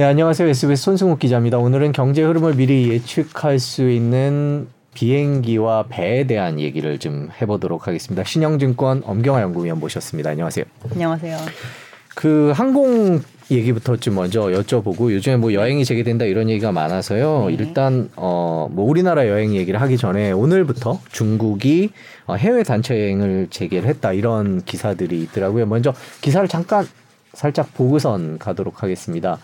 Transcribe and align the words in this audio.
네, 0.00 0.06
안녕하세요. 0.06 0.48
SBS 0.48 0.82
손승욱 0.82 1.18
기자입니다. 1.18 1.58
오늘은 1.58 1.92
경제 1.92 2.22
흐름을 2.22 2.54
미리 2.54 2.88
예측할 2.88 3.58
수 3.58 3.90
있는 3.90 4.66
비행기와 4.94 5.88
배에 5.90 6.26
대한 6.26 6.58
얘기를 6.58 6.98
좀 6.98 7.28
해보도록 7.38 7.86
하겠습니다. 7.86 8.24
신영증권 8.24 9.02
엄경화 9.04 9.42
연구위원 9.42 9.78
모셨습니다. 9.78 10.30
안녕하세요. 10.30 10.64
안녕하세요. 10.90 11.36
그 12.14 12.50
항공 12.56 13.20
얘기부터 13.50 13.98
좀 13.98 14.14
먼저 14.14 14.44
여쭤보고 14.44 15.12
요즘에 15.12 15.36
뭐 15.36 15.52
여행이 15.52 15.84
재개된다 15.84 16.24
이런 16.24 16.48
얘기가 16.48 16.72
많아서요. 16.72 17.48
네. 17.48 17.56
일단 17.56 18.08
어뭐 18.16 18.72
우리나라 18.78 19.28
여행 19.28 19.54
얘기를 19.54 19.82
하기 19.82 19.98
전에 19.98 20.32
오늘부터 20.32 20.98
중국이 21.12 21.90
어, 22.24 22.36
해외 22.36 22.62
단체 22.62 22.98
여행을 22.98 23.48
재개를 23.50 23.86
했다 23.90 24.14
이런 24.14 24.62
기사들이 24.62 25.20
있더라고요. 25.24 25.66
먼저 25.66 25.92
기사를 26.22 26.48
잠깐 26.48 26.88
살짝 27.34 27.74
보고선 27.74 28.38
가도록 28.38 28.82
하겠습니다. 28.82 29.38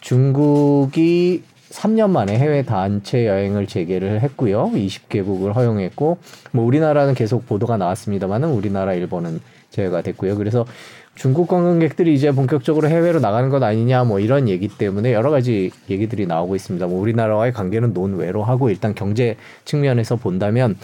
중국이 0.00 1.42
3년 1.70 2.10
만에 2.10 2.38
해외 2.38 2.62
단체 2.62 3.26
여행을 3.26 3.66
재개를 3.66 4.20
했고요. 4.20 4.70
20개국을 4.74 5.54
허용했고 5.54 6.18
뭐 6.52 6.64
우리나라는 6.64 7.14
계속 7.14 7.46
보도가 7.46 7.76
나왔습니다만은 7.78 8.50
우리나라 8.50 8.94
일본은 8.94 9.40
제외가 9.70 10.02
됐고요. 10.02 10.36
그래서 10.36 10.66
중국 11.14 11.48
관광객들이 11.48 12.14
이제 12.14 12.30
본격적으로 12.32 12.88
해외로 12.88 13.20
나가는 13.20 13.48
것 13.48 13.62
아니냐 13.62 14.04
뭐 14.04 14.18
이런 14.18 14.48
얘기 14.48 14.68
때문에 14.68 15.12
여러 15.12 15.30
가지 15.30 15.70
얘기들이 15.90 16.26
나오고 16.26 16.56
있습니다. 16.56 16.86
뭐 16.86 17.00
우리나라와의 17.00 17.52
관계는 17.52 17.92
논외로 17.92 18.44
하고 18.44 18.70
일단 18.70 18.94
경제 18.94 19.36
측면에서 19.64 20.16
본다면 20.16 20.76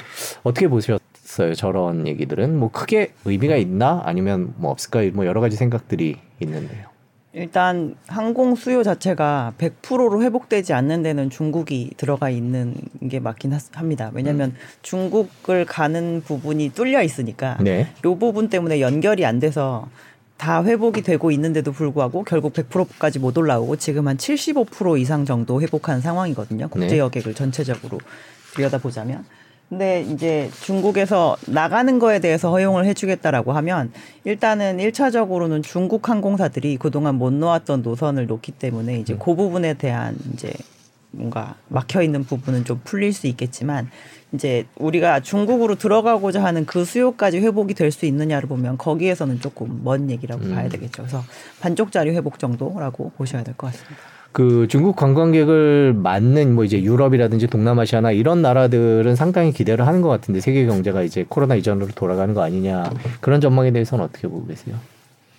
어떻게 0.43 0.69
보셨어요? 0.69 0.99
저런 1.55 2.07
얘기들은 2.07 2.59
뭐 2.59 2.71
크게 2.71 3.13
의미가 3.25 3.57
있나 3.57 4.03
아니면 4.05 4.55
뭐 4.57 4.71
없을까 4.71 5.03
뭐 5.13 5.25
여러 5.27 5.41
가지 5.41 5.57
생각들이 5.57 6.17
있는데요. 6.41 6.88
일단 7.39 7.95
항공 8.07 8.57
수요 8.57 8.83
자체가 8.83 9.55
100%로 9.59 10.23
회복되지 10.23 10.73
않는 10.73 11.03
데는 11.03 11.31
중국이 11.31 11.93
들어가 11.97 12.31
있는 12.31 12.75
게 13.09 13.21
맞긴 13.21 13.57
합니다. 13.73 14.11
왜냐하면 14.13 14.51
음. 14.51 14.57
중국을 14.83 15.65
가는 15.65 16.21
부분이 16.25 16.71
뚫려 16.71 17.03
있으니까 17.03 17.57
네. 17.61 17.89
이 17.99 18.03
부분 18.03 18.49
때문에 18.49 18.81
연결이 18.81 19.25
안 19.25 19.39
돼서 19.39 19.89
다 20.37 20.65
회복이 20.65 21.03
되고 21.03 21.31
있는데도 21.31 21.73
불구하고 21.73 22.25
결국 22.25 22.53
100%까지 22.53 23.19
못 23.19 23.37
올라오고 23.39 23.77
지금 23.77 24.09
한 24.09 24.17
75% 24.17 25.01
이상 25.01 25.25
정도 25.25 25.61
회복한 25.61 26.01
상황이거든요. 26.01 26.69
국제 26.69 26.89
네. 26.89 26.99
여객을 26.99 27.35
전체적으로 27.35 27.99
들여다보자면. 28.55 29.25
근데 29.69 30.01
이제 30.03 30.51
중국에서 30.63 31.37
나가는 31.47 31.99
거에 31.99 32.21
대해서 32.21 32.51
허용을 32.51 32.87
해주겠다라고 32.87 33.53
하면 33.53 33.93
일단은 34.25 34.81
일차적으로는 34.81 35.63
중국 35.63 36.09
항공사들이 36.09 36.79
그동안 36.79 37.17
못 37.17 37.33
놓았던 37.35 37.83
노선을 37.83 38.27
놓기 38.27 38.53
때문에 38.53 38.99
이제 38.99 39.13
음. 39.13 39.19
그 39.19 39.35
부분에 39.35 39.75
대한 39.75 40.17
이제 40.33 40.53
뭔가 41.11 41.57
막혀 41.69 42.03
있는 42.03 42.25
부분은 42.25 42.65
좀 42.65 42.81
풀릴 42.85 43.13
수 43.13 43.27
있겠지만 43.27 43.91
이제 44.33 44.67
우리가 44.77 45.21
중국으로 45.21 45.75
들어가고자 45.75 46.43
하는 46.43 46.65
그 46.65 46.85
수요까지 46.85 47.39
회복이 47.39 47.75
될 47.75 47.91
수 47.93 48.07
있느냐를 48.07 48.49
보면 48.49 48.79
거기에서는 48.79 49.41
조금 49.41 49.81
먼 49.85 50.11
얘기라고 50.11 50.45
음. 50.45 50.55
봐야 50.55 50.69
되겠죠. 50.69 51.03
그래서 51.03 51.25
반쪽짜리 51.61 52.11
회복 52.11 52.39
정도라고 52.39 53.13
보셔야 53.17 53.43
될 53.43 53.55
것 53.55 53.69
같습니다. 53.69 53.97
그 54.33 54.69
중국 54.69 54.95
관광객을 54.97 55.95
맞는 55.95 56.55
뭐 56.55 56.65
이제 56.65 56.81
유럽이라든지 56.83 57.47
동남아시아나 57.49 58.13
이런 58.13 58.43
나라들은 58.43 59.17
상당히 59.17 59.53
기대를 59.53 59.87
하는 59.87 60.01
것 60.03 60.09
같은데 60.09 60.41
세계 60.41 60.67
경제가 60.67 61.03
이제 61.03 61.25
코로나 61.29 61.55
이전으로 61.55 61.89
돌아가는 61.95 62.33
거 62.35 62.43
아니냐 62.43 62.91
그런 63.21 63.41
전망에 63.41 63.73
대해서는 63.73 64.05
어떻게 64.05 64.29
보고 64.29 64.47
계세요? 64.47 64.77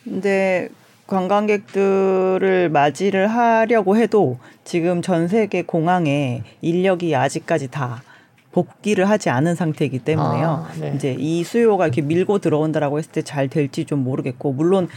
근데 0.04 0.70
관광객들을 1.08 2.70
맞이를 2.70 3.28
하려고 3.28 3.98
해도 3.98 4.38
지금 4.64 5.02
전 5.02 5.28
세계 5.28 5.64
공항에 5.64 6.44
인력이 6.62 7.16
아직까지 7.16 7.70
다 7.72 8.04
복귀를 8.52 9.08
하지 9.10 9.30
않은 9.30 9.54
상태이기 9.56 10.00
때문에요. 10.00 10.66
아, 10.68 10.72
네. 10.80 10.92
이제 10.96 11.16
이 11.18 11.44
수요가 11.44 11.86
이렇게 11.86 12.02
밀고 12.02 12.40
들어온다라고 12.40 12.98
했을 12.98 13.12
때 13.12 13.22
잘 13.22 13.48
될지 13.48 13.86
좀 13.86 14.04
모르겠고 14.04 14.54
물론 14.54 14.88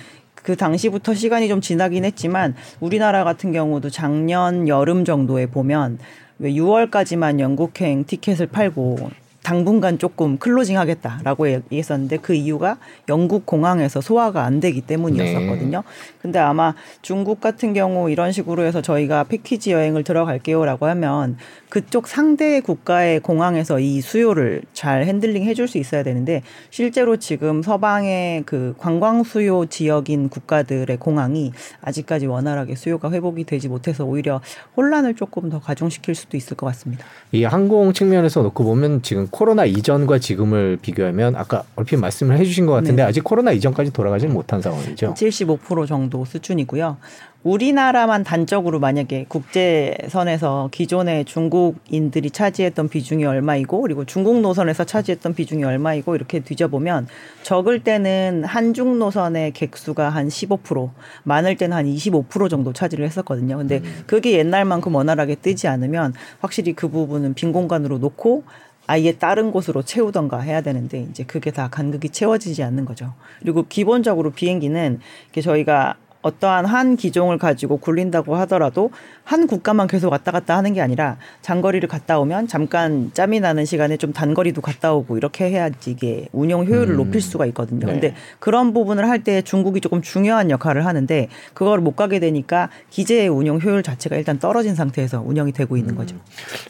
그 0.43 0.57
당시부터 0.57 1.15
시간이 1.15 1.49
좀 1.49 1.61
지나긴 1.61 2.05
했지만 2.05 2.55
우리나라 2.81 3.25
같은 3.25 3.53
경우도 3.53 3.91
작년 3.91 4.69
여름 4.69 5.05
정도에 5.05 5.47
보면 5.47 5.99
왜 6.39 6.53
6월까지만 6.53 7.39
영국행 7.39 8.05
티켓을 8.05 8.49
팔고 8.49 9.11
당분간 9.43 9.99
조금 9.99 10.39
closing 10.39 10.79
하겠다라고 10.79 11.51
얘기했었는데 11.51 12.19
그 12.19 12.35
이유가 12.35 12.79
영국 13.09 13.45
공항에서 13.45 14.01
소화가 14.01 14.45
안 14.45 14.61
되기 14.61 14.81
때문이었었거든요. 14.81 15.79
네. 15.79 16.15
근데 16.21 16.39
아마 16.39 16.75
중국 17.03 17.41
같은 17.41 17.75
경우 17.75 18.11
이런 18.11 18.31
식으로 18.33 18.63
해서 18.63 18.81
저희가 18.81 19.25
패키지 19.25 19.73
여행을 19.73 20.05
들어갈게요라고 20.05 20.87
하면 20.87 21.37
그쪽 21.69 22.07
상대 22.07 22.61
국가의 22.61 23.21
공항에서 23.21 23.81
이 23.81 24.01
수요를 24.01 24.63
잘 24.73 25.07
handling 25.07 25.45
해줄 25.45 25.67
수 25.67 25.79
있어야 25.79 26.03
되는데 26.03 26.43
실제로 26.71 27.17
지금 27.17 27.63
서방의 27.63 28.45
그 28.47 28.75
관광 28.79 29.25
수요 29.25 29.67
지역인 29.67 30.29
국가들의 30.29 30.97
공항이 30.99 31.53
아직까지 31.81 32.27
원활하게 32.27 32.77
수요가 32.77 33.11
회복이 33.11 33.45
되지 33.45 33.69
못해서 33.69 34.05
오히려 34.05 34.41
혼란을 34.77 35.15
조금 35.15 35.51
더 35.51 35.59
가중시킬 35.59 36.15
수도 36.15 36.37
있을 36.37 36.57
것 36.57 36.67
같습니다. 36.67 37.05
이 37.33 37.45
항공 37.45 37.93
측면에서 37.93 38.43
놓고 38.43 38.65
보면 38.65 39.03
지금 39.03 39.27
코로나 39.33 39.65
이전과 39.65 40.19
지금을 40.19 40.79
비교하면 40.83 41.37
아까 41.37 41.65
얼핏 41.75 41.97
말씀을 41.97 42.37
해주신 42.37 42.67
것 42.67 42.75
같은데 42.75 43.03
네. 43.03 43.09
아직 43.09 43.25
코로나 43.25 43.51
이전까지 43.51 43.91
돌아가지는 43.91 44.33
못한 44.33 44.61
상황이죠. 44.61 45.15
75% 45.15 45.87
정도 45.89 46.25
수준이고요. 46.27 46.99
우리나라만 47.43 48.25
단적으로 48.25 48.79
만약에 48.79 49.25
국제선에서 49.29 50.69
기존의 50.71 51.25
중국인들이 51.25 52.31
차지했던 52.31 52.89
비중이 52.91 53.25
얼마이고 53.25 53.81
그리고 53.81 54.05
중국 54.05 54.41
노선에서 54.43 54.85
차지했던 54.85 55.35
비중이 55.35 55.65
얼마이고 55.65 56.15
이렇게 56.15 56.41
뒤져보면 56.41 57.09
적을 57.43 57.81
때는 57.81 58.45
한중 58.45 58.99
노선의 58.99 59.53
객수가 59.53 60.11
한 60.11 60.29
15% 60.29 60.91
많을 61.25 61.57
때는 61.57 61.77
한 61.77 61.87
25% 61.87 62.51
정도 62.51 62.73
차지를 62.75 63.07
했었거든요. 63.07 63.57
근데 63.57 63.79
음. 63.79 64.03
그게 64.07 64.33
옛날만큼 64.39 64.95
원활하게 64.95 65.37
뜨지 65.37 65.67
않으면 65.69 66.13
확실히 66.39 66.75
그 66.75 66.89
부분은 66.89 67.35
빈 67.35 67.53
공간으로 67.53 67.99
놓고 67.99 68.45
아예 68.87 69.13
다른 69.13 69.53
곳으로 69.53 69.83
채우던가 69.83 70.41
해야 70.41 70.61
되는데 70.61 71.07
이제 71.11 71.25
그게 71.25 71.51
다 71.51 71.69
간극이 71.69 72.11
채워지지 72.11 72.63
않는 72.63 72.85
거죠. 72.85 73.15
그리고 73.41 73.65
기본적으로 73.69 74.31
비행기는 74.31 75.01
저희가 75.41 75.97
어떠한 76.23 76.67
한 76.67 76.97
기종을 76.97 77.39
가지고 77.39 77.77
굴린다고 77.79 78.37
하더라도 78.37 78.91
한 79.25 79.47
국가만 79.47 79.87
계속 79.87 80.11
왔다 80.13 80.33
갔다 80.33 80.57
하는 80.57 80.73
게 80.73 80.81
아니라 80.81 81.17
장거리를 81.43 81.89
갔다 81.89 82.19
오면 82.19 82.49
잠깐 82.49 83.11
짬이 83.13 83.41
나는 83.41 83.65
시간에 83.65 83.97
좀 83.97 84.13
단거리도 84.13 84.61
갔다 84.61 84.93
오고 84.95 85.17
이렇게 85.17 85.51
해야지 85.51 85.91
이게 85.91 86.29
운영 86.33 86.65
효율을 86.65 86.95
음. 86.95 86.97
높일 86.97 87.21
수가 87.21 87.47
있거든요. 87.47 87.87
네. 87.87 87.93
근데 87.93 88.15
그런 88.39 88.73
부분을 88.73 89.09
할 89.09 89.23
때 89.23 89.41
중국이 89.43 89.81
조금 89.81 90.03
중요한 90.03 90.51
역할을 90.51 90.85
하는데 90.85 91.29
그걸 91.55 91.79
못 91.79 91.95
가게 91.95 92.19
되니까 92.19 92.71
기재의 92.91 93.29
운영 93.29 93.61
효율 93.61 93.85
자체가 93.85 94.17
일단 94.17 94.39
떨어진 94.41 94.75
상태에서 94.75 95.23
운영이 95.25 95.53
되고 95.53 95.77
있는 95.77 95.95
음. 95.95 95.97
거죠. 95.97 96.17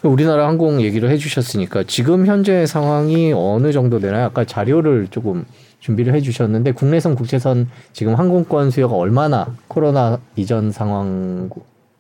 우리나라 0.03 0.47
항공 0.49 0.83
얘기를 0.83 1.09
해 1.09 1.17
주셨으니까 1.17 1.85
지금 1.87 2.27
현재 2.27 2.67
상황이 2.67 3.33
어느 3.35 3.73
정도 3.73 4.01
되나요? 4.01 4.27
아까 4.27 4.45
자료를 4.45 5.09
조금 5.11 5.45
준비를 5.83 6.15
해주셨는데 6.15 6.73
국내선 6.73 7.17
국제선 7.17 7.69
지금 7.93 8.15
항공권 8.15 8.71
수요가 8.71 8.95
얼마나 8.95 9.49
코로나 9.67 10.19
이전 10.37 10.71
상황 10.71 11.51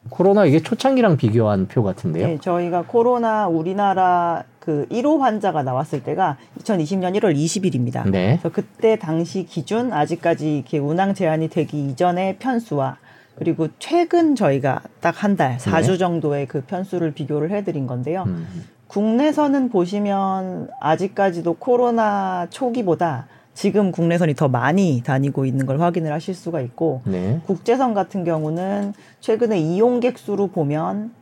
코로나 0.08 0.46
이게 0.46 0.60
초창기랑 0.60 1.16
비교한 1.16 1.66
표 1.66 1.82
같은데요. 1.82 2.26
네, 2.26 2.38
저희가 2.40 2.84
코로나 2.86 3.48
우리나라 3.48 4.44
그 4.60 4.86
1호 4.90 5.18
환자가 5.18 5.64
나왔을 5.64 6.04
때가 6.04 6.36
2020년 6.60 7.18
1월 7.18 7.34
20일입니다. 7.36 8.08
네. 8.08 8.38
그래서 8.40 8.50
그때 8.50 8.96
당시 8.96 9.44
기준 9.44 9.92
아직까지 9.92 10.58
이렇게 10.58 10.78
운항 10.78 11.14
제한이 11.14 11.48
되기 11.48 11.88
이전의 11.88 12.36
편수와 12.38 12.98
그리고 13.36 13.66
최근 13.80 14.36
저희가 14.36 14.82
딱 15.00 15.24
한 15.24 15.36
달, 15.36 15.56
4주 15.58 15.92
네. 15.92 15.98
정도의 15.98 16.46
그 16.46 16.62
편수를 16.62 17.12
비교를 17.12 17.50
해드린 17.50 17.88
건데요. 17.88 18.24
음. 18.28 18.46
국내선은 18.86 19.70
보시면 19.70 20.68
아직까지도 20.80 21.54
코로나 21.54 22.46
초기보다 22.50 23.26
지금 23.54 23.92
국내선이 23.92 24.34
더 24.34 24.48
많이 24.48 25.02
다니고 25.04 25.44
있는 25.44 25.66
걸 25.66 25.80
확인을 25.80 26.12
하실 26.12 26.34
수가 26.34 26.60
있고 26.62 27.02
네. 27.04 27.40
국제선 27.46 27.94
같은 27.94 28.24
경우는 28.24 28.94
최근에 29.20 29.58
이용객 29.58 30.18
수로 30.18 30.48
보면 30.48 31.12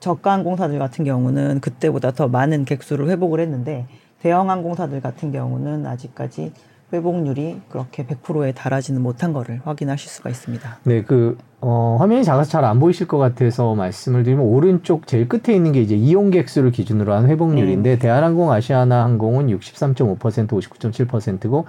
저가 0.00 0.32
항공사들 0.32 0.78
같은 0.78 1.04
경우는 1.04 1.60
그때보다 1.60 2.12
더 2.12 2.28
많은 2.28 2.64
객수를 2.64 3.08
회복을 3.08 3.40
했는데 3.40 3.86
대형 4.20 4.50
항공사들 4.50 5.00
같은 5.00 5.32
경우는 5.32 5.86
아직까지 5.86 6.52
회복률이 6.92 7.60
그렇게 7.68 8.06
100%에 8.06 8.52
달하지는 8.52 9.02
못한 9.02 9.32
거를 9.32 9.60
확인하실 9.64 10.08
수가 10.08 10.30
있습니다. 10.30 10.78
네, 10.84 11.02
그 11.02 11.36
어, 11.60 11.96
화면이 11.98 12.22
작아서 12.24 12.50
잘 12.50 12.64
안 12.64 12.78
보이실 12.78 13.08
것 13.08 13.18
같아서 13.18 13.74
말씀을 13.74 14.22
드리면 14.22 14.44
오른쪽 14.44 15.06
제일 15.06 15.28
끝에 15.28 15.56
있는 15.56 15.72
게 15.72 15.80
이제 15.80 15.96
이용객 15.96 16.48
수를 16.48 16.70
기준으로 16.70 17.12
한 17.12 17.26
회복률인데 17.28 17.90
네. 17.90 17.98
대한항공, 17.98 18.52
아시아나 18.52 19.04
항공은 19.04 19.48
63.5%, 19.48 20.18
59.7%고 20.48 21.66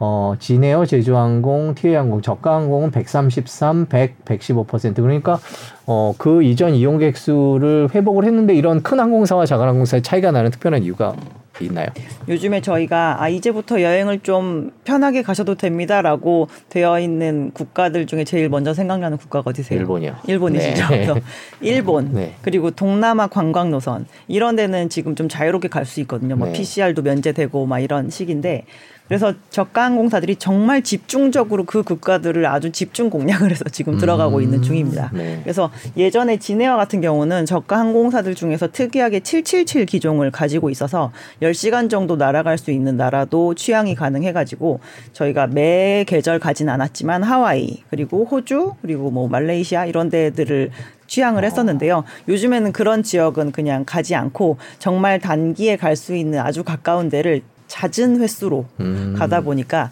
어, 0.00 0.34
진에어, 0.38 0.86
제주항공, 0.86 1.74
티웨이항공, 1.74 2.20
저가항공은 2.20 2.90
133, 2.90 3.86
100, 3.86 4.24
115% 4.24 4.96
그러니까 4.96 5.38
어, 5.86 6.14
그 6.18 6.42
이전 6.42 6.74
이용객 6.74 7.16
수를 7.16 7.88
회복을 7.94 8.24
했는데 8.24 8.54
이런 8.54 8.82
큰 8.82 9.00
항공사와 9.00 9.46
작은 9.46 9.66
항공사의 9.66 10.02
차이가 10.02 10.30
나는 10.30 10.50
특별한 10.50 10.82
이유가 10.82 11.14
있나요? 11.60 11.86
요즘에 12.28 12.60
저희가 12.60 13.22
아 13.22 13.28
이제부터 13.28 13.80
여행을 13.80 14.20
좀 14.20 14.72
편하게 14.84 15.22
가셔도 15.22 15.54
됩니다라고 15.54 16.48
되어 16.68 16.98
있는 16.98 17.50
국가들 17.52 18.06
중에 18.06 18.24
제일 18.24 18.48
먼저 18.48 18.74
생각나는 18.74 19.18
국가가 19.18 19.50
어디세요? 19.50 19.78
일본이요. 19.78 20.16
일본이시죠. 20.26 20.88
네. 20.88 21.06
일본 21.60 22.12
네. 22.14 22.34
그리고 22.42 22.70
동남아 22.70 23.26
관광 23.28 23.70
노선 23.70 24.06
이런 24.26 24.56
데는 24.56 24.88
지금 24.88 25.14
좀 25.14 25.28
자유롭게 25.28 25.68
갈 25.68 25.84
수 25.84 26.00
있거든요. 26.00 26.34
뭐 26.34 26.46
네. 26.48 26.54
PCR도 26.54 27.02
면제되고 27.02 27.66
막 27.66 27.78
이런 27.78 28.08
식인데 28.08 28.64
그래서 29.08 29.34
저가 29.50 29.84
항공사들이 29.84 30.36
정말 30.36 30.82
집중적으로 30.82 31.64
그 31.64 31.82
국가들을 31.82 32.46
아주 32.46 32.72
집중 32.72 33.10
공략을 33.10 33.50
해서 33.50 33.64
지금 33.70 33.98
들어가고 33.98 34.40
있는 34.40 34.62
중입니다. 34.62 35.10
네. 35.12 35.40
그래서 35.42 35.70
예전에 35.96 36.38
진에어 36.38 36.76
같은 36.76 37.02
경우는 37.02 37.44
저가 37.44 37.78
항공사들 37.78 38.34
중에서 38.34 38.70
특이하게 38.72 39.20
777 39.20 39.84
기종을 39.84 40.30
가지고 40.30 40.70
있어서 40.70 41.12
10시간 41.42 41.90
정도 41.90 42.16
날아갈 42.16 42.56
수 42.56 42.70
있는 42.70 42.96
나라도 42.96 43.54
취향이 43.54 43.94
가능해 43.94 44.32
가지고 44.32 44.80
저희가 45.12 45.48
매 45.48 46.04
계절 46.06 46.38
가진 46.38 46.70
않았지만 46.70 47.22
하와이 47.22 47.82
그리고 47.90 48.24
호주 48.24 48.74
그리고 48.80 49.10
뭐 49.10 49.28
말레이시아 49.28 49.84
이런 49.84 50.08
데들을 50.08 50.70
취향을 51.06 51.44
했었는데요. 51.44 52.04
요즘에는 52.28 52.72
그런 52.72 53.02
지역은 53.02 53.52
그냥 53.52 53.84
가지 53.84 54.14
않고 54.14 54.56
정말 54.78 55.20
단기에 55.20 55.76
갈 55.76 55.94
수 55.94 56.16
있는 56.16 56.40
아주 56.40 56.64
가까운 56.64 57.08
데를 57.08 57.42
잦은 57.78 58.20
횟수로 58.20 58.66
음. 58.80 59.16
가다 59.18 59.40
보니까 59.40 59.90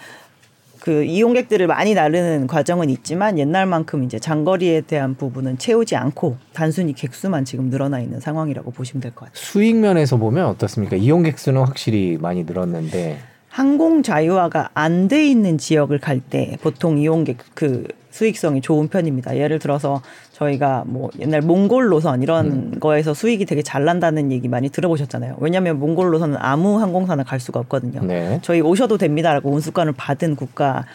그 0.79 1.05
이용객들을 1.05 1.67
많이 1.67 1.95
나르는 1.95 2.47
과정은 2.49 2.91
있지만 2.91 3.39
옛날만큼 3.39 4.03
이제 4.05 4.19
장거리에 4.19 4.83
대한 4.83 5.15
부분은 5.17 5.59
채우지 5.59 5.95
않고 5.97 6.37
단순히 6.53 6.93
객수만 6.93 7.45
지금 7.45 7.71
늘어나 7.71 8.01
있는 8.01 8.19
상황이라고 8.21 8.71
보시면 8.73 9.01
될 9.01 9.13
것 9.13 9.27
같아요. 9.27 9.35
수익 9.35 9.77
면에서 9.77 10.17
보면 10.17 10.47
어떻습니까? 10.47 10.97
이용객 10.97 11.39
수는 11.39 11.61
확실히 11.63 12.19
많이 12.21 12.45
늘었는데 12.45 13.19
항공 13.49 14.03
자유화가 14.03 14.71
안 14.75 15.09
돼 15.09 15.27
있는 15.27 15.59
지역을 15.59 15.99
갈 15.99 16.21
때 16.21 16.57
보통 16.63 16.99
이용객 16.99 17.39
그 17.55 17.87
수익성이 18.11 18.61
좋은 18.61 18.89
편입니다. 18.89 19.37
예를 19.37 19.59
들어서 19.59 20.03
저희가 20.33 20.85
뭐 20.87 21.11
옛날 21.21 21.43
몽골 21.43 21.89
노선 21.89 22.23
이런 22.23 22.47
음. 22.47 22.81
거에서 22.81 23.13
수익이 23.15 23.45
되게 23.45 23.63
잘 23.63 23.85
난다는 23.85 24.33
얘기 24.33 24.49
많이 24.49 24.71
들어보셨잖아요. 24.71 25.37
왜냐하면 25.41 25.79
몽골 25.79 26.11
노선은 26.11 26.37
아무 26.41 26.81
항공사나 26.81 27.23
갈 27.23 27.39
수가 27.39 27.61
없거든요. 27.61 28.01
네. 28.03 28.39
저희 28.43 28.61
오셔도 28.61 28.97
됩니다라고 28.97 29.51
운수권을 29.51 29.93
받은 29.93 30.37
국가에서 30.37 30.87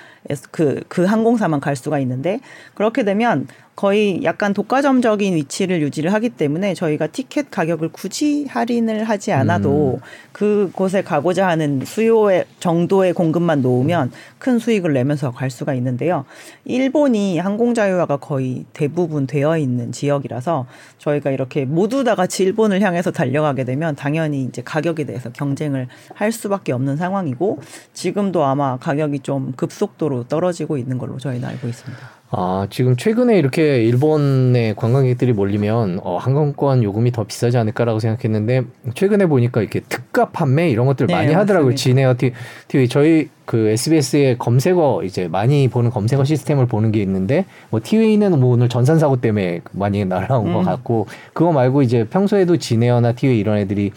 그, 0.51 0.81
그 0.88 1.06
항공사만 1.06 1.59
갈 1.59 1.75
수가 1.75 2.00
있는데 2.00 2.39
그렇게 2.74 3.03
되면 3.03 3.47
거의 3.77 4.24
약간 4.24 4.56
독과점적인 4.56 5.35
위치를 5.35 5.83
유지를 5.83 6.12
하기 6.13 6.29
때문에 6.29 6.74
저희가 6.74 7.07
티켓 7.07 7.51
가격을 7.51 7.89
굳이 7.89 8.47
할인을 8.50 9.03
하지 9.03 9.31
않아도 9.33 10.00
그곳에 10.31 11.03
가고자 11.03 11.47
하는 11.47 11.83
수요의 11.85 12.45
정도의 12.59 13.13
공급만 13.13 13.62
놓으면 13.62 14.12
큰 14.39 14.57
수익을 14.57 14.94
내면서 14.94 15.29
갈 15.29 15.51
수가 15.51 15.75
있는데요. 15.75 16.25
일본이 16.65 17.38
항공 17.38 17.75
자유화가 17.75 18.18
거의 18.18 18.65
대부분 18.73 19.27
되어 19.27 19.59
있는 19.59 19.91
지역이라서 19.91 20.65
저희가 20.97 21.30
이렇게 21.30 21.65
모두 21.65 22.03
다 22.03 22.15
같이 22.15 22.41
일본을 22.44 22.81
향해서 22.81 23.12
달려가게 23.12 23.63
되면 23.63 23.95
당연히 23.95 24.41
이제 24.44 24.63
가격에 24.65 25.03
대해서 25.03 25.30
경쟁을 25.31 25.88
할 26.15 26.31
수밖에 26.31 26.71
없는 26.71 26.97
상황이고 26.97 27.59
지금도 27.94 28.44
아마 28.44 28.77
가격이 28.77 29.19
좀 29.19 29.53
급속도로 29.56 30.16
떨어지고 30.23 30.77
있는 30.77 30.97
걸로 30.97 31.17
저희는 31.17 31.47
알고 31.47 31.67
있습니다. 31.67 32.03
아, 32.29 32.67
지금 32.69 32.97
최근에 32.97 33.37
이렇게 33.37 33.81
일본에 33.83 34.73
관광객들이 34.75 35.31
몰리면 35.31 36.01
어, 36.03 36.17
항공권 36.17 36.83
요금이 36.83 37.11
더 37.13 37.23
비싸지 37.23 37.57
않을까라고 37.57 37.99
생각했는데 37.99 38.63
최근에 38.95 39.27
보니까 39.27 39.61
이렇게 39.61 39.79
특가 39.79 40.29
판매 40.29 40.69
이런 40.69 40.85
것들 40.87 41.07
네, 41.07 41.13
많이 41.13 41.33
하더라고요. 41.33 41.75
진에어 41.75 42.15
티- 42.17 42.33
TV 42.67 42.89
저희 42.89 43.29
그 43.45 43.69
SBS의 43.69 44.37
검색어 44.39 45.03
이제 45.05 45.29
많이 45.29 45.69
보는 45.69 45.89
검색어 45.89 46.25
시스템을 46.25 46.65
보는 46.65 46.91
게 46.91 47.01
있는데 47.01 47.45
뭐 47.69 47.79
티웨이는 47.81 48.37
뭐 48.39 48.53
오늘 48.53 48.67
전산 48.67 48.99
사고 48.99 49.21
때문에 49.21 49.61
많이 49.71 50.03
날아온 50.05 50.51
것 50.51 50.59
음. 50.59 50.65
같고 50.65 51.07
그거 51.31 51.53
말고 51.53 51.81
이제 51.81 52.03
평소에도 52.09 52.57
진에어나 52.57 53.13
티웨이 53.13 53.39
이런 53.39 53.57
애들이 53.57 53.93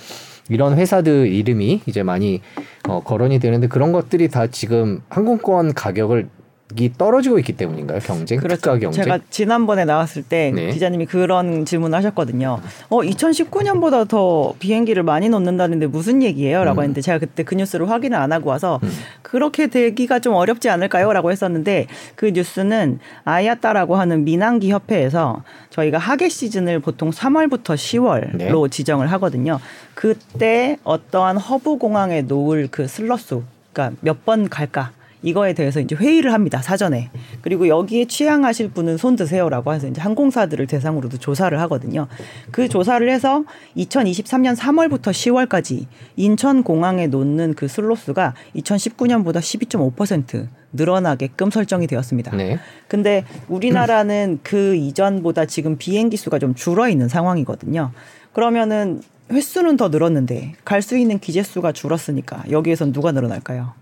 이런 0.51 0.77
회사들 0.77 1.29
이름이 1.29 1.83
이제 1.87 2.03
많이 2.03 2.43
어, 2.89 3.03
거론이 3.03 3.39
되는데 3.39 3.69
그런 3.69 3.93
것들이 3.93 4.29
다 4.29 4.49
지금 4.49 5.01
항공권 5.09 5.73
가격을 5.73 6.29
이 6.79 6.91
떨어지고 6.97 7.39
있기 7.41 7.55
때문인가요? 7.55 7.99
경쟁, 8.01 8.39
특가 8.41 8.73
경쟁. 8.73 8.91
그렇죠. 8.91 9.03
제가 9.03 9.19
지난번에 9.31 9.85
나왔을 9.85 10.23
때 10.23 10.53
네. 10.55 10.71
기자님이 10.71 11.07
그런 11.07 11.65
질문을 11.65 11.97
하셨거든요. 11.99 12.61
어, 12.89 12.99
2019년보다 13.01 14.07
더 14.09 14.55
비행기를 14.59 15.03
많이 15.03 15.29
넣는다는데 15.29 15.87
무슨 15.87 16.23
얘기예요? 16.23 16.65
라고 16.65 16.81
음. 16.81 16.85
했는데 16.85 17.01
제가 17.01 17.19
그때 17.19 17.43
그 17.43 17.55
뉴스를 17.55 17.91
확인을 17.91 18.17
안 18.17 18.33
하고 18.33 18.51
와서 18.51 18.79
음. 18.83 18.91
그렇게 19.23 19.67
되기가 19.67 20.21
좀 20.21 20.35
어렵지 20.35 20.69
않을까요? 20.69 21.13
라고 21.13 21.31
했었는데 21.31 21.87
그 22.15 22.27
뉴스는 22.27 22.99
IATA라고 23.25 23.97
하는 23.97 24.25
민항기 24.25 24.71
협회에서 24.71 25.43
저희가 25.71 25.99
하계 25.99 26.29
시즌을 26.29 26.81
보통 26.81 27.11
3월부터 27.11 27.75
10월로 27.75 28.37
네. 28.37 28.51
지정을 28.71 29.11
하거든요. 29.13 29.59
그때 29.95 30.79
어떠한 30.85 31.37
허브 31.37 31.79
공항에 31.79 32.23
놓을 32.23 32.69
그 32.71 32.87
슬롯수, 32.87 33.43
그러니까 33.73 33.97
몇 34.01 34.25
번 34.25 34.49
갈까? 34.49 34.91
이거에 35.23 35.53
대해서 35.53 35.81
이제 35.81 35.95
회의를 35.95 36.33
합니다 36.33 36.63
사전에 36.63 37.11
그리고 37.43 37.69
여기에 37.69 38.07
취항하실 38.07 38.71
분은 38.71 38.97
손 38.97 39.17
드세요라고 39.17 39.73
해서 39.75 39.89
이제 39.89 40.01
항공사들을 40.01 40.67
대상으로도 40.67 41.19
조사를 41.19 41.59
하거든요 41.61 42.09
그 42.51 42.69
조사를 42.69 43.09
해서 43.09 43.45
2023년 43.77 44.57
3월부터 44.57 45.11
10월까지 45.11 45.87
인천 46.17 46.63
공항에 46.63 47.07
놓는 47.07 47.55
그 47.55 47.69
슬롯수가 47.69 48.35
2019년보다 48.57 49.39
12.5% 49.39 50.49
늘어나게끔 50.73 51.51
설정이 51.51 51.87
되었습니다. 51.87 52.37
네. 52.37 52.59
근데 52.89 53.25
우리나라는 53.49 54.39
그 54.43 54.77
이전보다 54.77 55.47
지금 55.47 55.77
비행기 55.77 56.17
수가 56.17 56.39
좀 56.39 56.55
줄어 56.55 56.89
있는 56.89 57.09
상황이거든요. 57.09 57.91
그러면은 58.33 59.03
횟수는 59.31 59.77
더 59.77 59.89
늘었는데 59.89 60.55
갈 60.65 60.83
수 60.83 60.97
있는 60.97 61.19
기재 61.19 61.43
수가 61.43 61.73
줄었으니까 61.73 62.45
여기에선 62.51 62.93
누가 62.93 63.13
늘어날까요? 63.13 63.73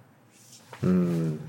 음, 0.84 1.40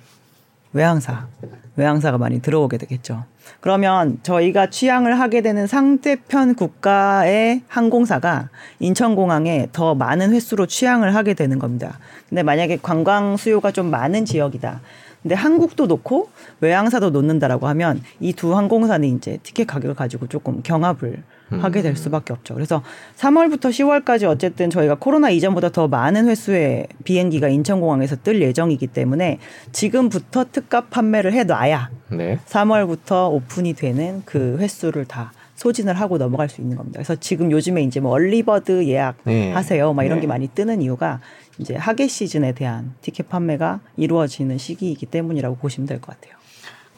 외항사. 0.73 1.27
외항사가 1.75 2.17
많이 2.17 2.41
들어오게 2.41 2.77
되겠죠. 2.77 3.25
그러면 3.61 4.19
저희가 4.21 4.69
취향을 4.69 5.19
하게 5.19 5.41
되는 5.41 5.65
상대편 5.65 6.55
국가의 6.55 7.61
항공사가 7.67 8.49
인천공항에 8.79 9.69
더 9.71 9.95
많은 9.95 10.33
횟수로 10.33 10.65
취향을 10.67 11.15
하게 11.15 11.33
되는 11.33 11.57
겁니다. 11.57 11.97
근데 12.27 12.43
만약에 12.43 12.77
관광 12.81 13.37
수요가 13.37 13.71
좀 13.71 13.89
많은 13.89 14.25
지역이다. 14.25 14.81
근데 15.23 15.35
한국도 15.35 15.87
놓고 15.87 16.29
외항사도 16.61 17.09
놓는다라고 17.09 17.67
하면 17.69 18.01
이 18.19 18.33
두 18.33 18.55
항공사는 18.55 19.07
이제 19.17 19.39
티켓 19.43 19.65
가격을 19.65 19.95
가지고 19.95 20.27
조금 20.27 20.61
경합을 20.61 21.23
하게 21.49 21.81
될 21.81 21.95
수밖에 21.95 22.33
없죠. 22.33 22.53
그래서 22.53 22.83
3월부터 23.17 23.69
10월까지 23.69 24.25
어쨌든 24.25 24.69
저희가 24.69 24.95
코로나 24.95 25.29
이전보다 25.29 25.69
더 25.69 25.87
많은 25.87 26.27
횟수의 26.27 26.87
비행기가 27.03 27.47
인천공항에서 27.49 28.17
뜰 28.17 28.41
예정이기 28.41 28.87
때문에 28.87 29.39
지금부터 29.71 30.45
특가 30.51 30.81
판매를 30.81 31.33
해놔야 31.33 31.89
네. 32.11 32.39
3월부터 32.47 33.31
오픈이 33.31 33.73
되는 33.73 34.21
그 34.25 34.57
횟수를 34.59 35.05
다 35.05 35.31
소진을 35.55 35.93
하고 35.95 36.17
넘어갈 36.17 36.47
수 36.47 36.61
있는 36.61 36.77
겁니다. 36.77 36.99
그래서 36.99 37.15
지금 37.15 37.51
요즘에 37.51 37.81
이제 37.81 37.99
뭐 37.99 38.11
얼리버드 38.11 38.85
예약하세요, 38.85 39.93
막 39.93 40.03
이런 40.03 40.17
네. 40.19 40.21
게 40.21 40.27
많이 40.27 40.47
뜨는 40.47 40.81
이유가 40.81 41.19
이제 41.57 41.75
하계 41.75 42.07
시즌에 42.07 42.53
대한 42.53 42.93
티켓 43.01 43.27
판매가 43.27 43.81
이루어지는 43.97 44.57
시기이기 44.57 45.07
때문이라고 45.07 45.57
보시면 45.57 45.85
될 45.87 45.99
것 45.99 46.15
같아요. 46.17 46.38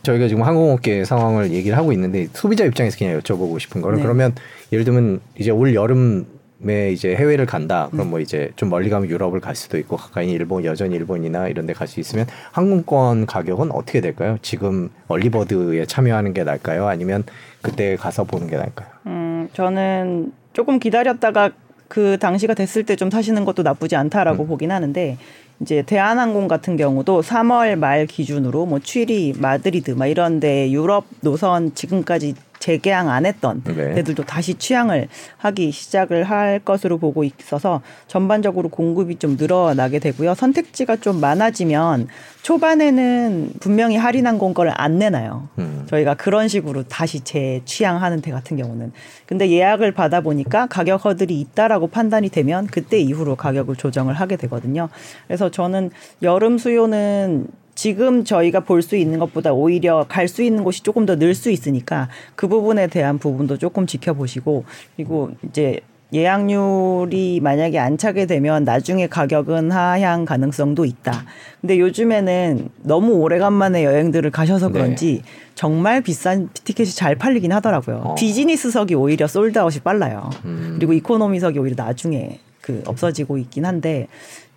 저희가 0.03 0.27
지금 0.27 0.43
항공업계 0.43 1.05
상황을 1.05 1.51
얘기를 1.51 1.77
하고 1.77 1.91
있는데 1.93 2.27
소비자 2.33 2.65
입장에서 2.65 2.97
그냥 2.97 3.19
여쭤보고 3.19 3.59
싶은 3.59 3.81
거는 3.81 3.97
네. 3.97 4.03
그러면 4.03 4.33
예를 4.71 4.83
들면 4.85 5.21
이제 5.37 5.51
올 5.51 5.75
여름에 5.75 6.91
이제 6.91 7.15
해외를 7.15 7.45
간다. 7.45 7.87
그럼 7.91 8.09
뭐 8.09 8.19
이제 8.19 8.51
좀 8.55 8.69
멀리 8.69 8.89
가면 8.89 9.09
유럽을 9.09 9.39
갈 9.39 9.55
수도 9.55 9.77
있고 9.77 9.97
가까이 9.97 10.29
일본 10.31 10.65
여전히 10.65 10.95
일본이나 10.95 11.47
이런 11.47 11.65
데 11.67 11.73
갈 11.73 11.87
수 11.87 11.99
있으면 11.99 12.25
항공권 12.51 13.25
가격은 13.27 13.71
어떻게 13.71 14.01
될까요? 14.01 14.37
지금 14.41 14.89
얼리버드에 15.07 15.85
참여하는 15.85 16.33
게 16.33 16.43
나을까요? 16.43 16.87
아니면 16.87 17.23
그때 17.61 17.95
가서 17.95 18.23
보는 18.23 18.47
게 18.47 18.57
나을까요? 18.57 18.87
음, 19.07 19.49
저는 19.53 20.31
조금 20.53 20.79
기다렸다가 20.79 21.51
그 21.87 22.17
당시가 22.19 22.53
됐을 22.53 22.83
때좀 22.85 23.09
타시는 23.09 23.43
것도 23.45 23.63
나쁘지 23.63 23.95
않다라고 23.97 24.47
보긴 24.47 24.71
하는데 24.71 25.17
이제 25.61 25.83
대한항공 25.83 26.47
같은 26.47 26.75
경우도 26.75 27.21
3월 27.21 27.75
말 27.75 28.07
기준으로 28.07 28.65
뭐 28.65 28.79
취리, 28.79 29.33
마드리드 29.37 29.91
막 29.91 30.07
이런 30.07 30.39
데 30.39 30.71
유럽 30.71 31.05
노선 31.21 31.75
지금까지 31.75 32.33
재개항 32.61 33.09
안 33.09 33.25
했던 33.25 33.61
네. 33.65 33.95
데들도 33.95 34.23
다시 34.23 34.53
취향을 34.53 35.09
하기 35.37 35.71
시작을 35.71 36.23
할 36.23 36.59
것으로 36.59 36.97
보고 36.97 37.23
있어서 37.25 37.81
전반적으로 38.07 38.69
공급이 38.69 39.17
좀 39.17 39.35
늘어나게 39.35 39.99
되고요. 39.99 40.35
선택지가 40.35 40.97
좀 40.97 41.19
많아지면 41.19 42.07
초반에는 42.43 43.53
분명히 43.59 43.97
할인한 43.97 44.37
공거를 44.37 44.71
안 44.75 44.99
내놔요. 44.99 45.49
음. 45.59 45.85
저희가 45.87 46.13
그런 46.13 46.47
식으로 46.47 46.83
다시 46.83 47.19
재취향하는 47.21 48.21
데 48.21 48.31
같은 48.31 48.57
경우는. 48.57 48.93
근데 49.25 49.49
예약을 49.49 49.91
받아 49.91 50.21
보니까 50.21 50.67
가격 50.67 51.05
허들이 51.05 51.39
있다라고 51.39 51.87
판단이 51.87 52.29
되면 52.29 52.67
그때 52.67 52.99
이후로 52.99 53.35
가격을 53.35 53.75
조정을 53.75 54.13
하게 54.13 54.37
되거든요. 54.37 54.89
그래서 55.27 55.49
저는 55.49 55.89
여름 56.21 56.57
수요는 56.57 57.47
지금 57.75 58.23
저희가 58.23 58.61
볼 58.61 58.81
수 58.81 58.95
있는 58.95 59.19
것보다 59.19 59.53
오히려 59.53 60.05
갈 60.09 60.27
수 60.27 60.43
있는 60.43 60.63
곳이 60.63 60.83
조금 60.83 61.05
더 61.05 61.15
늘 61.15 61.33
수 61.35 61.49
있으니까 61.51 62.09
그 62.35 62.47
부분에 62.47 62.87
대한 62.87 63.17
부분도 63.17 63.57
조금 63.57 63.85
지켜보시고 63.87 64.65
그리고 64.95 65.31
이제 65.47 65.79
예약률이 66.13 67.39
만약에 67.41 67.79
안 67.79 67.97
차게 67.97 68.25
되면 68.25 68.65
나중에 68.65 69.07
가격은 69.07 69.71
하향 69.71 70.25
가능성도 70.25 70.83
있다. 70.83 71.25
근데 71.61 71.79
요즘에는 71.79 72.69
너무 72.81 73.13
오래간만에 73.13 73.85
여행들을 73.85 74.29
가셔서 74.31 74.67
네. 74.67 74.73
그런지 74.73 75.21
정말 75.55 76.01
비싼 76.01 76.49
티켓이 76.65 76.89
잘 76.89 77.15
팔리긴 77.15 77.53
하더라고요. 77.53 77.95
어. 78.03 78.15
비즈니스석이 78.15 78.93
오히려 78.95 79.27
솔드아웃이 79.27 79.79
빨라요. 79.83 80.29
음. 80.43 80.75
그리고 80.77 80.91
이코노미석이 80.93 81.59
오히려 81.59 81.81
나중에 81.81 82.39
그 82.59 82.83
없어지고 82.85 83.37
있긴 83.37 83.65
한데 83.65 84.07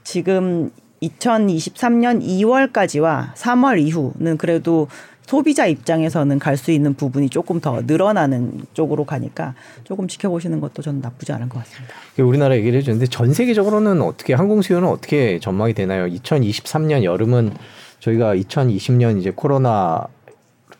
지금 0.02 0.70
2023년 1.08 2.22
2월까지와 2.22 3.34
3월 3.34 3.80
이후는 3.80 4.36
그래도 4.36 4.88
소비자 5.26 5.66
입장에서는 5.66 6.38
갈 6.38 6.56
수 6.56 6.70
있는 6.70 6.94
부분이 6.94 7.30
조금 7.30 7.60
더 7.60 7.80
늘어나는 7.82 8.62
쪽으로 8.74 9.04
가니까 9.04 9.54
조금 9.82 10.06
지켜보시는 10.06 10.60
것도 10.60 10.82
저는 10.82 11.00
나쁘지 11.00 11.32
않은 11.32 11.48
것 11.48 11.58
같습니다. 11.60 11.94
우리나라 12.18 12.56
얘기를 12.56 12.78
해주는데 12.78 13.06
전 13.06 13.32
세계적으로는 13.32 14.02
어떻게 14.02 14.34
항공 14.34 14.62
수요는 14.62 14.88
어떻게 14.88 15.40
전망이 15.40 15.74
되나요? 15.74 16.06
2023년 16.06 17.02
여름은 17.02 17.52
저희가 18.00 18.36
2020년 18.36 19.18
이제 19.18 19.32
코로나 19.34 20.06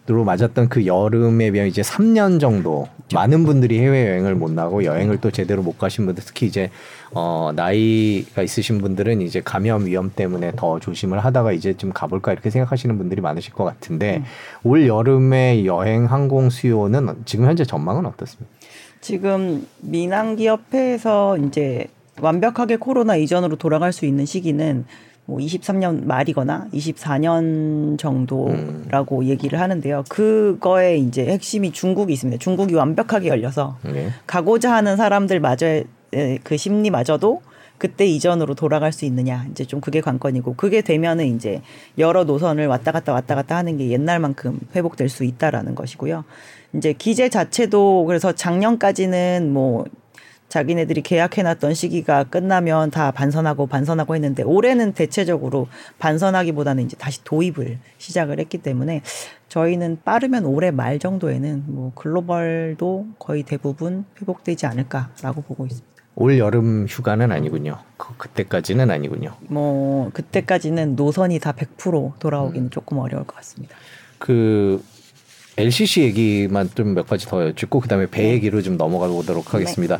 로 0.07 0.23
맞았던 0.23 0.69
그 0.69 0.85
여름에 0.85 1.51
비하면 1.51 1.71
이제 1.71 1.81
3년 1.81 2.39
정도 2.39 2.87
많은 3.15 3.45
분들이 3.45 3.79
해외 3.79 4.07
여행을 4.11 4.35
못 4.35 4.51
나고 4.53 4.85
여행을 4.85 5.19
또 5.23 5.31
제대로 5.31 5.63
못 5.63 5.79
가신 5.79 6.05
분들 6.05 6.23
특히 6.27 6.47
이제 6.47 6.71
어 7.15 7.53
나이가 7.55 8.43
있으신 8.43 8.79
분들은 8.79 9.21
이제 9.21 9.41
감염 9.43 9.87
위험 9.87 10.13
때문에 10.15 10.53
더 10.57 10.79
조심을 10.81 11.25
하다가 11.25 11.53
이제 11.53 11.75
좀 11.75 11.93
가볼까 11.93 12.33
이렇게 12.33 12.51
생각하시는 12.51 12.97
분들이 12.99 13.21
많으실 13.21 13.53
것 13.53 13.65
같은데 13.65 14.19
음. 14.19 14.25
올 14.65 14.87
여름에 14.87 15.65
여행 15.65 16.07
항공 16.07 16.51
수요는 16.51 17.23
지금 17.25 17.47
현재 17.47 17.65
전망은 17.65 18.07
어떻습니까? 18.07 18.53
지금 19.01 19.67
민항기협회에서 19.81 21.39
이제 21.39 21.87
완벽하게 22.21 22.77
코로나 22.77 23.17
이전으로 23.17 23.57
돌아갈 23.57 23.93
수 23.93 24.07
있는 24.07 24.25
시기는 24.25 24.87
뭐 25.27 25.39
23년 25.39 26.05
말이거나 26.05 26.69
24년 26.73 27.99
정도라고 27.99 29.25
얘기를 29.25 29.59
하는데요. 29.61 30.05
그거에 30.09 30.97
이제 30.97 31.27
핵심이 31.27 31.73
중국이 31.73 32.13
있습니다. 32.13 32.39
중국이 32.41 32.75
완벽하게 32.75 33.29
열려서 33.29 33.79
네. 33.83 34.11
가고자 34.27 34.73
하는 34.73 34.97
사람들마저의 34.97 35.85
그 36.43 36.57
심리마저도 36.57 37.43
그때 37.79 38.07
이전으로 38.07 38.55
돌아갈 38.55 38.93
수 38.93 39.05
있느냐 39.05 39.47
이제 39.51 39.65
좀 39.65 39.81
그게 39.81 40.01
관건이고 40.01 40.55
그게 40.55 40.81
되면은 40.81 41.27
이제 41.27 41.61
여러 41.99 42.25
노선을 42.25 42.67
왔다 42.67 42.93
갔다 42.93 43.13
왔다 43.13 43.35
갔다 43.35 43.57
하는 43.57 43.77
게 43.77 43.91
옛날만큼 43.91 44.61
회복될 44.75 45.09
수 45.09 45.25
있다라는 45.25 45.75
것이고요. 45.75 46.25
이제 46.75 46.93
기재 46.93 47.29
자체도 47.29 48.05
그래서 48.07 48.33
작년까지는 48.33 49.53
뭐 49.53 49.85
자기네들이 50.49 51.03
계약해놨던 51.03 51.75
시기가 51.75 52.25
끝나면 52.25 52.93
다 52.93 53.11
반선하고 53.11 53.67
반선하고 53.67 54.15
했는데 54.15 54.45
올해는 54.45 54.93
대체적으로 54.93 55.67
반선하기보다는 55.99 56.85
이제 56.85 56.97
다시 56.97 57.25
도입을 57.25 57.79
시작을 57.99 58.39
했기 58.39 58.59
때문에 58.59 59.03
저희는 59.49 59.99
빠르면 60.05 60.45
올해 60.45 60.71
말 60.71 61.01
정도에는 61.01 61.65
뭐 61.67 61.93
글로벌도 61.97 63.07
거의 63.19 63.43
대부분 63.43 64.05
회복되지 64.21 64.67
않을까라고 64.67 65.43
보고 65.43 65.67
있습니다. 65.67 65.94
올 66.17 66.39
여름 66.39 66.87
휴가는 66.89 67.31
아니군요. 67.33 67.79
그, 67.97 68.17
그때까지는 68.17 68.91
아니군요. 68.91 69.35
뭐 69.49 70.11
그때까지는 70.13 70.95
노선이 70.97 71.39
다 71.41 71.53
100% 71.53 72.19
돌아오기는 72.19 72.71
조금 72.71 72.99
어려울 72.99 73.25
것 73.25 73.35
같습니다. 73.37 73.75
그 74.19 74.83
LCC 75.57 76.03
얘기만 76.03 76.71
좀 76.75 76.95
몇 76.95 77.07
가지 77.09 77.27
더 77.27 77.45
여쭙고 77.47 77.81
그다음에 77.81 78.07
배 78.07 78.23
네. 78.23 78.31
얘기로 78.33 78.63
좀 78.63 78.77
넘어가 78.77 79.09
보도록 79.09 79.55
하겠습니다. 79.55 79.99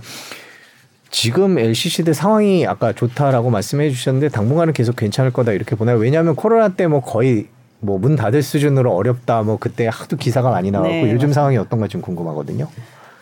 지금 1.11 1.59
LCC들 1.59 2.13
상황이 2.15 2.67
아까 2.67 2.93
좋다라고 2.93 3.51
말씀해 3.51 3.91
주셨는데 3.91 4.29
당분간은 4.31 4.73
계속 4.73 4.97
괜찮을 4.97 5.33
거다 5.33 5.53
이렇게 5.53 5.77
보나요? 5.77 5.97
왜냐하면 5.99 6.35
코로나 6.35 6.71
때 6.71 6.87
뭐 6.87 7.01
거의 7.01 7.49
뭐 7.81 7.99
문 7.99 8.17
닫을 8.17 8.43
수준으로 8.43 8.95
어렵다 8.95 9.43
뭐 9.43 9.59
그때 9.59 9.87
하도 9.93 10.17
기사가 10.17 10.51
많이 10.51 10.71
나왔고 10.71 10.91
네, 10.93 11.01
요즘 11.03 11.15
맞습니다. 11.29 11.35
상황이 11.35 11.57
어떤가 11.59 11.87
좀 11.87 12.01
궁금하거든요. 12.01 12.69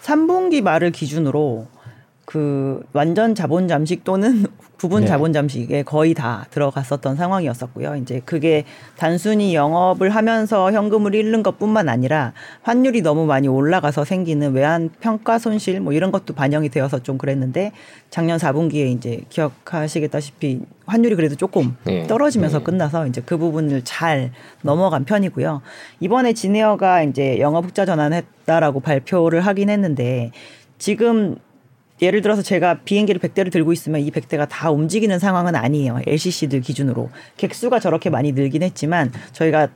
3분기 0.02 0.62
말을 0.62 0.90
기준으로 0.92 1.66
그 2.24 2.82
완전 2.92 3.34
자본 3.34 3.66
잠식 3.66 4.04
또는 4.04 4.46
부분 4.78 5.02
네. 5.02 5.06
자본 5.06 5.32
잠식에 5.32 5.84
거의 5.84 6.12
다 6.12 6.46
들어갔었던 6.50 7.14
상황이었었고요. 7.14 7.96
이제 7.96 8.20
그게 8.24 8.64
단순히 8.96 9.54
영업을 9.54 10.10
하면서 10.10 10.72
현금을 10.72 11.14
잃는 11.14 11.44
것뿐만 11.44 11.88
아니라 11.88 12.32
환율이 12.62 13.02
너무 13.02 13.24
많이 13.24 13.46
올라가서 13.46 14.04
생기는 14.04 14.52
외환 14.52 14.90
평가 14.98 15.38
손실 15.38 15.80
뭐 15.80 15.92
이런 15.92 16.10
것도 16.10 16.34
반영이 16.34 16.68
되어서 16.68 17.00
좀 17.00 17.16
그랬는데 17.16 17.70
작년 18.10 18.38
4분기에 18.38 18.96
이제 18.96 19.20
기억하시겠다시피 19.28 20.62
환율이 20.86 21.14
그래도 21.14 21.36
조금 21.36 21.76
네. 21.84 22.06
떨어지면서 22.08 22.58
네. 22.58 22.64
끝나서 22.64 23.06
이제 23.06 23.22
그 23.24 23.38
부분을 23.38 23.82
잘 23.84 24.32
넘어간 24.62 25.04
편이고요. 25.04 25.62
이번에 26.00 26.32
진에어가 26.32 27.04
이제 27.04 27.38
영업 27.38 27.66
흑자 27.66 27.86
전환했다라고 27.86 28.80
발표를 28.80 29.42
하긴 29.42 29.70
했는데 29.70 30.32
지금 30.78 31.36
예를 32.02 32.20
들어서 32.20 32.42
제가 32.42 32.80
비행기를 32.84 33.20
100대를 33.20 33.52
들고 33.52 33.72
있으면 33.72 34.00
이 34.00 34.10
100대가 34.10 34.48
다 34.48 34.70
움직이는 34.70 35.20
상황은 35.20 35.54
아니에요. 35.54 36.00
LCC들 36.04 36.60
기준으로. 36.60 37.10
객수가 37.36 37.78
저렇게 37.78 38.10
많이 38.10 38.32
늘긴 38.32 38.64
했지만 38.64 39.12
저희가 39.32 39.68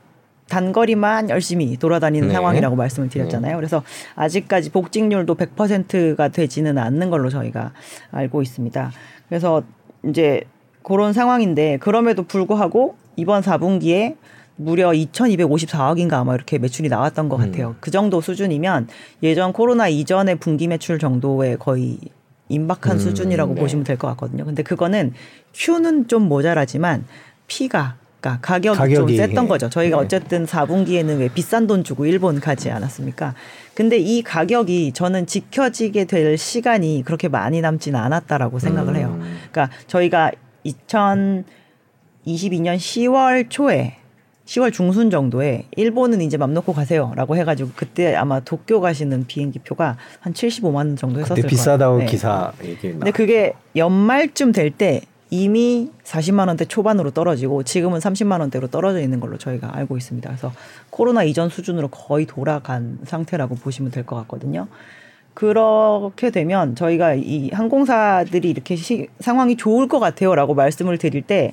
단거리만 0.49 1.29
열심히 1.29 1.75
돌아다니는 1.77 2.27
네. 2.27 2.33
상황이라고 2.33 2.75
말씀을 2.75 3.09
드렸잖아요. 3.09 3.55
그래서 3.55 3.83
아직까지 4.15 4.71
복직률도 4.71 5.35
100%가 5.35 6.27
되지는 6.29 6.77
않는 6.77 7.09
걸로 7.09 7.29
저희가 7.29 7.71
알고 8.11 8.41
있습니다. 8.41 8.91
그래서 9.29 9.63
이제 10.07 10.41
그런 10.83 11.13
상황인데 11.13 11.77
그럼에도 11.77 12.23
불구하고 12.23 12.95
이번 13.15 13.41
4분기에 13.41 14.15
무려 14.55 14.89
2,254억인가 14.89 16.13
아마 16.13 16.33
이렇게 16.33 16.57
매출이 16.57 16.89
나왔던 16.89 17.29
것 17.29 17.37
같아요. 17.37 17.75
그 17.79 17.91
정도 17.91 18.21
수준이면 18.21 18.87
예전 19.23 19.53
코로나 19.53 19.87
이전의 19.87 20.37
분기 20.37 20.67
매출 20.67 20.97
정도의 20.97 21.57
거의 21.59 21.99
임박한 22.49 22.93
음, 22.97 22.99
수준이라고 22.99 23.53
네. 23.55 23.61
보시면 23.61 23.83
될 23.83 23.97
것 23.97 24.07
같거든요. 24.09 24.45
근데 24.45 24.63
그거는 24.63 25.13
Q는 25.53 26.07
좀 26.07 26.23
모자라지만 26.23 27.05
P가 27.47 27.95
그러니까 28.19 28.41
가격이, 28.41 28.77
가격이, 28.77 29.15
좀 29.17 29.27
셌던 29.27 29.45
예. 29.45 29.47
거죠. 29.47 29.69
저희가 29.69 29.97
네. 29.97 30.03
어쨌든 30.03 30.45
4분기에는 30.45 31.19
왜 31.19 31.29
비싼 31.29 31.67
돈 31.67 31.83
주고 31.83 32.05
일본 32.05 32.39
가지 32.39 32.71
않았습니까? 32.71 33.35
근데 33.75 33.97
이 33.97 34.23
가격이 34.23 34.93
저는 34.93 35.27
지켜지게 35.27 36.05
될 36.05 36.37
시간이 36.37 37.03
그렇게 37.05 37.27
많이 37.27 37.61
남지는 37.61 37.99
않았다라고 37.99 38.57
생각을 38.59 38.95
해요. 38.95 39.17
음. 39.19 39.37
그러니까 39.51 39.75
저희가 39.85 40.31
2022년 40.65 41.45
10월 42.77 43.49
초에 43.49 43.96
10월 44.47 44.71
중순 44.71 45.09
정도에 45.09 45.65
일본은 45.75 46.21
이제 46.21 46.37
맘 46.37 46.53
놓고 46.53 46.71
가세요라고 46.73 47.35
해가지고 47.35 47.71
그때 47.75 48.15
아마 48.15 48.39
도쿄 48.39 48.79
가시는 48.79 49.27
비행기 49.27 49.59
표가 49.59 49.97
한 50.21 50.33
75만 50.33 50.75
원 50.75 50.95
정도 50.95 51.19
했었을 51.19 51.35
거예요. 51.43 51.47
비싸다고 51.49 51.97
네. 51.99 52.05
기사 52.05 52.53
얘기 52.63 52.87
나. 52.87 52.93
근데 52.93 53.11
그게 53.11 53.53
연말쯤 53.75 54.53
될 54.53 54.71
때 54.71 55.01
이미 55.29 55.89
40만 56.05 56.47
원대 56.47 56.63
초반으로 56.63 57.11
떨어지고 57.11 57.63
지금은 57.63 57.99
30만 57.99 58.39
원대로 58.39 58.67
떨어져 58.67 59.01
있는 59.01 59.19
걸로 59.19 59.37
저희가 59.37 59.75
알고 59.75 59.97
있습니다. 59.97 60.29
그래서 60.29 60.53
코로나 60.89 61.23
이전 61.23 61.49
수준으로 61.49 61.89
거의 61.89 62.25
돌아간 62.25 62.99
상태라고 63.03 63.55
보시면 63.55 63.91
될 63.91 64.05
것 64.05 64.15
같거든요. 64.15 64.67
그렇게 65.33 66.29
되면 66.31 66.75
저희가 66.75 67.15
이 67.15 67.49
항공사들이 67.51 68.49
이렇게 68.49 68.75
시, 68.77 69.07
상황이 69.19 69.57
좋을 69.57 69.87
것 69.89 69.99
같아요라고 69.99 70.53
말씀을 70.55 70.97
드릴 70.97 71.21
때 71.21 71.51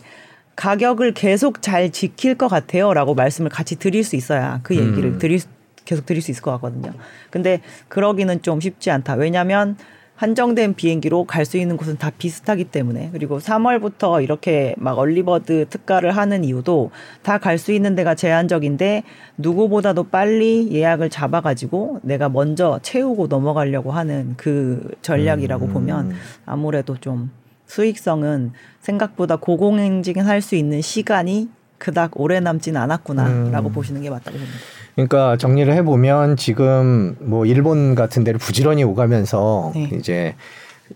가격을 0.57 1.15
계속 1.15 1.63
잘 1.63 1.91
지킬 1.91 2.35
것 2.37 2.49
같아요라고 2.49 3.15
말씀을 3.15 3.51
같이 3.51 3.77
드릴 3.77 4.05
수 4.05 4.17
있어야 4.17 4.61
그 4.63 4.77
얘기를 4.77 5.05
음. 5.15 5.19
드릴 5.19 5.41
수- 5.41 5.49
계속 5.85 6.07
드릴 6.07 6.23
수 6.23 6.31
있을 6.31 6.43
것 6.43 6.51
같거든요. 6.53 6.93
근데 7.31 7.61
그러기는 7.89 8.41
좀 8.43 8.61
쉽지 8.61 8.91
않다. 8.91 9.15
왜냐하면 9.15 9.77
한정된 10.17 10.75
비행기로 10.75 11.25
갈 11.25 11.45
수 11.45 11.57
있는 11.59 11.77
곳은 11.77 11.99
다 11.99 12.11
비슷하기 12.17 12.67
때문에 12.67 13.11
그리고 13.13 13.41
3월부터 13.41 14.23
이렇게 14.23 14.75
막 14.79 14.97
얼리버드 14.97 15.67
특가를 15.69 16.13
하는 16.17 16.45
이유도 16.45 16.93
다 17.23 17.39
갈 17.39 17.59
수 17.59 17.73
있는 17.73 17.97
데가 17.97 18.15
제한적인데 18.15 19.03
누구보다도 19.39 20.05
빨리 20.05 20.71
예약을 20.73 21.11
잡아가지고 21.11 21.99
내가 22.05 22.29
먼저 22.29 22.79
채우고 22.83 23.27
넘어가려고 23.27 23.91
하는 23.91 24.35
그 24.37 24.89
전략이라고 25.03 25.67
음. 25.67 25.73
보면 25.73 26.13
아무래도 26.47 26.97
좀 26.97 27.31
수익성은 27.75 28.52
생각보다 28.81 29.37
고공행진 29.37 30.21
할수 30.21 30.54
있는 30.54 30.81
시간이 30.81 31.49
그닥 31.78 32.21
오래 32.21 32.38
남진 32.40 32.76
않았구나라고 32.76 33.69
음. 33.69 33.73
보시는 33.73 34.02
게 34.02 34.11
맞다고 34.11 34.37
봅니다. 34.37 34.54
그러니까 34.95 35.37
정리를 35.37 35.73
해보면 35.75 36.37
지금 36.37 37.16
뭐 37.21 37.45
일본 37.47 37.97
같은 37.97 38.23
데를 38.23 38.38
부지런히 38.38 38.85
오가면서 38.85 39.73
네. 39.75 39.90
이제 39.99 40.37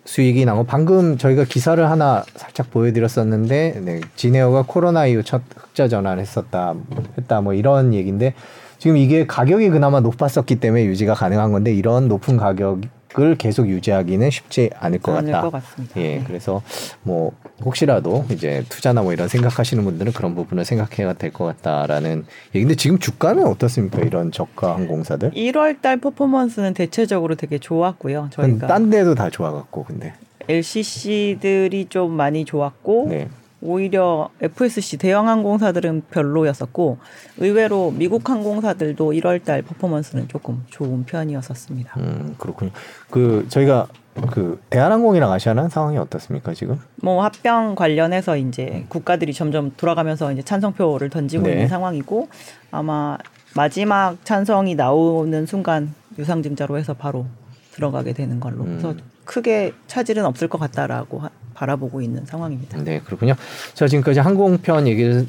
수익이 0.05 0.45
나고 0.45 0.65
방금 0.65 1.19
저희가 1.19 1.45
기사를 1.45 1.91
하나 1.91 2.23
살짝 2.37 2.71
보여드렸었는데 2.71 3.81
네, 3.85 4.01
지네어가 4.15 4.65
코로나 4.67 5.07
이후 5.07 5.25
첫 5.25 5.43
흑자 5.57 5.89
전환을 5.89 6.21
했었다 6.21 6.75
했다 7.17 7.41
뭐 7.41 7.55
이런 7.55 7.93
얘기인데 7.93 8.35
지금 8.79 8.97
이게 8.97 9.27
가격이 9.27 9.71
그나마 9.71 9.99
높았었기 10.01 10.57
때문에 10.57 10.85
유지가 10.85 11.15
가능한 11.15 11.51
건데 11.51 11.73
이런 11.75 12.07
높은 12.07 12.37
가격 12.37 12.83
을 13.19 13.37
계속 13.37 13.69
유지하기는 13.69 14.31
쉽지 14.31 14.69
않을 14.79 14.99
것 14.99 15.17
않을 15.17 15.33
같다. 15.33 15.43
것 15.43 15.51
같습니다. 15.53 15.99
예, 15.99 16.19
네. 16.19 16.25
그래서 16.27 16.61
뭐 17.03 17.33
혹시라도 17.65 18.27
이제 18.31 18.65
투자나 18.69 19.03
뭐 19.03 19.15
이런 19.15 19.29
생각하시는 19.29 19.83
분들은 19.83 20.13
그런 20.13 20.35
부분을 20.35 20.67
생각해야 20.67 21.15
될 21.15 21.33
것 21.33 21.47
같다라는 21.47 22.27
얘기인데 22.55 22.75
지금 22.75 22.99
주가는 22.99 23.47
어떻습니까? 23.47 24.01
이런 24.03 24.31
저가 24.31 24.75
항공사들? 24.77 25.31
1월 25.31 25.81
달 25.81 25.97
퍼포먼스는 25.97 26.75
대체적으로 26.75 27.35
되게 27.35 27.59
좋았고요. 27.59 28.29
저희가 28.31 28.67
딴 28.67 28.91
데도 28.91 29.15
다 29.15 29.31
좋아갖고 29.31 29.85
근데 29.85 30.13
LCC들이 30.49 31.87
좀 31.89 32.13
많이 32.13 32.45
좋았고 32.45 33.07
네. 33.09 33.29
오히려 33.61 34.31
FSC 34.41 34.99
대형 34.99 35.29
항공사들은 35.29 36.03
별로였었고 36.11 36.99
의외로 37.39 37.91
미국 37.91 38.29
항공사들도 38.29 39.13
1월 39.13 39.43
달 39.45 39.63
퍼포먼스는 39.63 40.29
조금 40.29 40.65
좋은 40.71 41.05
편이었었습니다. 41.05 41.95
음 41.99 42.35
그렇군요. 42.39 42.71
그 43.11 43.47
저희가 43.49 43.89
그 44.33 44.61
대한항공이랑 44.71 45.31
아시아나는 45.33 45.71
상황이 45.71 45.97
어떻습니까 45.99 46.53
지금? 46.55 46.79
뭐 47.03 47.23
합병 47.25 47.75
관련해서 47.75 48.37
이제 48.37 48.85
국가들이 48.89 49.33
점점 49.33 49.73
돌아가면서 49.77 50.33
이제 50.33 50.43
찬성표를 50.43 51.09
던지고 51.11 51.45
네. 51.45 51.53
있는 51.53 51.69
상황이고 51.69 52.29
아마 52.71 53.17
마지막 53.55 54.17
찬성이 54.25 54.75
나오는 54.75 55.47
순간 55.47 55.95
유상증자로 56.19 56.79
해서 56.79 56.95
바로 56.95 57.27
들어가게 57.73 58.13
되는 58.13 58.41
걸로. 58.41 58.65
음. 58.65 58.79
그래서 58.81 58.95
크게 59.25 59.73
차질은 59.87 60.25
없을 60.25 60.49
것 60.49 60.59
같다라고 60.59 61.21
하- 61.21 61.31
바라보고 61.59 62.01
있는 62.01 62.25
상황입니다. 62.25 62.79
네 62.85 63.01
그렇군요. 63.05 63.35
자 63.75 63.89
지금까지 63.89 64.21
항공편 64.21 64.87
얘기를 64.87 65.27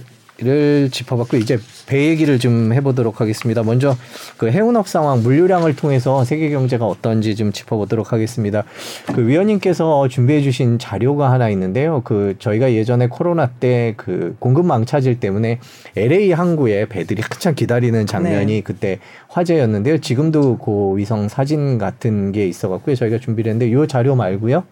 짚어봤고 0.92 1.38
이제 1.38 1.60
배 1.88 2.08
얘기를 2.08 2.40
좀 2.40 2.72
해보도록 2.72 3.20
하겠습니다. 3.20 3.64
먼저 3.64 3.98
그 4.38 4.50
해운업 4.50 4.88
상황 4.88 5.22
물류량을 5.22 5.76
통해서 5.76 6.24
세계 6.24 6.50
경제가 6.50 6.86
어떤지 6.86 7.36
좀 7.36 7.52
짚어보도록 7.52 8.14
하겠습니다. 8.14 8.64
그 9.14 9.28
위원님께서 9.28 10.08
준비해주신 10.08 10.80
자료가 10.80 11.32
하나 11.32 11.50
있는데요. 11.50 12.02
그 12.06 12.36
저희가 12.40 12.74
예전에 12.74 13.08
코로나 13.08 13.48
때 13.48 13.96
그 13.98 14.36
공급 14.40 14.66
망 14.66 14.86
차질 14.86 15.20
때문에 15.20 15.60
LA 15.98 16.32
항구에 16.32 16.86
배들이 16.86 17.22
한참 17.22 17.56
기다리는 17.56 18.06
장면이 18.06 18.54
네. 18.54 18.62
그때 18.62 19.00
화제였는데요. 19.28 19.98
지금도 19.98 20.58
그 20.60 20.96
위성 20.96 21.28
사진 21.28 21.78
같은 21.78 22.32
게 22.32 22.48
있어갖고요. 22.48 22.96
저희가 22.96 23.20
준비를 23.20 23.52
했는데 23.52 23.70
이 23.70 23.88
자료 23.88 24.16
말고요. 24.16 24.64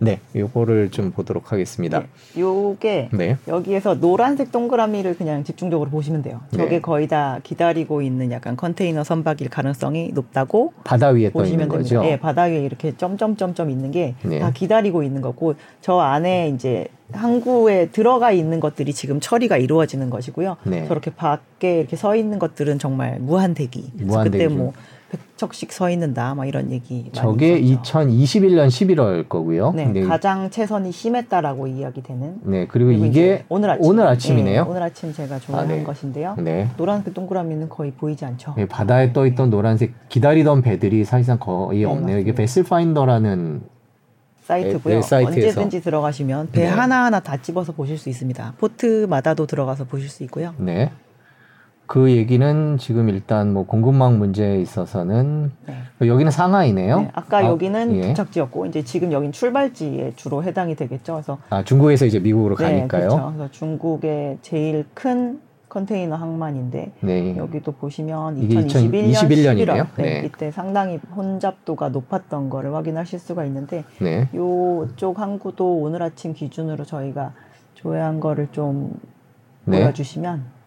네, 0.00 0.20
요거를 0.36 0.90
좀 0.90 1.10
보도록 1.10 1.52
하겠습니다. 1.52 2.00
네. 2.00 2.06
요게 2.40 3.08
네. 3.12 3.36
여기에서 3.48 3.98
노란색 3.98 4.52
동그라미를 4.52 5.16
그냥 5.16 5.42
집중적으로 5.42 5.90
보시면 5.90 6.22
돼요. 6.22 6.40
저게 6.52 6.68
네. 6.76 6.80
거의 6.80 7.08
다 7.08 7.40
기다리고 7.42 8.02
있는 8.02 8.30
약간 8.30 8.56
컨테이너 8.56 9.02
선박일 9.02 9.48
가능성이 9.50 10.12
높다고 10.14 10.72
바다 10.84 11.08
위에 11.08 11.30
떠 11.30 11.40
보시면 11.40 11.62
있는 11.62 11.68
됩니다. 11.68 11.96
거죠. 11.98 12.08
예, 12.08 12.18
바다 12.18 12.42
위에 12.44 12.64
이렇게 12.64 12.96
점점점점 12.96 13.70
있는 13.70 13.90
게다 13.90 14.28
네. 14.28 14.52
기다리고 14.54 15.02
있는 15.02 15.20
거고 15.20 15.54
저 15.80 15.98
안에 15.98 16.50
이제 16.50 16.86
항구에 17.12 17.86
들어가 17.90 18.30
있는 18.32 18.60
것들이 18.60 18.92
지금 18.92 19.18
처리가 19.18 19.56
이루어지는 19.56 20.10
것이고요. 20.10 20.58
네. 20.64 20.86
저렇게 20.86 21.10
밖에 21.10 21.80
이렇게 21.80 21.96
서 21.96 22.14
있는 22.14 22.38
것들은 22.38 22.78
정말 22.78 23.18
무한 23.18 23.54
대기. 23.54 23.90
무한 23.94 24.24
그때 24.24 24.38
대기. 24.38 24.54
뭐 24.54 24.72
백척씩 25.10 25.72
서 25.72 25.88
있는다, 25.88 26.34
막 26.34 26.46
이런 26.46 26.70
얘기. 26.70 27.10
저게 27.12 27.58
있었죠. 27.58 28.00
2021년 28.00 28.68
11월 28.68 29.28
거고요. 29.28 29.72
네, 29.72 29.86
네. 29.86 30.02
가장 30.02 30.50
최선이 30.50 30.92
심했다라고 30.92 31.66
이야기되는. 31.66 32.40
네, 32.44 32.66
그리고 32.66 32.88
그리고 32.88 33.04
이게 33.04 33.44
오늘 33.48 33.70
아침 33.70 33.84
오늘 33.84 34.06
아침이네요. 34.06 34.64
네, 34.64 34.70
오늘 34.70 34.82
아침 34.82 35.12
제가 35.12 35.38
조회한 35.38 35.64
아, 35.64 35.68
네. 35.68 35.82
것인데요. 35.82 36.36
네. 36.38 36.68
노란색 36.76 37.14
동그라미는 37.14 37.68
거의 37.68 37.92
보이지 37.92 38.24
않죠. 38.24 38.54
네, 38.56 38.66
바다에 38.66 39.12
떠 39.12 39.26
있던 39.26 39.50
노란색 39.50 40.08
기다리던 40.08 40.62
배들이 40.62 41.04
사실상 41.04 41.38
거의 41.38 41.80
네, 41.80 41.84
없네요. 41.84 42.18
이게 42.18 42.32
맞습니다. 42.32 42.36
베슬 42.36 42.62
파인더라는 42.64 43.62
사이트고요. 44.42 44.94
네, 44.94 45.02
사이트에서. 45.02 45.60
언제든지 45.60 45.82
들어가시면 45.82 46.50
배 46.52 46.62
네. 46.62 46.66
하나하나 46.66 47.20
다 47.20 47.36
집어서 47.36 47.72
보실 47.72 47.98
수 47.98 48.08
있습니다. 48.08 48.54
포트마다도 48.58 49.46
들어가서 49.46 49.84
보실 49.84 50.08
수 50.08 50.22
있고요. 50.24 50.54
네. 50.56 50.90
그 51.88 52.10
얘기는 52.10 52.76
지금 52.76 53.08
일단 53.08 53.54
뭐 53.54 53.64
공급망 53.64 54.18
문제에 54.18 54.60
있어서는 54.60 55.50
네. 55.66 56.06
여기는 56.06 56.30
상하이네요. 56.30 57.00
네, 57.00 57.10
아까 57.14 57.38
아, 57.38 57.44
여기는 57.46 57.96
예. 57.96 58.08
도착지였고 58.08 58.66
이제 58.66 58.84
지금 58.84 59.10
여긴 59.10 59.32
출발지에 59.32 60.12
주로 60.14 60.44
해당이 60.44 60.76
되겠죠. 60.76 61.14
그래서 61.14 61.38
아, 61.48 61.64
중국에서 61.64 62.04
이제 62.04 62.20
미국으로 62.20 62.56
네, 62.56 62.64
가니까요. 62.64 63.08
그렇죠. 63.08 63.32
그래서 63.34 63.50
중국의 63.50 64.38
제일 64.42 64.84
큰 64.92 65.40
컨테이너 65.70 66.16
항만인데 66.16 66.92
네. 67.00 67.36
여기도 67.38 67.72
보시면 67.72 68.36
이게 68.36 68.56
2021년 68.56 69.08
2021 69.08 69.44
년이네요. 69.44 69.84
11월 69.84 69.86
네, 69.96 70.02
네. 70.02 70.22
이때 70.26 70.50
상당히 70.50 71.00
혼잡도가 71.16 71.88
높았던 71.88 72.50
거를 72.50 72.74
확인하실 72.74 73.18
수가 73.18 73.46
있는데 73.46 73.84
네. 73.98 74.28
요쪽 74.34 75.18
항구도 75.18 75.78
오늘 75.78 76.02
아침 76.02 76.34
기준으로 76.34 76.84
저희가 76.84 77.32
조회한 77.72 78.20
거를 78.20 78.48
좀 78.52 78.92
네. 79.64 79.80
보여주시면 79.80 80.57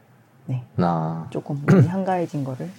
네, 0.45 0.63
나. 0.75 1.27
조금 1.29 1.63
한가해진 1.67 2.43
거를 2.43 2.69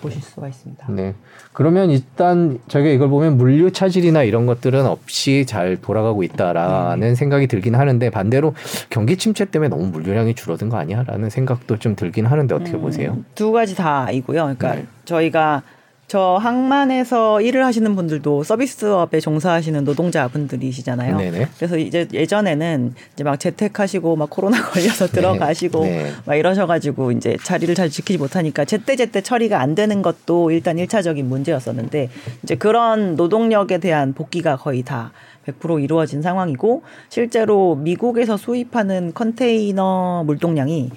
보실 0.00 0.22
수가 0.22 0.48
있습니다. 0.48 0.86
네. 0.90 1.14
그러면 1.52 1.90
일단 1.90 2.58
저희가 2.68 2.90
이걸 2.90 3.08
보면 3.08 3.36
물류 3.36 3.72
차질이나 3.72 4.22
이런 4.22 4.46
것들은 4.46 4.86
없이 4.86 5.44
잘 5.46 5.76
돌아가고 5.80 6.22
있다라는 6.22 7.14
생각이 7.14 7.46
들긴 7.46 7.74
하는데 7.74 8.10
반대로 8.10 8.54
경기 8.90 9.16
침체 9.16 9.44
때문에 9.44 9.68
너무 9.68 9.86
물류량이 9.86 10.34
줄어든 10.34 10.68
거 10.68 10.78
아니야라는 10.78 11.30
생각도 11.30 11.78
좀 11.78 11.94
들긴 11.96 12.26
하는데 12.26 12.54
어떻게 12.54 12.76
음, 12.76 12.80
보세요? 12.80 13.18
두 13.34 13.52
가지 13.52 13.74
다이고요. 13.76 14.42
그러니까 14.42 14.74
네. 14.74 14.86
저희가 15.04 15.62
저 16.08 16.38
항만에서 16.40 17.42
일을 17.42 17.66
하시는 17.66 17.94
분들도 17.94 18.42
서비스업에 18.42 19.20
종사하시는 19.20 19.84
노동자분들이시잖아요. 19.84 21.18
네네. 21.18 21.48
그래서 21.58 21.76
이제 21.76 22.08
예전에는 22.10 22.94
이제 23.12 23.24
막 23.24 23.38
재택하시고 23.38 24.16
막 24.16 24.30
코로나 24.30 24.62
걸려서 24.72 25.06
들어가시고 25.06 25.84
네. 25.84 26.10
막 26.24 26.34
이러셔가지고 26.34 27.12
이제 27.12 27.36
자리를 27.44 27.74
잘 27.74 27.90
지키지 27.90 28.18
못하니까 28.18 28.64
제때 28.64 28.96
제때 28.96 29.20
처리가 29.20 29.60
안 29.60 29.74
되는 29.74 30.00
것도 30.00 30.50
일단 30.50 30.78
일차적인 30.78 31.28
문제였었는데 31.28 32.08
이제 32.42 32.54
그런 32.54 33.14
노동력에 33.14 33.76
대한 33.76 34.14
복귀가 34.14 34.56
거의 34.56 34.82
다 34.82 35.12
100% 35.46 35.82
이루어진 35.82 36.22
상황이고 36.22 36.82
실제로 37.10 37.74
미국에서 37.74 38.36
수입하는 38.36 39.12
컨테이너 39.14 40.22
물동량이 40.26 40.90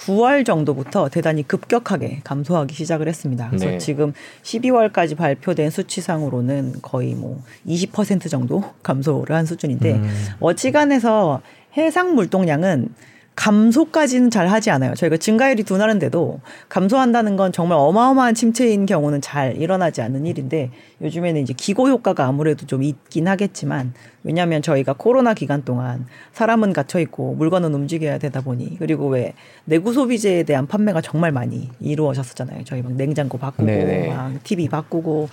9월 0.00 0.44
정도부터 0.46 1.08
대단히 1.08 1.46
급격하게 1.46 2.20
감소하기 2.24 2.74
시작을 2.74 3.06
했습니다. 3.08 3.48
그래서 3.48 3.66
네. 3.66 3.78
지금 3.78 4.12
12월까지 4.42 5.16
발표된 5.16 5.70
수치상으로는 5.70 6.76
거의 6.82 7.14
뭐 7.14 7.42
20% 7.66 8.30
정도 8.30 8.64
감소를 8.82 9.36
한 9.36 9.46
수준인데 9.46 9.92
음. 9.94 10.26
어지간해서 10.40 11.42
해상 11.76 12.14
물동량은 12.14 12.88
감소까지는 13.36 14.28
잘 14.30 14.48
하지 14.48 14.70
않아요. 14.70 14.94
저희가 14.94 15.16
증가율이 15.16 15.62
둔하는데도 15.62 16.40
감소한다는 16.68 17.36
건 17.36 17.52
정말 17.52 17.78
어마어마한 17.78 18.34
침체인 18.34 18.84
경우는 18.84 19.22
잘 19.22 19.56
일어나지 19.56 20.02
않는 20.02 20.26
일인데 20.26 20.70
요즘에는 21.00 21.40
이제 21.40 21.54
기고 21.56 21.88
효과가 21.88 22.26
아무래도 22.26 22.66
좀 22.66 22.82
있긴 22.82 23.28
하겠지만 23.28 23.94
왜냐하면 24.24 24.60
저희가 24.60 24.92
코로나 24.92 25.32
기간 25.32 25.64
동안 25.64 26.04
사람은 26.32 26.74
갇혀 26.74 27.00
있고 27.00 27.34
물건은 27.34 27.72
움직여야 27.72 28.18
되다 28.18 28.42
보니 28.42 28.76
그리고 28.78 29.08
왜 29.08 29.32
내구 29.64 29.94
소비재에 29.94 30.42
대한 30.42 30.66
판매가 30.66 31.00
정말 31.00 31.32
많이 31.32 31.70
이루어졌었잖아요. 31.80 32.64
저희 32.64 32.82
막 32.82 32.92
냉장고 32.92 33.38
바꾸고 33.38 33.64
네네. 33.64 34.08
막 34.08 34.44
TV 34.44 34.68
바꾸고 34.68 35.30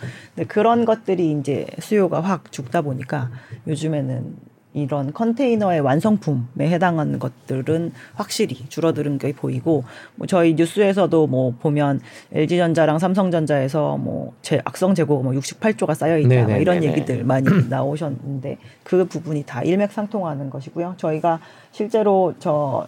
그런 0.48 0.86
것들이 0.86 1.32
이제 1.32 1.66
수요가 1.80 2.22
확 2.22 2.54
죽다 2.54 2.82
보니까 2.82 3.30
요즘에는 3.68 4.47
이런 4.82 5.14
컨테이너의 5.14 5.82
완성품에 5.82 6.70
해당하는 6.70 7.20
것들은 7.20 7.92
확실히 8.16 8.56
줄어드는 8.70 9.18
게 9.18 9.34
보이고 9.34 9.84
뭐 10.16 10.28
저희 10.28 10.54
뉴스에서도 10.54 11.28
뭐 11.28 11.54
보면 11.60 12.00
LG전자랑 12.32 13.00
삼성전자에서 13.00 13.98
뭐 13.98 14.28
제 14.42 14.62
악성 14.64 14.96
재고가 14.96 15.24
뭐 15.24 15.34
68조가 15.34 15.94
쌓여 15.94 16.18
있다 16.18 16.44
뭐 16.44 16.56
이런 16.56 16.84
얘기들 16.84 17.24
많이 17.24 17.48
나오셨는데 17.70 18.58
그 18.84 19.06
부분이 19.06 19.44
다 19.46 19.62
일맥상통하는 19.62 20.50
것이고요. 20.50 20.96
저희가 20.98 21.40
실제로 21.72 22.34
저 22.40 22.88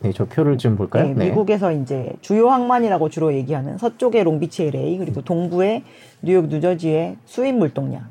네, 0.00 0.12
저 0.12 0.24
표를 0.24 0.58
좀 0.58 0.76
볼까요? 0.76 1.14
네, 1.14 1.26
미국에서 1.26 1.70
네. 1.70 1.80
이제 1.80 2.12
주요 2.20 2.50
항만이라고 2.50 3.08
주로 3.08 3.32
얘기하는 3.32 3.78
서쪽의 3.78 4.24
롱비치 4.24 4.64
LA 4.64 4.98
그리고 4.98 5.22
동부의 5.22 5.84
뉴욕 6.22 6.48
뉴저지의 6.48 7.16
수입 7.24 7.54
물동량 7.54 8.06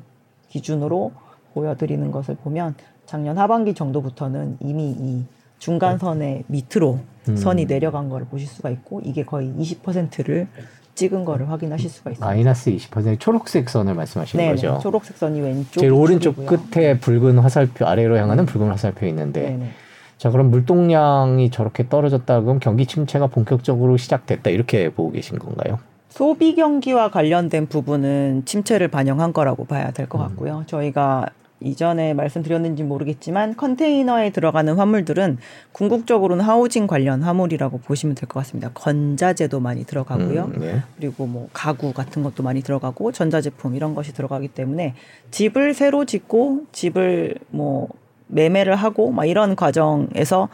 기준으로 0.48 1.12
보여드리는 1.56 2.10
것을 2.10 2.36
보면 2.36 2.74
작년 3.06 3.38
하반기 3.38 3.72
정도부터는 3.72 4.58
이미 4.60 4.90
이 4.90 5.24
중간선의 5.58 6.44
밑으로 6.48 7.00
음. 7.30 7.36
선이 7.36 7.64
내려간 7.64 8.10
것을 8.10 8.26
보실 8.26 8.46
수가 8.46 8.68
있고 8.70 9.00
이게 9.02 9.24
거의 9.24 9.50
20%를 9.58 10.48
찍은 10.94 11.24
거를 11.24 11.50
확인하실 11.50 11.88
수가 11.90 12.10
있습니다. 12.10 12.26
마이너스 12.26 12.70
20% 12.70 13.18
초록색 13.18 13.70
선을 13.70 13.94
말씀하시는 13.94 14.42
네네, 14.42 14.54
거죠? 14.54 14.78
초록색 14.82 15.16
선이 15.16 15.40
왼쪽 15.40 15.80
제일 15.80 15.92
오른쪽 15.92 16.36
끝에 16.46 16.98
붉은 16.98 17.38
화살표 17.38 17.86
아래로 17.86 18.18
향하는 18.18 18.44
음. 18.44 18.46
붉은 18.46 18.68
화살표 18.68 19.06
있는데 19.06 19.42
네네. 19.50 19.70
자 20.18 20.30
그럼 20.30 20.50
물동량이 20.50 21.50
저렇게 21.50 21.88
떨어졌다 21.88 22.40
그럼 22.42 22.58
경기 22.58 22.86
침체가 22.86 23.26
본격적으로 23.26 23.96
시작됐다 23.96 24.50
이렇게 24.50 24.90
보고 24.90 25.10
계신 25.10 25.38
건가요? 25.38 25.78
소비 26.08 26.54
경기와 26.54 27.10
관련된 27.10 27.66
부분은 27.66 28.42
침체를 28.46 28.88
반영한 28.88 29.34
거라고 29.34 29.66
봐야 29.66 29.90
될것 29.90 30.18
음. 30.18 30.26
같고요. 30.28 30.58
음. 30.60 30.66
저희가 30.66 31.26
이전에 31.60 32.12
말씀드렸는지 32.14 32.82
모르겠지만 32.82 33.56
컨테이너에 33.56 34.30
들어가는 34.30 34.74
화물들은 34.74 35.38
궁극적으로는 35.72 36.44
하우징 36.44 36.86
관련 36.86 37.22
화물이라고 37.22 37.78
보시면 37.78 38.14
될 38.14 38.28
것 38.28 38.40
같습니다. 38.40 38.70
건자재도 38.74 39.60
많이 39.60 39.84
들어가고요. 39.84 40.50
음, 40.54 40.60
네. 40.60 40.82
그리고 40.96 41.26
뭐 41.26 41.48
가구 41.52 41.92
같은 41.92 42.22
것도 42.22 42.42
많이 42.42 42.60
들어가고 42.62 43.12
전자제품 43.12 43.74
이런 43.74 43.94
것이 43.94 44.12
들어가기 44.12 44.48
때문에 44.48 44.94
집을 45.30 45.72
새로 45.74 46.04
짓고 46.04 46.64
집을 46.72 47.36
뭐 47.48 47.88
매매를 48.26 48.74
하고 48.76 49.10
막 49.10 49.24
이런 49.24 49.56
과정에서 49.56 50.48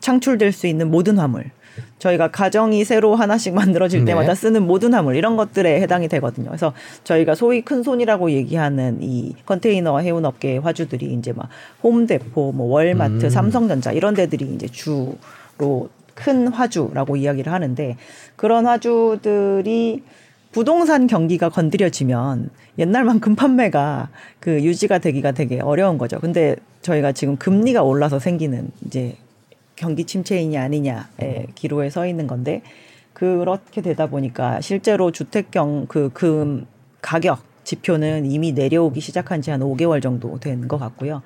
창출될 0.00 0.52
수 0.52 0.66
있는 0.66 0.90
모든 0.90 1.18
화물 1.18 1.50
저희가 1.98 2.30
가정이 2.30 2.84
새로 2.84 3.14
하나씩 3.14 3.54
만들어질 3.54 4.04
때마다 4.04 4.28
네. 4.28 4.34
쓰는 4.34 4.66
모든 4.66 4.92
화물 4.94 5.16
이런 5.16 5.36
것들에 5.36 5.80
해당이 5.80 6.08
되거든요. 6.08 6.48
그래서 6.48 6.72
저희가 7.04 7.34
소위 7.34 7.62
큰 7.62 7.82
손이라고 7.82 8.30
얘기하는 8.32 8.98
이 9.00 9.34
컨테이너 9.46 9.98
해운 10.00 10.24
업계의 10.24 10.58
화주들이 10.58 11.14
이제 11.14 11.32
막 11.32 11.48
홈데포, 11.82 12.52
뭐 12.52 12.66
월마트, 12.68 13.24
음. 13.24 13.30
삼성전자 13.30 13.92
이런 13.92 14.14
데들이 14.14 14.46
이제 14.46 14.66
주로 14.66 15.16
큰 16.14 16.48
화주라고 16.48 17.16
이야기를 17.16 17.52
하는데 17.52 17.96
그런 18.36 18.66
화주들이 18.66 20.02
부동산 20.52 21.06
경기가 21.06 21.48
건드려지면 21.48 22.50
옛날만큼 22.78 23.36
판매가 23.36 24.10
그 24.40 24.62
유지가 24.62 24.98
되기가 24.98 25.32
되게 25.32 25.60
어려운 25.60 25.98
거죠. 25.98 26.18
근데 26.20 26.56
저희가 26.82 27.12
지금 27.12 27.36
금리가 27.36 27.82
올라서 27.82 28.18
생기는 28.18 28.70
이제 28.86 29.16
경기 29.82 30.04
침체이냐 30.04 30.62
아니냐의 30.62 31.48
기로에 31.56 31.90
서 31.90 32.06
있는 32.06 32.28
건데 32.28 32.62
그렇게 33.12 33.82
되다 33.82 34.06
보니까 34.06 34.60
실제로 34.60 35.10
주택경 35.10 35.86
그 35.88 36.08
금 36.14 36.66
가격 37.02 37.40
지표는 37.64 38.26
이미 38.30 38.52
내려오기 38.52 39.00
시작한 39.00 39.42
지 39.42 39.50
한 39.50 39.60
5개월 39.60 40.00
정도 40.00 40.38
된 40.38 40.68
것 40.68 40.78
같고요. 40.78 41.22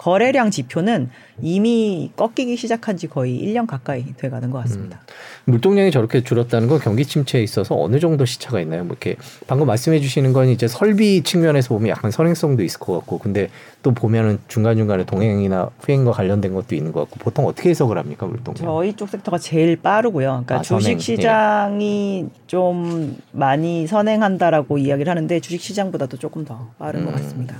거래량 0.00 0.50
지표는 0.50 1.10
이미 1.42 2.10
꺾이기 2.16 2.56
시작한 2.56 2.96
지 2.96 3.06
거의 3.06 3.38
1년 3.38 3.66
가까이 3.66 4.02
돼 4.16 4.30
가는 4.30 4.50
것 4.50 4.60
같습니다. 4.60 4.98
음. 5.44 5.52
물동량이 5.52 5.90
저렇게 5.90 6.24
줄었다는 6.24 6.68
건 6.68 6.78
경기 6.78 7.04
침체에 7.04 7.42
있어서 7.42 7.78
어느 7.78 8.00
정도 8.00 8.24
시차가 8.24 8.60
있나요? 8.62 8.84
뭐 8.84 8.92
이렇게 8.92 9.16
방금 9.46 9.66
말씀해 9.66 10.00
주시는 10.00 10.32
건 10.32 10.48
이제 10.48 10.68
설비 10.68 11.22
측면에서 11.22 11.74
보면 11.74 11.90
약간 11.90 12.10
선행성도 12.10 12.62
있을 12.62 12.80
것 12.80 12.94
같고 12.94 13.18
근데 13.18 13.50
또 13.82 13.92
보면은 13.92 14.38
중간중간에 14.48 15.04
동행이나 15.04 15.68
후행과 15.80 16.12
관련된 16.12 16.54
것도 16.54 16.74
있는 16.74 16.92
것 16.92 17.00
같고 17.00 17.18
보통 17.18 17.46
어떻게 17.46 17.68
해석을 17.68 17.98
합니까 17.98 18.24
물동량? 18.24 18.64
저희 18.64 18.94
쪽 18.94 19.10
섹터가 19.10 19.36
제일 19.36 19.76
빠르고요. 19.76 20.44
그러니까 20.46 20.56
아, 20.60 20.62
주식 20.62 20.98
시장이 20.98 22.24
예. 22.24 22.40
좀 22.46 23.18
많이 23.32 23.86
선행한다라고 23.86 24.78
이야기를 24.78 25.10
하는데 25.10 25.40
주식 25.40 25.60
시장보다도 25.60 26.16
조금 26.16 26.46
더 26.46 26.70
빠른 26.78 27.00
음. 27.00 27.06
것 27.06 27.12
같습니다. 27.16 27.56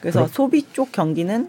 그래서 0.00 0.20
그럼. 0.20 0.28
소비 0.28 0.62
쪽 0.72 0.92
경기는 0.92 1.48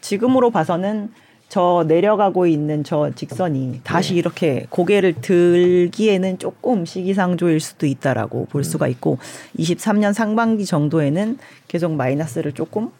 지금으로 0.00 0.50
봐서는 0.50 1.10
저 1.48 1.84
내려가고 1.86 2.46
있는 2.46 2.82
저 2.82 3.10
직선이 3.14 3.80
다시 3.84 4.14
네. 4.14 4.18
이렇게 4.18 4.66
고개를 4.70 5.20
들기에는 5.20 6.38
조금 6.38 6.84
시기상조일 6.84 7.60
수도 7.60 7.86
있다라고 7.86 8.46
볼 8.46 8.60
음. 8.60 8.62
수가 8.64 8.88
있고 8.88 9.18
23년 9.58 10.12
상반기 10.12 10.64
정도에는 10.64 11.38
계속 11.68 11.92
마이너스를 11.92 12.52
조금 12.52 12.90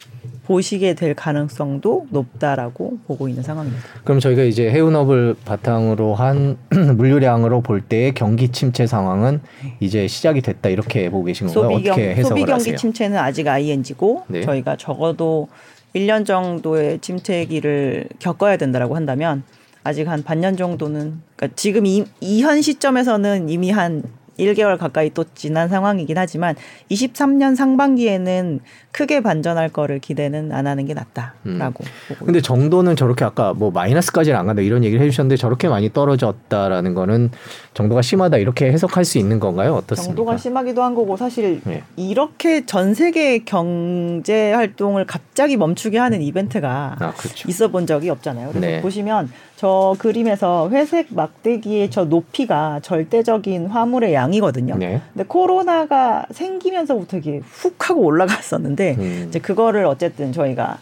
보시게 0.47 0.95
될 0.95 1.15
가능성도 1.15 2.07
높다라고 2.11 2.99
보고 3.07 3.29
있는 3.29 3.43
상황입니다. 3.43 3.83
그럼 4.05 4.21
저희가 4.21 4.43
이제 4.43 4.71
해운업을 4.71 5.37
바탕으로 5.45 6.15
한 6.15 6.57
물류량으로 6.97 7.61
볼 7.63 7.81
때의 7.81 8.13
경기 8.15 8.49
침체 8.51 8.87
상황은 8.87 9.41
이제 9.81 10.07
시작이 10.07 10.41
됐다 10.43 10.69
이렇게 10.69 11.09
보고 11.11 11.25
계신 11.25 11.47
건가요? 11.47 11.77
소비 11.79 11.89
어떻게 11.91 12.11
해석을 12.11 12.25
소비 12.29 12.41
경기 12.41 12.53
하세요? 12.53 12.77
침체는 12.77 13.19
아직 13.19 13.49
ING고 13.49 14.25
네. 14.29 14.43
저희가 14.43 14.77
적어도 14.77 15.49
1년 15.95 16.27
정도의 16.27 16.99
침체기를 17.01 18.09
겪어야 18.19 18.57
된다라고 18.57 18.97
한다면 18.97 19.45
아직 19.85 20.09
한 20.09 20.23
반년 20.23 20.57
정도는 20.57 21.21
그러니까 21.37 21.57
지금 21.57 21.87
이, 21.87 22.05
이 22.21 22.43
현 22.43 22.61
시점에서는 22.63 23.49
이미 23.49 23.71
한 23.71 24.03
1개월 24.39 24.79
가까이 24.79 25.11
또 25.11 25.25
지난 25.35 25.69
상황이긴 25.69 26.19
하지만 26.19 26.55
23년 26.91 27.57
상반기에는 27.57 28.61
크게 28.91 29.21
반전할 29.21 29.71
거를 29.71 29.99
기대는 29.99 30.53
안 30.53 30.67
하는 30.67 30.87
게 30.87 30.95
낫다라고. 30.95 31.85
음. 31.85 32.17
근데 32.25 32.41
정도는 32.41 32.97
저렇게 32.97 33.25
아까 33.25 33.53
뭐 33.53 33.71
마이너스까지는 33.71 34.39
안 34.39 34.47
간다 34.47 34.63
이런 34.63 34.85
얘기를 34.85 35.05
해주셨는데 35.05 35.37
저렇게 35.37 35.69
많이 35.69 35.93
떨어졌다라는 35.93 36.95
거는 36.95 37.31
정도가 37.75 38.03
심하다 38.03 38.37
이렇게 38.39 38.67
해석할 38.67 39.05
수 39.05 39.19
있는 39.19 39.41
건가요? 39.41 39.75
어떻습니까? 39.75 40.05
정도가 40.05 40.37
심하기도 40.37 40.83
한 40.83 40.95
거고 40.95 41.17
사실 41.17 41.61
네. 41.65 41.83
이렇게 41.97 42.65
전 42.67 42.95
세계 42.95 43.41
경제 43.41 44.53
활동을 44.53 45.07
갑자기 45.07 45.57
멈추게 45.57 45.99
하는 45.99 46.23
이벤트가 46.23 46.97
아, 47.01 47.13
그렇죠. 47.13 47.49
있어 47.49 47.69
본 47.69 47.87
적이 47.87 48.11
없잖아요. 48.11 48.51
그래서 48.51 48.67
네. 48.67 48.81
보시면 48.81 49.31
저 49.65 49.97
그림에서 49.99 50.69
회색 50.69 51.07
막대기의 51.09 51.91
저 51.91 52.05
높이가 52.05 52.81
절대적인 52.83 53.69
화물의 53.69 54.13
양이거든요. 54.13 54.77
네. 54.77 55.01
근데 55.15 55.25
코로나가 55.27 56.27
생기면서부터 56.33 57.17
이게 57.17 57.41
훅 57.43 57.89
하고 57.89 58.03
올라갔었는데 58.03 58.97
음. 58.99 59.25
이제 59.31 59.39
그거를 59.39 59.87
어쨌든 59.87 60.35
저희가 60.35 60.77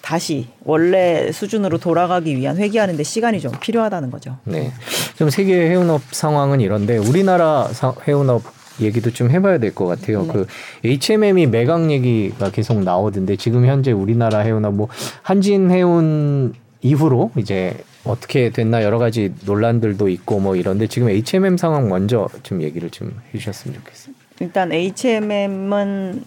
다시 0.00 0.48
원래 0.64 1.32
수준으로 1.32 1.76
돌아가기 1.76 2.34
위한 2.34 2.56
회귀하는데 2.56 3.02
시간이 3.02 3.40
좀 3.40 3.52
필요하다는 3.60 4.10
거죠. 4.10 4.38
네. 4.44 4.72
좀 5.16 5.28
세계 5.28 5.68
해운업 5.68 6.00
상황은 6.10 6.62
이런데 6.62 6.96
우리나라 6.96 7.68
해운업 8.08 8.40
얘기도 8.80 9.10
좀 9.10 9.30
해봐야 9.30 9.58
될 9.58 9.74
것 9.74 9.84
같아요. 9.84 10.22
네. 10.22 10.32
그 10.32 10.46
HMM이 10.82 11.48
매각 11.48 11.90
얘기가 11.90 12.50
계속 12.52 12.82
나오던데 12.82 13.36
지금 13.36 13.66
현재 13.66 13.92
우리나라 13.92 14.38
해운업 14.38 14.72
뭐 14.72 14.88
한진 15.20 15.70
해운 15.70 16.54
이후로 16.80 17.30
이제 17.36 17.76
어떻게 18.04 18.50
됐나 18.50 18.82
여러 18.82 18.98
가지 18.98 19.32
논란들도 19.44 20.08
있고 20.08 20.40
뭐 20.40 20.56
이런데 20.56 20.86
지금 20.86 21.08
HMM 21.08 21.56
상황 21.56 21.88
먼저 21.88 22.28
좀 22.42 22.62
얘기를 22.62 22.90
좀 22.90 23.18
해주셨으면 23.28 23.76
좋겠어요. 23.78 24.14
일단 24.40 24.72
HMM은 24.72 26.24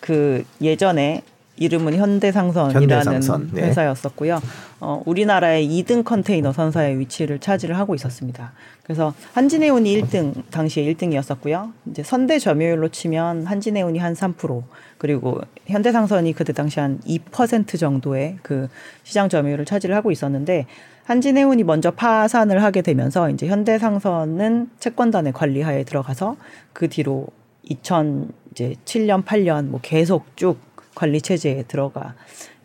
그 0.00 0.44
예전에 0.60 1.22
이름은 1.60 1.94
현대상선이라는 1.94 2.90
현대상선, 2.90 3.50
네. 3.52 3.62
회사였었고요. 3.64 4.40
어, 4.80 5.02
우리나라의 5.04 5.68
2등 5.68 6.04
컨테이너 6.04 6.52
선사의 6.52 6.98
위치를 6.98 7.38
차지를 7.38 7.76
하고 7.76 7.94
있었습니다. 7.94 8.52
그래서 8.82 9.12
한진해운이 9.34 10.00
1등 10.00 10.50
당시에 10.50 10.90
1등이었었고요. 10.92 11.72
이제 11.90 12.02
선대 12.02 12.38
점유율로 12.38 12.88
치면 12.88 13.44
한진해운이 13.44 13.98
한 13.98 14.14
3% 14.14 14.62
그리고 14.96 15.38
현대상선이 15.66 16.32
그때 16.32 16.54
당시 16.54 16.80
한 16.80 16.98
2% 17.06 17.78
정도의 17.78 18.38
그 18.42 18.68
시장 19.02 19.28
점유율을 19.28 19.66
차지를 19.66 19.94
하고 19.94 20.10
있었는데 20.10 20.66
한진해운이 21.04 21.64
먼저 21.64 21.90
파산을 21.90 22.62
하게 22.62 22.80
되면서 22.80 23.28
이제 23.28 23.46
현대상선은 23.48 24.70
채권단의 24.80 25.34
관리하에 25.34 25.84
들어가서 25.84 26.36
그 26.72 26.88
뒤로 26.88 27.26
2007년 27.68 29.24
8년 29.24 29.66
뭐 29.66 29.80
계속 29.82 30.24
쭉 30.36 30.58
관리 31.00 31.22
체제에 31.22 31.62
들어가 31.62 32.14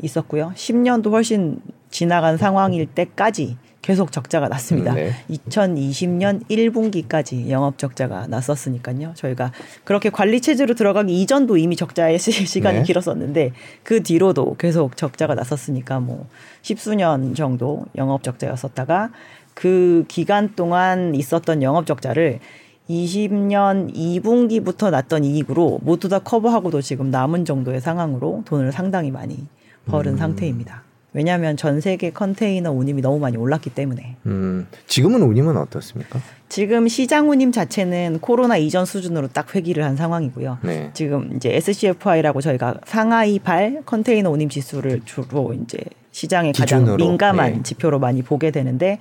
있었고요. 0.01 0.51
10년도 0.57 1.09
훨씬 1.11 1.61
지나간 1.89 2.35
상황일 2.35 2.85
때까지 2.87 3.55
계속 3.81 4.11
적자가 4.11 4.49
났습니다. 4.49 4.93
네. 4.93 5.13
2020년 5.29 6.43
1분기까지 6.49 7.49
영업 7.49 7.77
적자가 7.77 8.27
났었으니까요. 8.27 9.13
저희가 9.15 9.53
그렇게 9.85 10.09
관리 10.09 10.41
체제로 10.41 10.73
들어가기 10.73 11.21
이전도 11.21 11.55
이미 11.55 11.77
적자의 11.77 12.19
시- 12.19 12.31
시간이 12.45 12.79
네. 12.79 12.83
길었었는데 12.83 13.51
그 13.83 14.03
뒤로도 14.03 14.57
계속 14.57 14.97
적자가 14.97 15.33
났었으니까 15.35 16.01
뭐 16.01 16.27
십수년 16.61 17.35
정도 17.35 17.85
영업 17.95 18.21
적자였었다가 18.23 19.11
그 19.53 20.03
기간 20.09 20.55
동안 20.57 21.15
있었던 21.15 21.63
영업 21.63 21.85
적자를 21.85 22.39
20년 22.89 23.93
2분기부터 23.95 24.91
났던 24.91 25.23
이익으로 25.23 25.79
모두 25.81 26.07
다 26.09 26.19
커버하고도 26.19 26.81
지금 26.81 27.09
남은 27.09 27.45
정도의 27.45 27.81
상황으로 27.81 28.43
돈을 28.45 28.71
상당히 28.71 29.11
많이 29.11 29.47
벌은 29.85 30.13
음. 30.13 30.17
상태입니다. 30.17 30.83
왜냐하면 31.13 31.55
전 31.55 31.79
세계 31.79 32.11
컨테이너 32.11 32.71
운임이 32.71 33.01
너무 33.01 33.19
많이 33.19 33.37
올랐기 33.37 33.69
때문에 33.69 34.17
음, 34.25 34.67
지금은 34.85 35.21
운임은 35.21 35.55
어떻습니까? 35.55 36.19
지금 36.49 36.89
시장 36.89 37.29
운임 37.29 37.53
자체는 37.53 38.19
코로나 38.19 38.57
이전 38.57 38.85
수준으로 38.85 39.29
딱 39.29 39.55
회귀를 39.55 39.85
한 39.85 39.95
상황이고요. 39.95 40.57
네. 40.63 40.91
지금 40.93 41.31
이제 41.33 41.55
SCFI라고 41.55 42.41
저희가 42.41 42.81
상하이 42.85 43.39
발 43.39 43.81
컨테이너 43.85 44.29
운임 44.29 44.49
지수를 44.49 45.01
주로 45.05 45.53
이제 45.53 45.79
시장에 46.11 46.51
가장 46.51 46.81
기준으로, 46.81 46.97
민감한 46.97 47.53
네. 47.53 47.63
지표로 47.63 47.99
많이 47.99 48.21
보게 48.21 48.51
되는데 48.51 48.99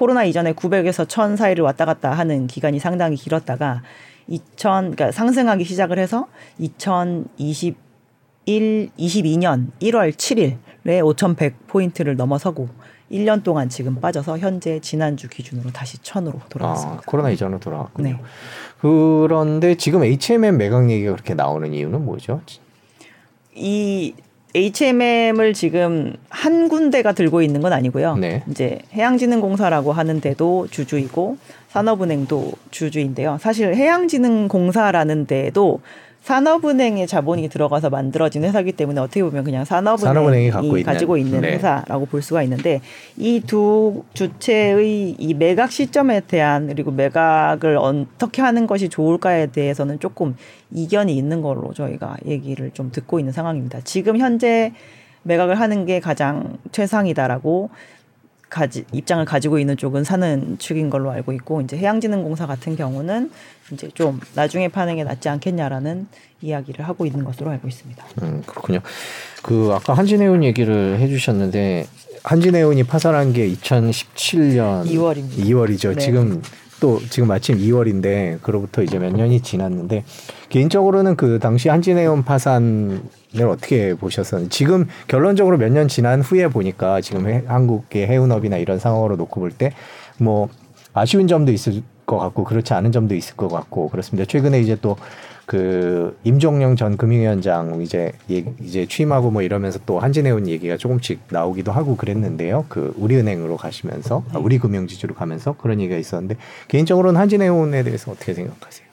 코로나 0.00 0.24
이전에 0.24 0.54
900에서 0.54 1.06
1000 1.06 1.36
사이를 1.36 1.62
왔다 1.62 1.84
갔다 1.84 2.10
하는 2.12 2.46
기간이 2.46 2.78
상당히 2.78 3.16
길었다가 3.16 3.82
2000 4.28 4.92
그러니까 4.92 5.12
상승하기 5.12 5.62
시작을 5.64 5.98
해서 5.98 6.26
2021 6.58 7.74
22년 8.46 9.66
1월 9.82 10.10
7일에 10.12 11.04
5100 11.04 11.66
포인트를 11.66 12.16
넘어서고 12.16 12.70
1년 13.12 13.42
동안 13.42 13.68
지금 13.68 14.00
빠져서 14.00 14.38
현재 14.38 14.80
지난주 14.80 15.28
기준으로 15.28 15.70
다시 15.70 15.98
1000으로 15.98 16.48
돌아왔습니다. 16.48 17.02
아, 17.02 17.02
코로나 17.04 17.28
이전으로 17.28 17.60
돌아왔군요. 17.60 18.08
네. 18.08 18.22
그런데 18.80 19.74
지금 19.74 20.02
HMM 20.02 20.56
매각 20.56 20.90
얘기가 20.90 21.12
그렇게 21.12 21.34
나오는 21.34 21.74
이유는 21.74 22.06
뭐죠? 22.06 22.40
이 23.54 24.14
HMM을 24.54 25.54
지금 25.54 26.14
한 26.28 26.68
군데가 26.68 27.12
들고 27.12 27.42
있는 27.42 27.60
건 27.60 27.72
아니고요. 27.72 28.16
네. 28.16 28.42
이제 28.50 28.80
해양진흥공사라고 28.92 29.92
하는데도 29.92 30.68
주주이고 30.70 31.36
산업은행도 31.68 32.52
주주인데요. 32.70 33.38
사실 33.40 33.74
해양진흥공사라는 33.74 35.26
데도 35.26 35.80
산업은행의 36.22 37.06
자본이 37.06 37.48
들어가서 37.48 37.90
만들어진 37.90 38.44
회사이기 38.44 38.72
때문에 38.72 39.00
어떻게 39.00 39.22
보면 39.22 39.42
그냥 39.42 39.64
산업은행이, 39.64 40.14
산업은행이 40.14 40.50
갖고 40.50 40.66
있는, 40.76 40.82
가지고 40.82 41.16
있는 41.16 41.40
네. 41.40 41.52
회사라고 41.52 42.06
볼 42.06 42.22
수가 42.22 42.42
있는데 42.42 42.80
이 43.16 43.40
두 43.46 44.04
주체의 44.12 45.16
이 45.18 45.34
매각 45.34 45.72
시점에 45.72 46.20
대한 46.20 46.68
그리고 46.68 46.90
매각을 46.90 47.78
어떻게 47.78 48.42
하는 48.42 48.66
것이 48.66 48.88
좋을까에 48.88 49.46
대해서는 49.46 49.98
조금 49.98 50.36
이견이 50.72 51.16
있는 51.16 51.40
걸로 51.40 51.72
저희가 51.72 52.16
얘기를 52.26 52.70
좀 52.72 52.92
듣고 52.92 53.18
있는 53.18 53.32
상황입니다. 53.32 53.80
지금 53.84 54.18
현재 54.18 54.72
매각을 55.22 55.58
하는 55.58 55.86
게 55.86 56.00
가장 56.00 56.58
최상이다라고 56.72 57.70
가지, 58.50 58.84
입장을 58.92 59.24
가지고 59.24 59.58
있는 59.58 59.76
쪽은 59.76 60.04
사는 60.04 60.58
측인 60.58 60.90
걸로 60.90 61.10
알고 61.10 61.32
있고 61.32 61.60
이제 61.60 61.76
해양진흥공사 61.78 62.46
같은 62.46 62.76
경우는 62.76 63.30
이제 63.72 63.88
좀 63.94 64.20
나중에 64.34 64.68
파는 64.68 64.96
게 64.96 65.04
낫지 65.04 65.28
않겠냐라는 65.28 66.08
이야기를 66.42 66.86
하고 66.86 67.06
있는 67.06 67.24
것으로 67.24 67.50
알고 67.50 67.68
있습니다. 67.68 68.04
음, 68.22 68.42
그렇군요. 68.44 68.80
그 69.42 69.70
아까 69.72 69.94
한진해운 69.94 70.42
얘기를 70.42 70.98
해주셨는데 70.98 71.86
한진해운이 72.24 72.82
파산한 72.84 73.32
게 73.32 73.48
2017년 73.48 74.86
2월입니다. 74.86 75.38
2월이죠. 75.38 75.94
네. 75.94 76.00
지금 76.00 76.42
또 76.80 77.00
지금 77.08 77.28
마침 77.28 77.58
2월인데 77.58 78.42
그로부터 78.42 78.82
이제 78.82 78.98
몇 78.98 79.12
년이 79.14 79.42
지났는데 79.42 80.04
개인적으로는 80.48 81.16
그 81.16 81.38
당시 81.38 81.68
한진해운 81.68 82.24
파산 82.24 83.02
을 83.36 83.46
어떻게 83.46 83.94
보셨었는지 83.94 84.50
지금 84.58 84.88
결론적으로 85.06 85.56
몇 85.56 85.70
년 85.70 85.86
지난 85.86 86.20
후에 86.20 86.48
보니까 86.48 87.00
지금 87.00 87.28
해- 87.28 87.44
한국의 87.46 88.06
해운업이나 88.08 88.56
이런 88.56 88.78
상황으로 88.80 89.14
놓고 89.16 89.40
볼 89.40 89.50
때 89.52 89.70
뭐 90.18 90.48
아쉬운 90.92 91.28
점도 91.28 91.52
있을 91.52 91.82
것 92.06 92.18
같고 92.18 92.42
그렇지 92.44 92.74
않은 92.74 92.90
점도 92.92 93.14
있을 93.14 93.36
것 93.36 93.48
같고 93.48 93.88
그렇습니다. 93.88 94.26
최근에 94.26 94.60
이제 94.60 94.76
또 94.80 94.96
그 95.46 96.16
임종영 96.22 96.76
전 96.76 96.96
금융위원장 96.96 97.82
이제 97.82 98.12
얘- 98.30 98.44
이제 98.62 98.86
취임하고 98.86 99.32
뭐 99.32 99.42
이러면서 99.42 99.80
또 99.84 99.98
한진해운 99.98 100.46
얘기가 100.46 100.76
조금씩 100.76 101.18
나오기도 101.30 101.72
하고 101.72 101.96
그랬는데요. 101.96 102.66
그 102.68 102.94
우리은행으로 102.96 103.56
가시면서 103.56 104.22
아, 104.32 104.38
우리금융지주로 104.38 105.14
가면서 105.16 105.56
그런 105.58 105.80
얘기가 105.80 105.98
있었는데 105.98 106.36
개인적으로는 106.68 107.20
한진해운에 107.20 107.82
대해서 107.82 108.12
어떻게 108.12 108.32
생각하세요? 108.34 108.86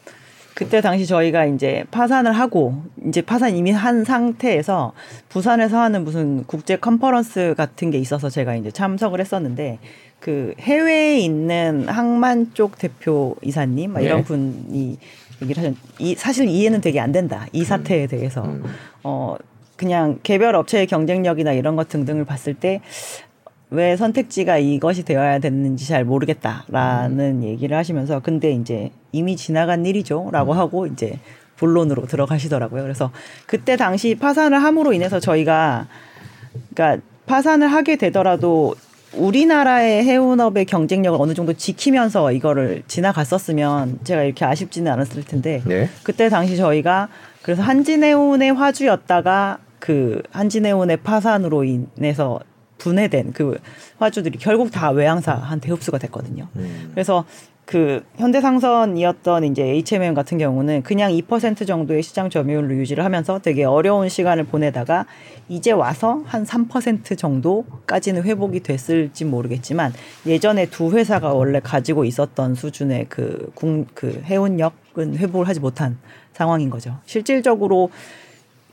그때 0.58 0.82
당시 0.82 1.06
저희가 1.06 1.46
이제 1.46 1.86
파산을 1.92 2.32
하고 2.32 2.82
이제 3.06 3.22
파산 3.22 3.56
이미 3.56 3.70
한 3.70 4.04
상태에서 4.04 4.92
부산에서 5.30 5.80
하는 5.80 6.04
무슨 6.04 6.46
국제 6.46 6.78
컨퍼런스 6.78 7.54
같은 7.56 7.92
게 7.92 8.00
있어서 8.00 8.28
제가 8.28 8.56
이제 8.56 8.72
참석을 8.72 9.20
했었는데 9.20 9.78
그 10.20 10.56
해외에 10.60 11.20
있는 11.20 11.88
항만 11.88 12.56
쪽 12.56 12.80
대표 12.80 13.36
이사님 13.44 13.94
막 13.94 14.02
이런 14.02 14.22
네. 14.22 14.24
분이 14.24 14.98
얘기를 15.44 15.62
하셨. 15.64 15.76
이 16.00 16.16
사실 16.16 16.48
이해는 16.48 16.82
되게 16.82 17.00
안 17.00 17.12
된다. 17.12 17.46
이 17.52 17.64
사태에 17.64 18.08
대해서 18.08 18.44
음. 18.44 18.64
어 19.04 19.36
그냥 19.76 20.18
개별 20.24 20.56
업체의 20.56 20.88
경쟁력이나 20.88 21.54
이런 21.54 21.76
것 21.76 21.88
등등을 21.88 22.26
봤을 22.26 22.56
때 22.56 22.82
왜 23.70 23.98
선택지가 23.98 24.58
이것이 24.58 25.04
되어야 25.04 25.40
됐는지 25.40 25.88
잘 25.88 26.06
모르겠다라는 26.06 27.44
얘기를 27.44 27.76
하시면서 27.76 28.22
근데 28.22 28.52
이제 28.52 28.92
이미 29.12 29.36
지나간 29.36 29.86
일이죠라고 29.86 30.54
하고 30.54 30.88
이제 30.88 31.20
본론으로 31.58 32.06
들어가시더라고요. 32.06 32.84
그래서 32.84 33.12
그때 33.46 33.76
당시 33.76 34.16
파산을 34.16 34.64
함으로 34.64 34.94
인해서 34.94 35.20
저희가 35.20 35.88
그러니까 36.74 37.04
파산을 37.26 37.68
하게 37.68 37.98
되더라도 37.98 38.76
우리나라의 39.14 40.04
해운업의 40.04 40.66
경쟁력을 40.66 41.20
어느 41.20 41.34
정도 41.34 41.54
지키면서 41.54 42.32
이거를 42.32 42.84
지나갔었으면 42.88 44.00
제가 44.04 44.24
이렇게 44.24 44.46
아쉽지는 44.46 44.92
않았을 44.92 45.24
텐데 45.24 45.62
네. 45.66 45.90
그때 46.04 46.30
당시 46.30 46.56
저희가 46.56 47.10
그래서 47.42 47.64
한진해운의 47.64 48.54
화주였다가 48.54 49.60
그 49.80 50.22
한진해운의 50.32 50.98
파산으로 50.98 51.64
인해서 51.64 52.40
분해된 52.78 53.34
그 53.34 53.58
화주들이 53.98 54.38
결국 54.40 54.72
다 54.72 54.92
외항사한테 54.92 55.70
흡수가 55.70 55.98
됐거든요. 55.98 56.48
음. 56.56 56.90
그래서 56.92 57.26
그 57.68 58.02
현대상선이었던 58.16 59.44
이제 59.44 59.62
HMM 59.62 60.14
같은 60.14 60.38
경우는 60.38 60.84
그냥 60.84 61.12
2% 61.12 61.68
정도의 61.68 62.02
시장 62.02 62.30
점유율로 62.30 62.74
유지를 62.76 63.04
하면서 63.04 63.40
되게 63.40 63.66
어려운 63.66 64.08
시간을 64.08 64.46
보내다가 64.46 65.06
이제 65.50 65.72
와서 65.72 66.22
한 66.26 66.46
3% 66.46 67.18
정도까지는 67.18 68.24
회복이 68.24 68.62
됐을지 68.62 69.26
모르겠지만 69.26 69.92
예전에 70.26 70.68
두 70.68 70.92
회사가 70.92 71.34
원래 71.34 71.60
가지고 71.60 72.06
있었던 72.06 72.56
수준의 72.56 73.08
그, 73.10 73.52
국, 73.54 73.86
그 73.94 74.22
해운력은 74.24 75.18
회복을 75.18 75.46
하지 75.46 75.60
못한 75.60 75.98
상황인 76.32 76.70
거죠. 76.70 76.96
실질적으로 77.06 77.90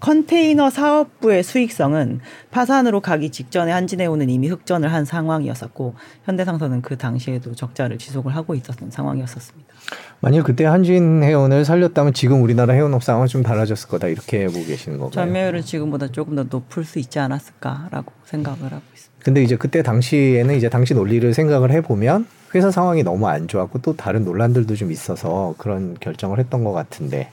컨테이너 0.04 0.68
사업부의 0.68 1.42
수익성은 1.42 2.20
파산으로 2.50 3.00
가기 3.00 3.30
직전에 3.30 3.72
한진해운은 3.72 4.28
이미 4.28 4.48
흑전을 4.48 4.92
한 4.92 5.06
상황이었었고 5.06 5.94
현대상선은 6.26 6.82
그 6.82 6.98
당시에도 6.98 7.54
적자를 7.54 7.96
지속을 7.96 8.36
하고 8.36 8.54
있었던 8.54 8.90
상황이었었습니다. 8.90 9.66
만약 10.20 10.42
그때 10.42 10.66
한진해운을 10.66 11.64
살렸다면 11.64 12.12
지금 12.12 12.42
우리나라 12.42 12.74
해운업 12.74 13.02
상황은 13.02 13.28
좀 13.28 13.42
달라졌을 13.42 13.88
거다 13.88 14.08
이렇게 14.08 14.44
보고 14.46 14.66
계시는 14.66 14.98
건가요? 14.98 15.24
점유율은 15.24 15.62
지금보다 15.62 16.08
조금 16.08 16.36
더 16.36 16.44
높을 16.50 16.84
수 16.84 16.98
있지 16.98 17.18
않았을까라고 17.18 18.12
생각을 18.24 18.64
하고 18.64 18.82
있습니다. 18.92 19.24
근데 19.24 19.42
이제 19.42 19.56
그때 19.56 19.82
당시에는 19.82 20.54
이제 20.54 20.68
당시 20.68 20.92
논리를 20.92 21.32
생각을 21.32 21.70
해보면 21.70 22.26
회사 22.54 22.70
상황이 22.70 23.02
너무 23.02 23.26
안 23.26 23.48
좋았고 23.48 23.78
또 23.78 23.96
다른 23.96 24.26
논란들도 24.26 24.76
좀 24.76 24.92
있어서 24.92 25.54
그런 25.56 25.96
결정을 25.98 26.38
했던 26.38 26.62
것 26.62 26.72
같은데 26.72 27.30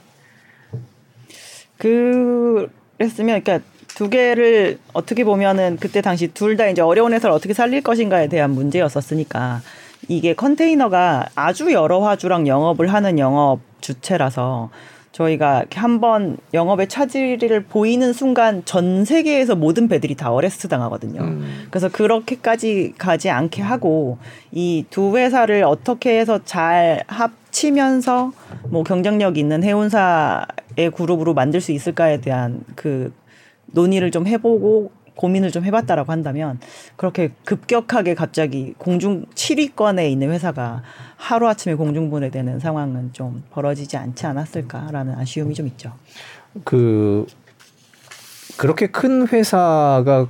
그랬으면 1.82 3.42
그러니까 3.42 3.60
두 3.88 4.08
개를 4.08 4.78
어떻게 4.92 5.24
보면은 5.24 5.76
그때 5.80 6.00
당시 6.00 6.28
둘 6.28 6.56
다 6.56 6.68
이제 6.68 6.80
어려운 6.80 7.12
회사를 7.12 7.34
어떻게 7.34 7.52
살릴 7.54 7.82
것인가에 7.82 8.28
대한 8.28 8.52
문제였었으니까 8.52 9.60
이게 10.08 10.34
컨테이너가 10.34 11.26
아주 11.34 11.72
여러 11.72 12.00
화주랑 12.00 12.46
영업을 12.46 12.92
하는 12.92 13.18
영업 13.18 13.60
주체라서 13.80 14.70
저희가 15.12 15.64
한번 15.74 16.38
영업의 16.54 16.88
차질을 16.88 17.64
보이는 17.64 18.12
순간 18.12 18.62
전 18.64 19.04
세계에서 19.04 19.54
모든 19.54 19.86
배들이 19.88 20.14
다 20.14 20.32
어레스트 20.32 20.68
당하거든요. 20.68 21.20
음. 21.20 21.66
그래서 21.70 21.88
그렇게까지 21.90 22.94
가지 22.98 23.28
않게 23.30 23.62
하고 23.62 24.18
이 24.52 24.84
두 24.90 25.16
회사를 25.16 25.64
어떻게 25.64 26.18
해서 26.18 26.40
잘 26.44 27.02
합치면서 27.06 28.32
뭐 28.68 28.82
경쟁력 28.82 29.38
있는 29.38 29.62
해운사의 29.62 30.90
그룹으로 30.94 31.34
만들 31.34 31.60
수 31.60 31.72
있을까에 31.72 32.20
대한 32.20 32.60
그 32.74 33.12
논의를 33.66 34.10
좀 34.10 34.26
해보고 34.26 34.90
고민을 35.14 35.50
좀 35.50 35.64
해봤다라고 35.64 36.10
한다면 36.10 36.58
그렇게 36.96 37.32
급격하게 37.44 38.14
갑자기 38.14 38.74
공중 38.78 39.26
7위권에 39.34 40.10
있는 40.10 40.30
회사가 40.30 40.82
하루 41.22 41.46
아침에 41.46 41.76
공중분해되는 41.76 42.58
상황은 42.58 43.12
좀 43.12 43.44
벌어지지 43.52 43.96
않지 43.96 44.26
않았을까라는 44.26 45.14
아쉬움이 45.14 45.54
좀 45.54 45.68
있죠. 45.68 45.92
그 46.64 47.26
그렇게 48.56 48.88
큰 48.88 49.28
회사가 49.28 50.26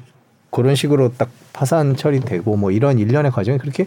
그런 0.51 0.75
식으로 0.75 1.15
딱 1.17 1.31
파산 1.55 1.97
처리되고 1.97 2.57
뭐 2.59 2.71
이런 2.71 2.99
일련의 2.99 3.31
과정이 3.31 3.57
그렇게 3.57 3.87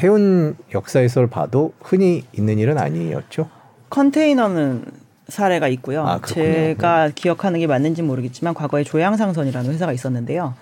해운 0.00 0.56
역사에서 0.74 1.28
봐도 1.28 1.72
흔히 1.80 2.24
있는 2.32 2.58
일은 2.58 2.78
아니었죠. 2.78 3.48
컨테이너는 3.90 4.86
사례가 5.28 5.68
있고요. 5.68 6.04
아. 6.04 6.20
제가 6.20 7.06
네. 7.06 7.12
기억하는 7.14 7.60
게 7.60 7.68
맞는지 7.68 8.02
모르겠지만 8.02 8.54
과거에 8.54 8.82
조양상선이라는 8.82 9.72
회사가 9.72 9.92
있었는데요. 9.92 10.54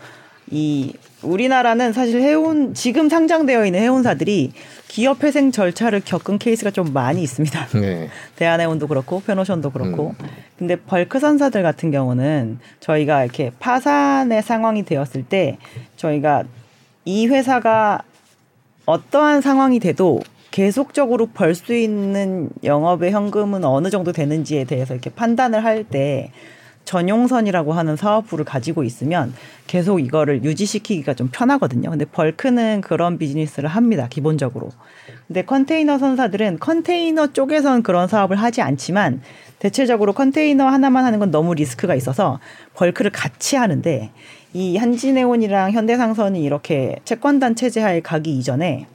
이 0.50 0.92
우리나라는 1.22 1.92
사실 1.92 2.20
해운 2.20 2.72
지금 2.74 3.08
상장되어 3.08 3.66
있는 3.66 3.80
해운사들이 3.80 4.52
기업 4.86 5.24
회생 5.24 5.50
절차를 5.50 6.02
겪은 6.04 6.38
케이스가 6.38 6.70
좀 6.70 6.92
많이 6.92 7.22
있습니다. 7.22 7.66
네. 7.80 8.08
대한해운도 8.36 8.86
그렇고 8.86 9.20
팬오션도 9.26 9.70
그렇고. 9.70 10.14
음. 10.20 10.26
근데 10.56 10.76
벌크 10.76 11.18
선사들 11.18 11.62
같은 11.62 11.90
경우는 11.90 12.60
저희가 12.80 13.24
이렇게 13.24 13.50
파산의 13.58 14.42
상황이 14.42 14.84
되었을 14.84 15.24
때 15.24 15.58
저희가 15.96 16.44
이 17.04 17.26
회사가 17.26 18.02
어떠한 18.86 19.40
상황이 19.40 19.80
돼도 19.80 20.20
계속적으로 20.52 21.26
벌 21.26 21.54
수 21.54 21.74
있는 21.74 22.48
영업의 22.64 23.10
현금은 23.10 23.64
어느 23.64 23.90
정도 23.90 24.12
되는지에 24.12 24.64
대해서 24.64 24.94
이렇게 24.94 25.10
판단을 25.10 25.64
할 25.64 25.84
때 25.84 26.30
전용선이라고 26.86 27.74
하는 27.74 27.96
사업부를 27.96 28.46
가지고 28.46 28.82
있으면 28.82 29.34
계속 29.66 30.00
이거를 30.00 30.42
유지시키기가 30.44 31.14
좀 31.14 31.28
편하거든요. 31.30 31.90
근데 31.90 32.06
벌크는 32.06 32.80
그런 32.80 33.18
비즈니스를 33.18 33.68
합니다. 33.68 34.06
기본적으로. 34.08 34.70
근데 35.26 35.42
컨테이너 35.42 35.98
선사들은 35.98 36.60
컨테이너 36.60 37.32
쪽에선 37.32 37.82
그런 37.82 38.08
사업을 38.08 38.36
하지 38.36 38.62
않지만 38.62 39.20
대체적으로 39.58 40.12
컨테이너 40.12 40.66
하나만 40.66 41.04
하는 41.04 41.18
건 41.18 41.30
너무 41.30 41.54
리스크가 41.54 41.94
있어서 41.94 42.38
벌크를 42.74 43.10
같이 43.10 43.56
하는데 43.56 44.10
이 44.54 44.76
한진해운이랑 44.76 45.72
현대상선이 45.72 46.42
이렇게 46.42 46.96
채권단 47.04 47.56
체제하에 47.56 48.00
가기 48.00 48.38
이전에 48.38 48.86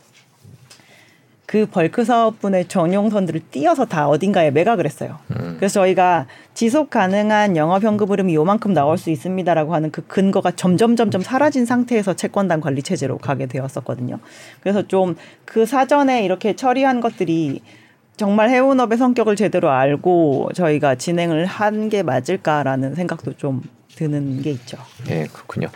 그 1.51 1.65
벌크 1.65 2.05
사업분의 2.05 2.69
전용선들을 2.69 3.41
띄어서 3.51 3.83
다 3.83 4.07
어딘가에 4.07 4.51
매각을 4.51 4.85
했어요. 4.85 5.17
음. 5.31 5.55
그래서 5.57 5.81
저희가 5.81 6.25
지속 6.53 6.89
가능한 6.89 7.57
영업 7.57 7.83
현금 7.83 8.07
흐름이 8.09 8.33
요만큼 8.33 8.73
나올 8.73 8.97
수 8.97 9.09
있습니다라고 9.09 9.75
하는 9.75 9.91
그 9.91 10.01
근거가 10.07 10.51
점점 10.51 10.95
점점 10.95 11.21
사라진 11.21 11.65
상태에서 11.65 12.13
채권단 12.13 12.61
관리 12.61 12.81
체제로 12.81 13.17
가게 13.17 13.47
되었었거든요. 13.47 14.19
그래서 14.61 14.87
좀 14.87 15.15
그 15.43 15.65
사전에 15.65 16.23
이렇게 16.23 16.55
처리한 16.55 17.01
것들이 17.01 17.61
정말 18.15 18.49
해운업의 18.49 18.97
성격을 18.97 19.35
제대로 19.35 19.69
알고 19.71 20.51
저희가 20.53 20.95
진행을 20.95 21.45
한 21.45 21.89
게 21.89 22.01
맞을까라는 22.01 22.95
생각도 22.95 23.33
좀 23.33 23.61
드는 24.01 24.41
게 24.41 24.49
있죠. 24.51 24.77
네, 25.05 25.27
그렇군요. 25.31 25.67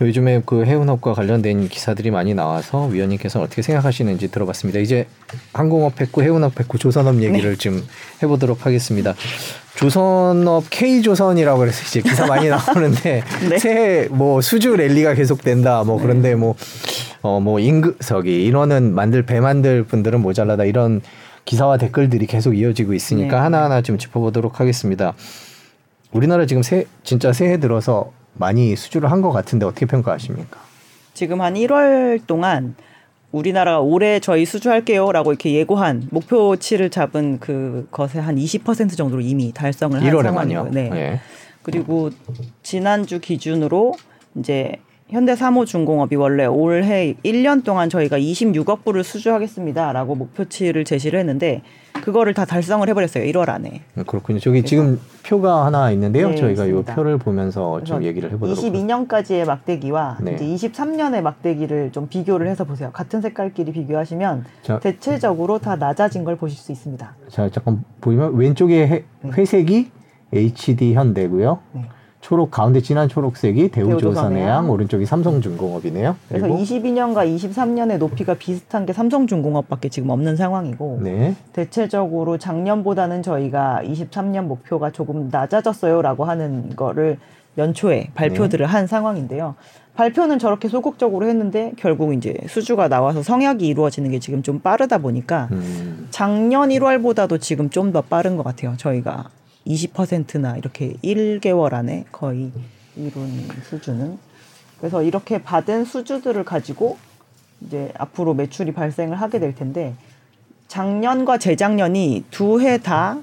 요즘에 0.00 0.42
그 0.46 0.64
해운업과 0.64 1.12
관련된 1.12 1.68
기사들이 1.68 2.10
많이 2.10 2.32
나와서 2.32 2.86
위원님께서는 2.86 3.44
어떻게 3.46 3.60
생각하시는지 3.60 4.30
들어봤습니다. 4.30 4.80
이제 4.80 5.06
항공업 5.52 6.00
했고 6.00 6.22
해운업 6.22 6.58
했고 6.58 6.78
조선업 6.78 7.22
얘기를 7.22 7.56
좀 7.58 7.84
해보도록 8.22 8.64
하겠습니다. 8.64 9.14
조선업 9.76 10.70
K조선이라고 10.70 11.58
그래서 11.58 11.82
이제 11.84 12.00
기사 12.00 12.26
많이 12.26 12.48
나오는데 12.48 13.22
네. 13.50 13.58
새해 13.58 14.08
뭐 14.08 14.40
수주 14.40 14.76
랠리가 14.76 15.14
계속된다 15.14 15.84
뭐 15.84 16.00
그런데 16.00 16.34
뭐 16.34 16.54
어 17.22 17.40
뭐 17.40 17.58
임금 17.58 17.96
저기 18.00 18.44
인원은 18.44 18.94
만들 18.94 19.24
배 19.24 19.40
만들 19.40 19.82
분들은 19.84 20.20
모자라다 20.20 20.64
이런 20.64 21.00
기사와 21.46 21.78
댓글들이 21.78 22.26
계속 22.26 22.52
이어지고 22.54 22.92
있으니까 22.94 23.36
네. 23.36 23.42
하나하나 23.42 23.80
좀 23.82 23.96
짚어보도록 23.98 24.60
하겠습니다. 24.60 25.14
우리나라 26.14 26.46
지금 26.46 26.62
새 26.62 26.86
진짜 27.02 27.32
새해 27.32 27.58
들어서 27.58 28.12
많이 28.34 28.74
수주를 28.76 29.10
한 29.10 29.20
것 29.20 29.30
같은데 29.32 29.66
어떻게 29.66 29.84
평가하십니까? 29.86 30.58
지금 31.12 31.40
한 31.40 31.54
1월 31.54 32.24
동안 32.26 32.74
우리나라가 33.32 33.80
올해 33.80 34.20
저희 34.20 34.44
수주할게요라고 34.46 35.32
이렇게 35.32 35.52
예고한 35.54 36.08
목표치를 36.10 36.90
잡은 36.90 37.38
그 37.40 37.88
것의 37.90 38.22
한 38.22 38.36
20% 38.36 38.96
정도로 38.96 39.20
이미 39.22 39.52
달성을 39.52 40.00
한 40.00 40.08
1월에만요. 40.08 40.22
상황이고요. 40.22 40.70
네. 40.70 40.90
예. 40.94 41.20
그리고 41.62 42.10
지난주 42.62 43.20
기준으로 43.20 43.94
이제 44.36 44.76
현대사모중공업이 45.14 46.16
원래 46.16 46.44
올해 46.44 47.14
1년 47.24 47.62
동안 47.64 47.88
저희가 47.88 48.18
26억 48.18 48.84
불을 48.84 49.04
수주하겠습니다라고 49.04 50.16
목표치를 50.16 50.84
제시를 50.84 51.20
했는데 51.20 51.62
그거를 52.02 52.34
다 52.34 52.44
달성을 52.44 52.86
해버렸어요 52.88 53.24
1월 53.32 53.48
안에. 53.48 53.82
그렇군요. 54.06 54.40
저기 54.40 54.64
지금 54.64 55.00
표가 55.24 55.66
하나 55.66 55.92
있는데요. 55.92 56.30
네, 56.30 56.34
저희가 56.34 56.64
이 56.64 56.68
있습니다. 56.70 56.94
표를 56.96 57.18
보면서 57.18 57.82
좀 57.84 57.98
그래서 57.98 58.04
얘기를 58.08 58.30
해보도록 58.32 58.58
하겠습니다. 58.58 58.96
22년까지의 58.98 59.46
막대기와 59.46 60.18
네. 60.20 60.34
이제 60.34 60.68
23년의 60.68 61.22
막대기를 61.22 61.92
좀 61.92 62.08
비교를 62.08 62.48
해서 62.48 62.64
보세요. 62.64 62.90
같은 62.92 63.20
색깔끼리 63.20 63.70
비교하시면 63.72 64.44
자, 64.62 64.80
대체적으로 64.80 65.60
다 65.60 65.76
낮아진 65.76 66.24
걸 66.24 66.36
보실 66.36 66.58
수 66.58 66.72
있습니다. 66.72 67.14
자 67.28 67.48
잠깐 67.50 67.84
보이면 68.00 68.34
왼쪽에 68.36 68.86
해- 68.88 69.04
회색이 69.24 69.90
HD 70.32 70.94
현대고요. 70.94 71.60
네. 72.24 72.28
초록 72.28 72.50
가운데 72.50 72.80
진한 72.80 73.08
초록색이 73.08 73.68
대우조선해양. 73.68 74.70
오른쪽이 74.70 75.04
삼성중공업이네요. 75.04 76.16
그래서 76.28 76.46
그리고 76.46 76.58
22년과 76.58 77.26
23년의 77.36 77.98
높이가 77.98 78.32
비슷한 78.34 78.86
게 78.86 78.94
삼성중공업밖에 78.94 79.90
지금 79.90 80.08
없는 80.08 80.36
상황이고 80.36 81.00
네. 81.02 81.34
대체적으로 81.52 82.38
작년보다는 82.38 83.22
저희가 83.22 83.82
23년 83.84 84.44
목표가 84.44 84.90
조금 84.90 85.28
낮아졌어요라고 85.30 86.24
하는 86.24 86.74
거를 86.74 87.18
연초에 87.58 88.08
발표들을 88.14 88.64
한 88.66 88.86
상황인데요. 88.86 89.54
발표는 89.94 90.38
저렇게 90.38 90.68
소극적으로 90.68 91.26
했는데 91.28 91.72
결국 91.76 92.14
이제 92.14 92.34
수주가 92.48 92.88
나와서 92.88 93.22
성약이 93.22 93.64
이루어지는 93.66 94.10
게 94.10 94.18
지금 94.18 94.42
좀 94.42 94.58
빠르다 94.60 94.98
보니까 94.98 95.48
음, 95.52 96.08
작년 96.10 96.70
1월보다도 96.70 97.40
지금 97.40 97.70
좀 97.70 97.92
더 97.92 98.00
빠른 98.00 98.36
것 98.36 98.42
같아요. 98.42 98.74
저희가 98.76 99.26
20%나 99.66 100.56
이렇게 100.56 100.94
1개월 101.02 101.72
안에 101.72 102.04
거의 102.12 102.52
이룬 102.96 103.48
수주는. 103.68 104.18
그래서 104.78 105.02
이렇게 105.02 105.42
받은 105.42 105.84
수주들을 105.84 106.44
가지고 106.44 106.98
이제 107.60 107.92
앞으로 107.96 108.34
매출이 108.34 108.72
발생을 108.72 109.20
하게 109.20 109.38
될 109.38 109.54
텐데 109.54 109.94
작년과 110.68 111.38
재작년이 111.38 112.24
두 112.30 112.60
해 112.60 112.78
다 112.78 113.18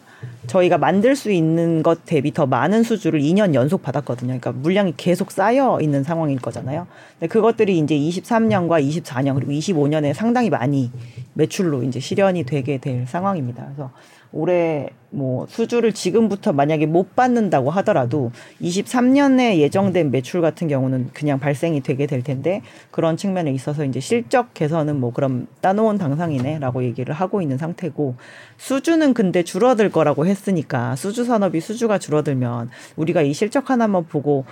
저희가 0.47 0.77
만들 0.77 1.15
수 1.15 1.31
있는 1.31 1.81
것 1.81 2.05
대비 2.05 2.31
더 2.31 2.45
많은 2.45 2.83
수주를 2.83 3.21
2년 3.21 3.53
연속 3.53 3.81
받았거든요. 3.81 4.27
그러니까 4.27 4.51
물량이 4.51 4.93
계속 4.97 5.31
쌓여 5.31 5.79
있는 5.81 6.03
상황일 6.03 6.39
거잖아요. 6.39 6.87
근데 7.19 7.27
그것들이 7.27 7.79
이제 7.79 7.95
23년과 7.95 8.87
24년 8.87 9.35
그리고 9.35 9.51
25년에 9.51 10.13
상당히 10.13 10.49
많이 10.49 10.91
매출로 11.33 11.83
이제 11.83 11.99
실현이 11.99 12.43
되게 12.43 12.77
될 12.77 13.07
상황입니다. 13.07 13.65
그래서 13.65 13.91
올해 14.33 14.89
뭐 15.09 15.45
수주를 15.49 15.91
지금부터 15.91 16.53
만약에 16.53 16.85
못 16.85 17.15
받는다고 17.15 17.69
하더라도 17.71 18.31
23년에 18.61 19.57
예정된 19.57 20.09
매출 20.09 20.41
같은 20.41 20.69
경우는 20.69 21.09
그냥 21.13 21.37
발생이 21.39 21.81
되게 21.81 22.05
될 22.05 22.23
텐데 22.23 22.61
그런 22.91 23.17
측면에 23.17 23.51
있어서 23.51 23.83
이제 23.83 23.99
실적 23.99 24.53
개선은 24.53 24.99
뭐 24.99 25.11
그럼 25.11 25.47
따놓은 25.59 25.97
당상이네라고 25.97 26.83
얘기를 26.85 27.13
하고 27.13 27.41
있는 27.41 27.57
상태고 27.57 28.15
수주는 28.57 29.13
근데 29.13 29.43
줄어들 29.43 29.91
거라고 29.91 30.25
했으니까 30.25 30.95
수주 30.95 31.25
산업이 31.25 31.59
수주가 31.59 31.97
줄어들면 31.99 32.69
우리가 32.95 33.21
이 33.21 33.33
실적 33.33 33.69
하나만 33.69 34.05
보고 34.07 34.45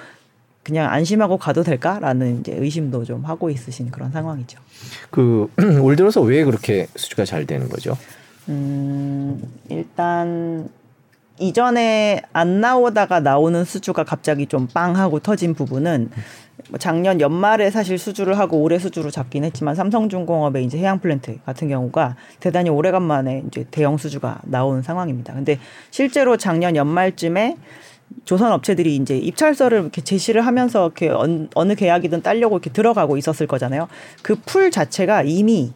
그냥 0.61 0.91
안심하고 0.91 1.37
가도 1.37 1.63
될까라는 1.63 2.41
이제 2.41 2.53
의심도 2.53 3.05
좀 3.05 3.23
하고 3.23 3.49
있으신 3.49 3.89
그런 3.91 4.11
상황이죠. 4.11 4.59
그 5.09 5.47
올 5.81 5.95
들어서 5.95 6.21
왜 6.21 6.43
그렇게 6.43 6.87
수주가 6.95 7.23
잘 7.23 7.45
되는 7.45 7.69
거죠? 7.69 7.97
음, 8.49 9.41
일단 9.69 10.69
이전에 11.37 12.21
안 12.33 12.59
나오다가 12.59 13.21
나오는 13.21 13.63
수주가 13.63 14.03
갑자기 14.03 14.45
좀 14.45 14.67
빵 14.73 14.97
하고 14.97 15.19
터진 15.19 15.53
부분은 15.53 16.09
뭐 16.69 16.77
작년 16.77 17.21
연말에 17.21 17.71
사실 17.71 17.97
수주를 17.97 18.37
하고 18.37 18.57
올해 18.61 18.77
수주로 18.77 19.09
잡긴 19.09 19.45
했지만 19.45 19.73
삼성중공업의 19.75 20.65
이제 20.65 20.77
해양 20.77 20.99
플랜트 20.99 21.37
같은 21.45 21.69
경우가 21.69 22.15
대단히 22.41 22.69
오래간만에 22.69 23.43
이제 23.47 23.65
대형 23.71 23.97
수주가 23.97 24.39
나온 24.43 24.81
상황입니다. 24.81 25.33
근데 25.33 25.59
실제로 25.91 26.35
작년 26.35 26.75
연말쯤에 26.75 27.55
조선 28.25 28.51
업체들이 28.51 28.95
이제 28.97 29.17
입찰서를 29.17 29.79
이렇게 29.81 30.01
제시를 30.01 30.45
하면서 30.45 30.85
이렇게 30.87 31.09
언- 31.09 31.47
어느 31.55 31.75
계약이든 31.75 32.21
따려고 32.23 32.55
이렇게 32.57 32.71
들어가고 32.71 33.15
있었을 33.17 33.47
거잖아요. 33.47 33.87
그 34.23 34.35
풀 34.45 34.71
자체가 34.71 35.23
이미 35.23 35.71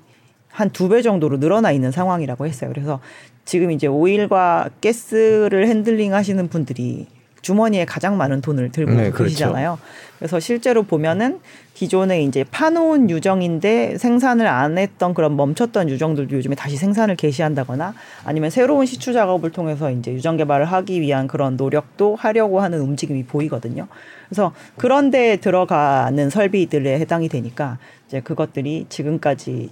한 0.54 0.70
두 0.70 0.88
배 0.90 1.02
정도로 1.02 1.38
늘어나 1.40 1.72
있는 1.72 1.92
상황이라고 1.92 2.46
했어요. 2.46 2.70
그래서 2.74 3.00
지금 3.44 3.72
이제 3.72 3.88
오일과 3.88 4.70
가스를 4.82 5.68
handling 5.68 6.14
하시는 6.14 6.48
분들이 6.48 7.08
주머니에 7.42 7.84
가장 7.84 8.16
많은 8.16 8.40
돈을 8.40 8.72
들고 8.72 8.92
네, 8.94 8.98
그렇죠. 9.10 9.24
계시잖아요. 9.26 9.78
그래서 10.18 10.40
실제로 10.40 10.84
보면은 10.84 11.40
기존에 11.74 12.22
이제 12.24 12.46
파놓은 12.50 13.10
유정인데 13.10 13.98
생산을 13.98 14.48
안 14.48 14.78
했던 14.78 15.14
그런 15.14 15.36
멈췄던 15.36 15.90
유정들도 15.90 16.38
요즘에 16.38 16.56
다시 16.56 16.78
생산을 16.78 17.18
개시한다거나 17.18 17.96
아니면 18.24 18.50
새로운 18.50 18.86
시추 18.86 19.12
작업을 19.12 19.50
통해서 19.52 19.92
이제 19.92 20.14
유정 20.14 20.38
개발을 20.38 20.64
하기 20.66 21.02
위한 21.02 21.28
그런 21.28 21.58
노력도 21.58 22.16
하려고 22.16 22.62
하는 22.62 22.80
움직임이 22.80 23.26
보이거든요. 23.26 23.88
그래서 24.30 24.54
그런 24.78 25.12
데 25.12 25.36
들어가는 25.38 26.30
설비들에 26.30 26.98
해당이 27.00 27.28
되니까 27.28 27.78
이제 28.08 28.22
그것들이 28.22 28.86
지금까지 28.88 29.70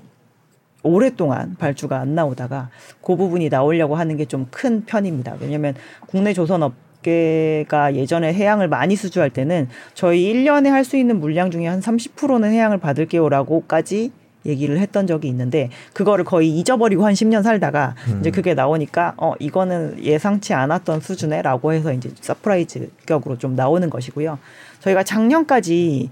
오랫동안 0.83 1.55
발주가 1.57 1.99
안 1.99 2.15
나오다가 2.15 2.69
그 3.03 3.15
부분이 3.15 3.49
나오려고 3.49 3.95
하는 3.95 4.17
게 4.17 4.25
좀 4.25 4.47
큰 4.51 4.85
편입니다. 4.85 5.35
왜냐하면 5.39 5.75
국내 6.07 6.33
조선업 6.33 6.73
업계가 7.01 7.95
예전에 7.95 8.31
해양을 8.31 8.67
많이 8.67 8.95
수주할 8.95 9.31
때는 9.31 9.67
저희 9.95 10.31
1년에 10.31 10.67
할 10.69 10.83
수 10.85 10.97
있는 10.97 11.19
물량 11.19 11.49
중에 11.49 11.65
한 11.65 11.79
30%는 11.79 12.51
해양을 12.51 12.77
받을게요라고까지 12.77 14.11
얘기를 14.45 14.77
했던 14.79 15.07
적이 15.07 15.27
있는데 15.29 15.69
그거를 15.93 16.23
거의 16.25 16.49
잊어버리고 16.57 17.05
한 17.05 17.13
10년 17.13 17.41
살다가 17.43 17.95
음. 18.07 18.19
이제 18.19 18.29
그게 18.31 18.53
나오니까 18.53 19.13
어 19.17 19.33
이거는 19.39 20.03
예상치 20.03 20.53
않았던 20.53 21.01
수준에라고 21.01 21.73
해서 21.73 21.91
이제 21.93 22.11
surprise 22.21 22.89
격으로 23.07 23.37
좀 23.39 23.55
나오는 23.55 23.89
것이고요. 23.89 24.37
저희가 24.79 25.03
작년까지 25.03 26.09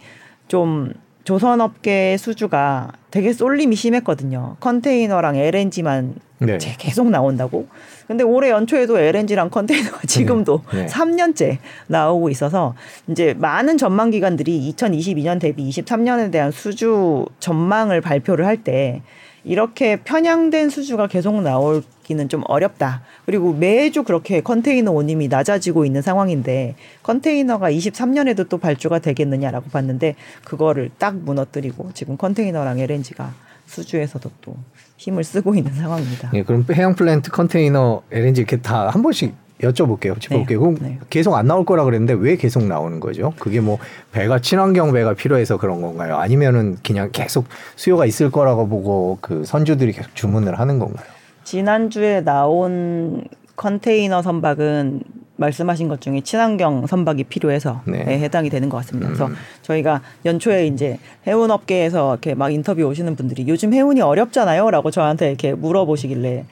좀 0.48 0.94
조선업계 1.24 2.18
수주가 2.18 2.92
되게 3.12 3.34
쏠림이 3.34 3.76
심했거든요. 3.76 4.56
컨테이너랑 4.60 5.36
LNG만 5.36 6.16
네. 6.40 6.58
계속 6.78 7.10
나온다고. 7.10 7.68
근데 8.08 8.24
올해 8.24 8.50
연초에도 8.50 8.98
LNG랑 8.98 9.50
컨테이너가 9.50 10.00
지금도 10.08 10.64
네. 10.74 10.82
네. 10.82 10.86
3년째 10.88 11.58
나오고 11.88 12.30
있어서 12.30 12.76
이제 13.08 13.36
많은 13.38 13.78
전망 13.78 14.10
기관들이 14.10 14.74
2022년 14.74 15.40
대비 15.40 15.70
23년에 15.70 16.32
대한 16.32 16.52
수주 16.52 17.26
전망을 17.40 18.02
발표를 18.02 18.46
할 18.46 18.60
때 18.64 19.02
이렇게 19.44 19.98
편향된 19.98 20.70
수주가 20.70 21.08
계속 21.08 21.42
나올기는 21.42 22.30
좀 22.30 22.44
어렵다. 22.48 23.02
그리고 23.26 23.54
매주 23.54 24.04
그렇게 24.04 24.42
컨테이너 24.42 24.92
오님이 24.92 25.28
낮아지고 25.28 25.86
있는 25.86 26.02
상황인데 26.02 26.76
컨테이너가 27.04 27.72
23년에도 27.72 28.48
또 28.50 28.58
발주가 28.58 29.00
되겠느냐라고 29.00 29.70
봤는데 29.70 30.16
그거를 30.44 30.90
딱 30.98 31.16
무너뜨리고 31.16 31.92
지금 31.94 32.18
컨테이너랑 32.18 32.80
LNG가 32.80 33.34
수주에서도 33.68 34.30
또 34.42 34.56
힘을 34.98 35.24
쓰고 35.24 35.56
있는 35.56 35.74
상황입니다. 35.74 36.32
예, 36.34 36.44
그럼 36.44 36.66
해양 36.74 36.96
플랜트 36.96 37.30
컨테이너 37.32 38.02
LNG 38.12 38.42
이렇게 38.42 38.58
다 38.58 38.90
한 38.90 39.02
번씩 39.04 39.34
여쭤볼게요. 39.62 40.20
짚어볼게요. 40.20 40.72
네, 40.72 40.78
네. 40.82 41.00
계속 41.10 41.36
안 41.36 41.48
나올 41.48 41.66
거라 41.66 41.84
그랬는데 41.84 42.14
왜 42.14 42.38
계속 42.38 42.64
나오는 42.64 43.00
거죠? 43.00 43.34
그게 43.40 43.60
뭐 43.60 43.78
배가 44.12 44.40
친환경 44.40 44.94
배가 44.94 45.14
필요해서 45.14 45.58
그런 45.58 45.82
건가요? 45.82 46.18
아니면은 46.18 46.78
그냥 46.86 47.10
계속 47.12 47.46
수요가 47.76 48.06
있을 48.06 48.32
거라고 48.32 48.68
보고 48.68 49.18
그 49.22 49.44
선주들이 49.46 49.92
계속 49.92 50.16
주문을 50.16 50.60
하는 50.60 50.80
건가요? 50.80 51.06
지난주에 51.44 52.22
나온 52.22 53.24
컨테이너 53.56 54.22
선박은 54.22 55.02
말씀하신 55.36 55.88
것 55.88 56.02
중에 56.02 56.22
친환경 56.22 56.86
선박이 56.86 57.26
필요해서 57.26 57.82
네. 57.86 58.04
네, 58.04 58.20
해당이 58.20 58.50
되는 58.50 58.70
것 58.70 58.78
같습니다. 58.78 59.08
그래서 59.08 59.28
음. 59.28 59.36
저희가 59.62 60.02
연초에 60.26 60.68
이제 60.68 61.00
해운 61.28 61.50
업계에서 61.50 62.12
이렇게 62.14 62.36
막 62.36 62.52
인터뷰 62.54 62.84
오시는 62.84 63.16
분들이 63.16 63.46
요즘 63.48 63.74
해운이 63.74 64.02
어렵잖아요,라고 64.02 64.92
저한테 64.92 65.30
이렇게 65.30 65.54
물어보시길래 65.54 66.46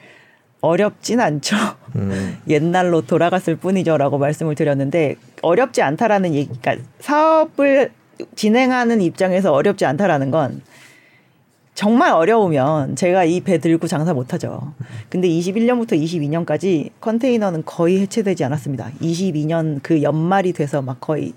어렵진 0.60 1.20
않죠. 1.20 1.56
음. 1.96 2.38
옛날로 2.48 3.02
돌아갔을 3.02 3.56
뿐이죠라고 3.56 4.18
말씀을 4.18 4.54
드렸는데 4.54 5.16
어렵지 5.42 5.82
않다라는 5.82 6.34
얘기, 6.34 6.48
그러니까 6.60 6.84
사업을 7.00 7.92
진행하는 8.34 9.00
입장에서 9.00 9.52
어렵지 9.52 9.84
않다라는 9.86 10.30
건 10.30 10.62
정말 11.74 12.10
어려우면 12.12 12.96
제가 12.96 13.22
이 13.22 13.40
배 13.40 13.58
들고 13.58 13.86
장사 13.86 14.12
못하죠. 14.12 14.74
근데 15.08 15.28
21년부터 15.28 15.92
22년까지 15.92 16.90
컨테이너는 17.00 17.62
거의 17.64 18.00
해체되지 18.00 18.42
않았습니다. 18.42 18.90
22년 19.00 19.78
그 19.80 20.02
연말이 20.02 20.52
돼서 20.52 20.82
막 20.82 21.00
거의 21.00 21.34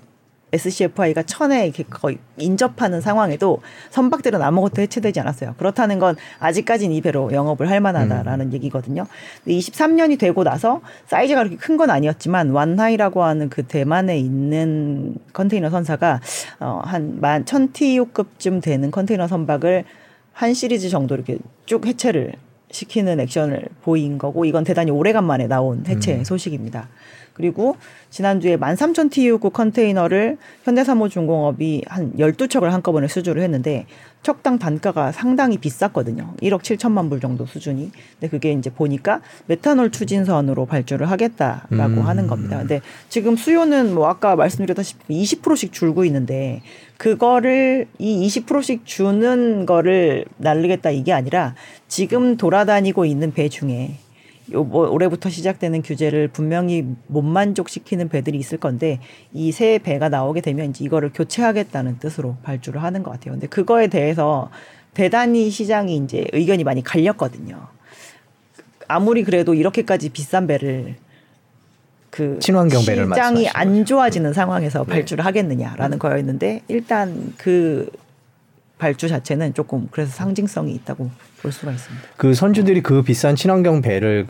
SCFI가 0.52 1.24
천에 1.24 1.64
이렇게 1.64 1.82
거의 1.82 2.18
인접하는 2.36 3.00
상황에도 3.00 3.60
선박들은 3.90 4.40
아무것도 4.40 4.82
해체되지 4.82 5.20
않았어요. 5.20 5.54
그렇다는 5.58 5.98
건 5.98 6.16
아직까지는 6.38 6.94
이 6.94 7.00
배로 7.00 7.32
영업을 7.32 7.68
할 7.70 7.80
만하다라는 7.80 8.46
음. 8.46 8.52
얘기거든요. 8.52 9.06
근데 9.42 9.58
23년이 9.58 10.18
되고 10.18 10.44
나서 10.44 10.80
사이즈가 11.06 11.40
그렇게 11.42 11.56
큰 11.56 11.72
건 11.72 11.88
아니었지만 11.90 12.50
완하이라고 12.50 13.24
하는 13.24 13.48
그 13.48 13.62
대만에 13.62 14.18
있는 14.18 15.16
컨테이너 15.32 15.70
선사가 15.70 16.20
어한만 16.60 17.44
1000TU급쯤 17.46 18.62
되는 18.62 18.90
컨테이너 18.90 19.26
선박을 19.26 19.84
한 20.34 20.54
시리즈 20.54 20.90
정도 20.90 21.14
이렇게 21.14 21.38
쭉 21.66 21.86
해체를 21.86 22.34
시키는 22.70 23.20
액션을 23.20 23.66
보인 23.82 24.18
거고 24.18 24.44
이건 24.44 24.64
대단히 24.64 24.90
오래간만에 24.90 25.46
나온 25.46 25.84
해체 25.86 26.16
음. 26.16 26.24
소식입니다. 26.24 26.88
그리고 27.34 27.76
지난주에 28.10 28.56
13,000TU급 28.56 29.52
컨테이너를 29.52 30.38
현대사무중공업이 30.64 31.84
한 31.86 32.12
12척을 32.16 32.70
한꺼번에 32.70 33.08
수주를 33.08 33.42
했는데 33.42 33.86
척당 34.22 34.58
단가가 34.58 35.10
상당히 35.10 35.58
비쌌거든요. 35.58 36.34
1억 36.42 36.60
7천만 36.60 37.08
불 37.08 37.20
정도 37.20 37.44
수준이. 37.44 37.90
근데 38.20 38.28
그게 38.28 38.52
이제 38.52 38.70
보니까 38.70 39.20
메탄올 39.46 39.90
추진선으로 39.90 40.66
발주를 40.66 41.10
하겠다라고 41.10 41.72
음. 41.72 42.06
하는 42.06 42.26
겁니다. 42.28 42.58
근데 42.58 42.80
지금 43.08 43.36
수요는 43.36 43.94
뭐 43.94 44.08
아까 44.08 44.36
말씀드렸다시피 44.36 45.22
20%씩 45.22 45.72
줄고 45.72 46.04
있는데 46.04 46.62
그거를 46.98 47.88
이 47.98 48.28
20%씩 48.28 48.86
주는 48.86 49.66
거를 49.66 50.24
날리겠다 50.36 50.90
이게 50.90 51.12
아니라 51.12 51.56
지금 51.88 52.36
돌아다니고 52.36 53.04
있는 53.04 53.32
배 53.32 53.48
중에 53.48 53.96
요뭐 54.52 54.90
올해부터 54.90 55.28
시작되는 55.30 55.82
규제를 55.82 56.28
분명히 56.28 56.84
못 57.06 57.22
만족시키는 57.22 58.08
배들이 58.08 58.38
있을 58.38 58.58
건데 58.58 58.98
이 59.32 59.52
새 59.52 59.78
배가 59.78 60.08
나오게 60.08 60.40
되면 60.40 60.70
이제 60.70 60.84
이거를 60.84 61.10
교체하겠다는 61.12 61.98
뜻으로 61.98 62.36
발주를 62.42 62.82
하는 62.82 63.02
것 63.02 63.10
같아요. 63.12 63.34
근데 63.34 63.46
그거에 63.46 63.86
대해서 63.86 64.50
대단히 64.94 65.50
시장이 65.50 65.96
이제 65.96 66.26
의견이 66.32 66.64
많이 66.64 66.82
갈렸거든요. 66.82 67.68
아무리 68.88 69.22
그래도 69.24 69.54
이렇게까지 69.54 70.10
비싼 70.10 70.46
배를 70.46 70.96
그 72.10 72.38
친환경 72.40 72.84
배를 72.84 73.06
시장이 73.06 73.48
안 73.48 73.84
좋아지는 73.86 74.32
상황에서 74.34 74.84
네. 74.84 74.92
발주를 74.92 75.24
하겠느냐라는 75.24 75.98
거였는데 75.98 76.62
일단 76.68 77.32
그 77.38 77.88
발주 78.82 79.06
자체는 79.06 79.54
조금 79.54 79.86
그래서 79.92 80.10
상징성이 80.10 80.72
있다고 80.74 81.08
볼 81.40 81.52
수가 81.52 81.70
있습니다. 81.70 82.04
그 82.16 82.34
선주들이 82.34 82.82
그 82.82 83.02
비싼 83.02 83.36
친환경 83.36 83.80
배를 83.80 84.26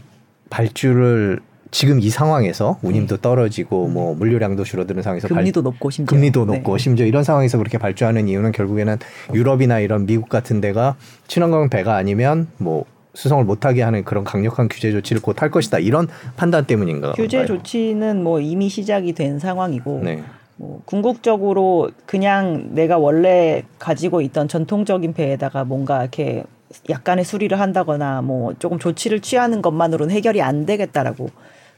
발주를 0.50 1.40
지금 1.70 2.00
이 2.00 2.11
상황에서 2.11 2.78
운임도 2.82 3.16
네. 3.16 3.22
떨어지고 3.22 3.86
음. 3.86 3.94
뭐 3.94 4.14
물류량도 4.14 4.62
줄어드는 4.64 5.03
상황에서 5.03 5.26
금리도 5.28 5.62
발, 5.62 5.72
높고 5.72 5.88
심지어 5.88 6.14
금리도 6.14 6.44
네. 6.44 6.57
높고 6.59 6.76
심지어 6.76 7.07
이런 7.07 7.24
상황에서 7.24 7.57
그렇게 7.57 7.78
발주하는 7.78 8.28
이유는 8.28 8.53
결국에는 8.53 8.98
유럽이나 9.32 9.80
이런 9.80 10.05
미국 10.05 10.28
같은 10.28 10.61
데가 10.61 10.96
친환경 11.28 11.70
배가 11.70 11.96
아니면 11.96 12.48
뭐 12.59 12.84
수송을 13.14 13.44
못하게 13.44 13.80
하는 13.80 14.05
그런 14.05 14.22
강력한 14.22 14.68
규제 14.68 14.92
조치를 14.92 15.22
곧 15.22 15.40
할 15.40 15.50
것이다 15.50 15.78
이런 15.78 16.09
판단 16.36 16.66
때문인가? 16.66 17.12
규제. 17.12 17.46
조치는 17.46 18.22
뭐 18.22 18.38
이미 18.38 18.68
시작이 18.68 19.14
된 19.14 19.38
상황이고 19.38 20.03
네. 20.05 20.22
뭐 20.63 20.81
궁극적으로 20.85 21.91
그냥 22.07 22.69
내가 22.71 22.97
원래 22.97 23.65
가지고 23.81 24.21
있던 24.21 24.47
전통적인 24.47 25.13
배에다가 25.13 25.65
뭔가 25.65 26.03
이렇게 26.03 26.45
약간의 26.89 27.25
수리를 27.25 27.59
한다거나 27.59 28.23
뭐 28.23 28.55
조금 28.61 28.79
조치를 28.79 29.21
취하는 29.21 29.61
것만으로는 29.61 30.15
해결이 30.15 30.41
안 30.41 30.65
되겠다라고 30.65 31.31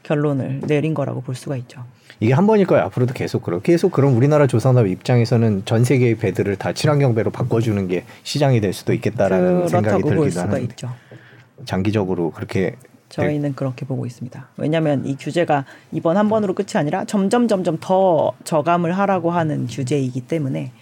결론을 0.03 0.61
내린 0.67 0.93
거라고 0.93 1.23
볼 1.23 1.35
수가 1.35 1.57
있죠. 1.57 1.83
이게 2.21 2.35
한 2.35 2.47
번일 2.47 2.67
거예요. 2.67 2.85
앞으로도 2.85 3.15
계속 3.15 3.43
그럼 3.43 3.63
계속 3.63 3.91
그럼 3.91 4.19
우리나라 4.19 4.47
조선업 4.47 4.87
입장에서는 4.87 5.63
전 5.65 5.83
세계의 5.83 6.17
배들을 6.17 6.55
다 6.57 6.75
친환경 6.75 7.15
배로 7.15 7.31
바꿔주는 7.31 7.89
게 7.89 8.05
시장이 8.23 8.61
될 8.61 8.75
수도 8.75 8.93
있겠다라는 8.93 9.67
생각이 9.67 10.03
들기도 10.03 10.41
하는데 10.41 10.63
있죠. 10.65 10.91
장기적으로 11.65 12.33
그렇게 12.33 12.77
저희는 13.15 13.55
그렇게 13.55 13.87
보고 13.87 14.07
있습니다. 14.07 14.49
왜냐하면 14.57 15.07
이 15.07 15.17
규제가 15.17 15.65
이번 15.93 16.17
한 16.17 16.29
번으로 16.29 16.53
끝이 16.53 16.71
아니라 16.75 17.05
점점 17.05 17.47
점점 17.47 17.79
더 17.81 18.33
저감을 18.43 18.99
하라고 18.99 19.31
하는 19.31 19.67
규제이기 19.69 20.23
때문에 20.23 20.73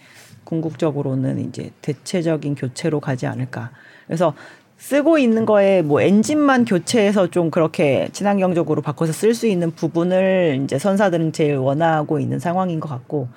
궁극적으로는 0.44 1.46
이제 1.46 1.70
대체적인 1.82 2.54
교체로 2.54 3.00
가지 3.00 3.26
않을까. 3.26 3.70
그래서 4.06 4.34
쓰고 4.78 5.18
있는 5.18 5.44
거에 5.44 5.82
뭐 5.82 6.00
엔진만 6.00 6.64
교체해서 6.64 7.28
좀 7.28 7.50
그렇게 7.50 8.08
친환경적으로 8.12 8.82
바꿔서 8.82 9.12
쓸 9.12 9.34
수 9.34 9.46
있는 9.46 9.70
부분을 9.70 10.60
이제 10.64 10.78
선사들은 10.78 11.32
제일 11.32 11.56
원하고 11.56 12.18
있는 12.18 12.38
상황인 12.38 12.80
것 12.80 12.88
같고 12.88 13.28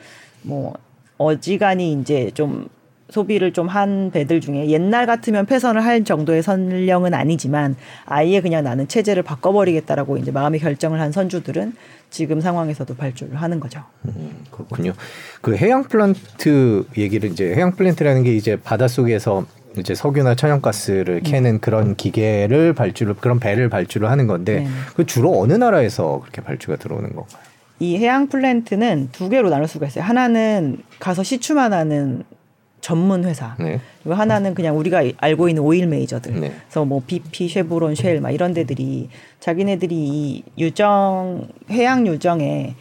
뭐 0.41 0.73
어지간히 1.17 1.93
이제 1.93 2.31
좀 2.33 2.67
소비를 3.09 3.53
좀 3.53 3.65
한 3.67 4.11
배들 4.11 4.41
중에 4.41 4.69
옛날 4.69 5.05
같으면 5.05 5.45
폐선을 5.45 5.83
할 5.83 6.03
정도의 6.03 6.43
선령은 6.43 7.13
아니지만 7.13 7.75
아예 8.05 8.41
그냥 8.41 8.63
나는 8.63 8.87
체제를 8.87 9.23
바꿔버리겠다라고 9.23 10.17
이제 10.17 10.31
마음의 10.31 10.59
결정을 10.59 10.99
한 10.99 11.11
선주들은 11.11 11.73
지금 12.09 12.39
상황에서도 12.39 12.95
발주를 12.95 13.35
하는 13.41 13.59
거죠. 13.59 13.83
음, 14.05 14.43
그렇군요. 14.51 14.93
그 15.41 15.57
해양 15.57 15.83
플랜트 15.83 16.86
얘기를 16.97 17.29
이제 17.31 17.53
해양 17.53 17.75
플랜트라는 17.75 18.23
게 18.23 18.35
이제 18.35 18.55
바닷속에서 18.55 19.45
이제 19.77 19.93
석유나 19.93 20.35
천연가스를 20.35 21.21
캐는 21.21 21.55
음. 21.55 21.59
그런 21.59 21.95
기계를 21.95 22.73
발주를 22.73 23.15
그런 23.15 23.39
배를 23.39 23.67
발주를 23.67 24.09
하는 24.09 24.27
건데 24.27 24.61
네. 24.61 24.67
그 24.95 25.05
주로 25.05 25.37
어느 25.39 25.53
나라에서 25.53 26.21
그렇게 26.21 26.41
발주가 26.41 26.77
들어오는 26.77 27.09
건가요? 27.13 27.41
이 27.79 27.97
해양 27.97 28.27
플랜트는 28.27 29.09
두 29.11 29.27
개로 29.27 29.49
나눌 29.49 29.67
수가 29.67 29.87
있어요. 29.87 30.05
하나는 30.05 30.77
가서 30.99 31.23
시추만 31.23 31.73
하는 31.73 32.23
전문 32.86 33.25
회사. 33.25 33.55
네. 33.57 33.79
그리고 34.03 34.13
하나는 34.13 34.53
그냥 34.53 34.77
우리가 34.77 35.01
알고 35.17 35.49
있는 35.49 35.63
오일 35.63 35.88
메이저들. 35.88 36.39
네. 36.39 36.53
그래서 36.67 36.86
뭐 36.86 37.01
BP, 37.07 37.47
쉐브론, 37.47 37.95
쉘, 37.95 38.21
막 38.21 38.29
이런 38.29 38.53
데들이 38.53 39.09
자기네들이 39.39 39.95
이 39.95 40.43
유정 40.59 41.47
해양 41.71 42.05
유정에 42.05 42.75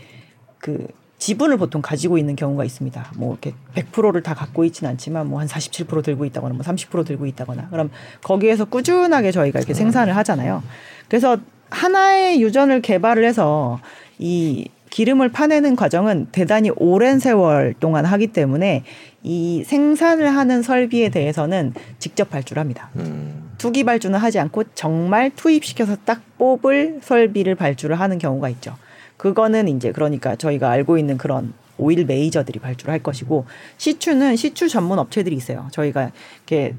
그 0.58 0.88
지분을 1.16 1.56
보통 1.56 1.80
가지고 1.80 2.18
있는 2.18 2.36
경우가 2.36 2.66
있습니다. 2.66 3.12
뭐 3.16 3.32
이렇게 3.32 3.54
100%를 3.76 4.22
다 4.22 4.34
갖고 4.34 4.66
있지는 4.66 4.90
않지만 4.90 5.26
뭐 5.26 5.40
한 5.40 5.48
47% 5.48 6.04
들고 6.04 6.26
있다거나 6.26 6.52
뭐 6.52 6.62
30% 6.62 7.06
들고 7.06 7.24
있다거나 7.24 7.70
그럼 7.70 7.88
거기에서 8.22 8.66
꾸준하게 8.66 9.30
저희가 9.30 9.58
이렇게 9.58 9.72
생산을 9.72 10.14
하잖아요. 10.16 10.62
그래서 11.08 11.38
하나의 11.70 12.42
유전을 12.42 12.82
개발을 12.82 13.24
해서 13.24 13.80
이 14.18 14.68
기름을 14.90 15.30
파내는 15.30 15.76
과정은 15.76 16.26
대단히 16.30 16.70
오랜 16.76 17.18
세월 17.18 17.74
동안 17.80 18.04
하기 18.04 18.28
때문에 18.28 18.84
이 19.24 19.64
생산을 19.64 20.36
하는 20.36 20.62
설비에 20.62 21.08
대해서는 21.08 21.72
직접 21.98 22.28
발주를 22.28 22.60
합니다. 22.60 22.90
음. 22.96 23.50
투기 23.56 23.82
발주는 23.82 24.16
하지 24.18 24.38
않고 24.38 24.64
정말 24.74 25.30
투입시켜서 25.34 25.96
딱 26.04 26.20
뽑을 26.36 27.00
설비를 27.02 27.54
발주를 27.54 27.98
하는 27.98 28.18
경우가 28.18 28.50
있죠. 28.50 28.76
그거는 29.16 29.68
이제 29.68 29.92
그러니까 29.92 30.36
저희가 30.36 30.70
알고 30.70 30.98
있는 30.98 31.16
그런 31.16 31.54
오일 31.78 32.04
메이저들이 32.04 32.58
발주를 32.58 32.92
할 32.92 33.02
것이고 33.02 33.46
시추는 33.78 34.36
시추 34.36 34.68
전문 34.68 34.98
업체들이 34.98 35.34
있어요. 35.34 35.68
저희가 35.72 36.10
이렇게 36.36 36.74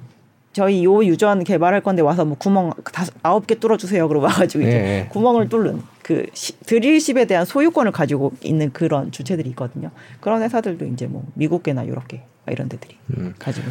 저희 0.54 0.86
요 0.86 1.04
유전 1.04 1.44
개발할 1.44 1.82
건데 1.82 2.04
와서 2.04 2.26
뭐 2.26 2.38
구멍 2.38 2.72
다섯 2.94 3.14
아홉 3.24 3.48
개 3.48 3.56
뚫어 3.56 3.76
주세요. 3.78 4.08
그러고 4.08 4.28
와가지고 4.28 4.64
이제 4.64 4.78
네. 4.78 5.10
구멍을 5.12 5.50
뚫는 5.50 5.82
그 6.04 6.28
시, 6.34 6.58
드릴십에 6.60 7.26
대한 7.26 7.44
소유권을 7.44 7.92
가지고 7.92 8.34
있는 8.42 8.72
그런 8.72 9.12
주체들이 9.12 9.50
있거든요. 9.50 9.90
그런 10.22 10.44
회사들도 10.44 10.86
이제 10.86 11.08
뭐 11.08 11.26
미국계나 11.34 11.88
유럽계 11.88 12.22
이런 12.52 12.70
데들이 12.70 12.96
음. 13.18 13.34
가지고 13.40 13.68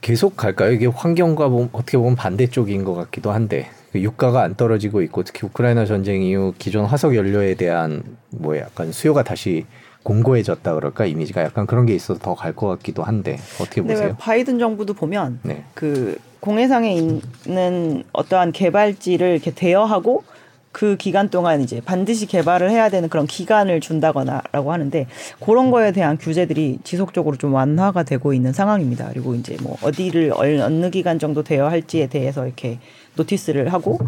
계속 0.00 0.36
갈까요? 0.36 0.72
이게 0.72 0.86
환경과 0.86 1.48
보면 1.48 1.68
어떻게 1.72 1.98
보면 1.98 2.16
반대쪽인 2.16 2.84
것 2.84 2.94
같기도 2.94 3.32
한데 3.32 3.68
그 3.92 4.00
유가가 4.00 4.42
안 4.42 4.54
떨어지고 4.54 5.02
있고 5.02 5.24
특히 5.24 5.46
우크라이나 5.46 5.84
전쟁 5.84 6.22
이후 6.22 6.54
기존 6.58 6.84
화석 6.86 7.14
연료에 7.16 7.54
대한 7.54 8.02
뭐 8.30 8.56
약간 8.56 8.92
수요가 8.92 9.22
다시 9.24 9.66
공고해졌다 10.02 10.74
그럴까 10.74 11.04
이미지가 11.06 11.42
약간 11.42 11.66
그런 11.66 11.84
게 11.84 11.94
있어서 11.94 12.18
더 12.20 12.34
갈 12.34 12.54
것 12.54 12.68
같기도 12.68 13.02
한데 13.02 13.38
어떻게 13.60 13.82
보세요? 13.82 14.16
바이든 14.18 14.58
정부도 14.58 14.94
보면 14.94 15.40
네. 15.42 15.64
그 15.74 16.16
공해상에 16.40 16.94
있는 16.94 18.04
어떠한 18.12 18.52
개발지를 18.52 19.32
이렇게 19.32 19.50
대여하고 19.50 20.24
그 20.72 20.96
기간 20.96 21.30
동안 21.30 21.60
이제 21.60 21.80
반드시 21.84 22.26
개발을 22.26 22.70
해야 22.70 22.88
되는 22.90 23.08
그런 23.08 23.26
기간을 23.26 23.80
준다거나라고 23.80 24.72
하는데 24.72 25.06
그런 25.40 25.70
거에 25.70 25.92
대한 25.92 26.16
규제들이 26.16 26.78
지속적으로 26.84 27.36
좀 27.36 27.54
완화가 27.54 28.04
되고 28.04 28.32
있는 28.32 28.52
상황입니다. 28.52 29.08
그리고 29.12 29.34
이제 29.34 29.56
뭐 29.62 29.76
어디를 29.82 30.32
어느 30.34 30.90
기간 30.90 31.18
정도 31.18 31.42
대여할지에 31.42 32.06
대해서 32.06 32.46
이렇게 32.46 32.78
notice를 33.16 33.72
하고 33.72 33.98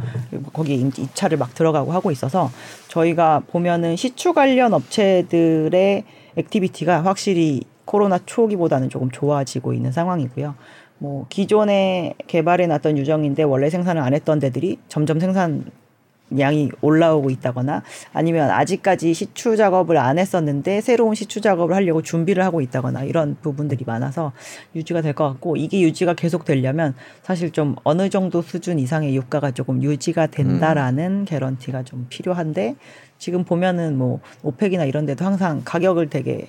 거기에 0.52 0.76
입찰을 0.76 1.36
막 1.36 1.54
들어가고 1.54 1.92
하고 1.92 2.10
있어서 2.12 2.50
저희가 2.88 3.42
보면은 3.48 3.96
시추 3.96 4.32
관련 4.32 4.72
업체들의 4.72 6.04
activity가 6.36 7.04
확실히 7.04 7.62
코로나 7.84 8.18
초기보다는 8.24 8.88
조금 8.88 9.10
좋아지고 9.10 9.72
있는 9.72 9.90
상황이고요. 9.90 10.54
뭐 10.98 11.26
기존에 11.28 12.14
개발해 12.28 12.68
놨던 12.68 12.96
유정인데 12.96 13.42
원래 13.42 13.68
생산을 13.68 14.00
안 14.00 14.14
했던 14.14 14.38
데들이 14.38 14.78
점점 14.88 15.18
생산 15.18 15.64
양이 16.40 16.70
올라오고 16.80 17.30
있다거나 17.30 17.82
아니면 18.12 18.50
아직까지 18.50 19.14
시추 19.14 19.56
작업을 19.56 19.96
안 19.98 20.18
했었는데 20.18 20.80
새로운 20.80 21.14
시추 21.14 21.40
작업을 21.40 21.74
하려고 21.74 22.02
준비를 22.02 22.44
하고 22.44 22.60
있다거나 22.60 23.04
이런 23.04 23.36
부분들이 23.40 23.84
많아서 23.86 24.32
유지가 24.74 25.00
될 25.00 25.12
것 25.12 25.28
같고 25.28 25.56
이게 25.56 25.80
유지가 25.80 26.14
계속 26.14 26.44
되려면 26.44 26.94
사실 27.22 27.50
좀 27.50 27.76
어느 27.84 28.08
정도 28.08 28.40
수준 28.42 28.78
이상의 28.78 29.14
유가가 29.14 29.50
조금 29.50 29.82
유지가 29.82 30.26
된다라는 30.26 31.20
음. 31.20 31.24
개런티가 31.26 31.82
좀 31.82 32.06
필요한데 32.08 32.76
지금 33.18 33.44
보면은 33.44 33.98
뭐 33.98 34.20
오펙이나 34.42 34.84
이런 34.84 35.06
데도 35.06 35.24
항상 35.24 35.62
가격을 35.64 36.08
되게 36.10 36.48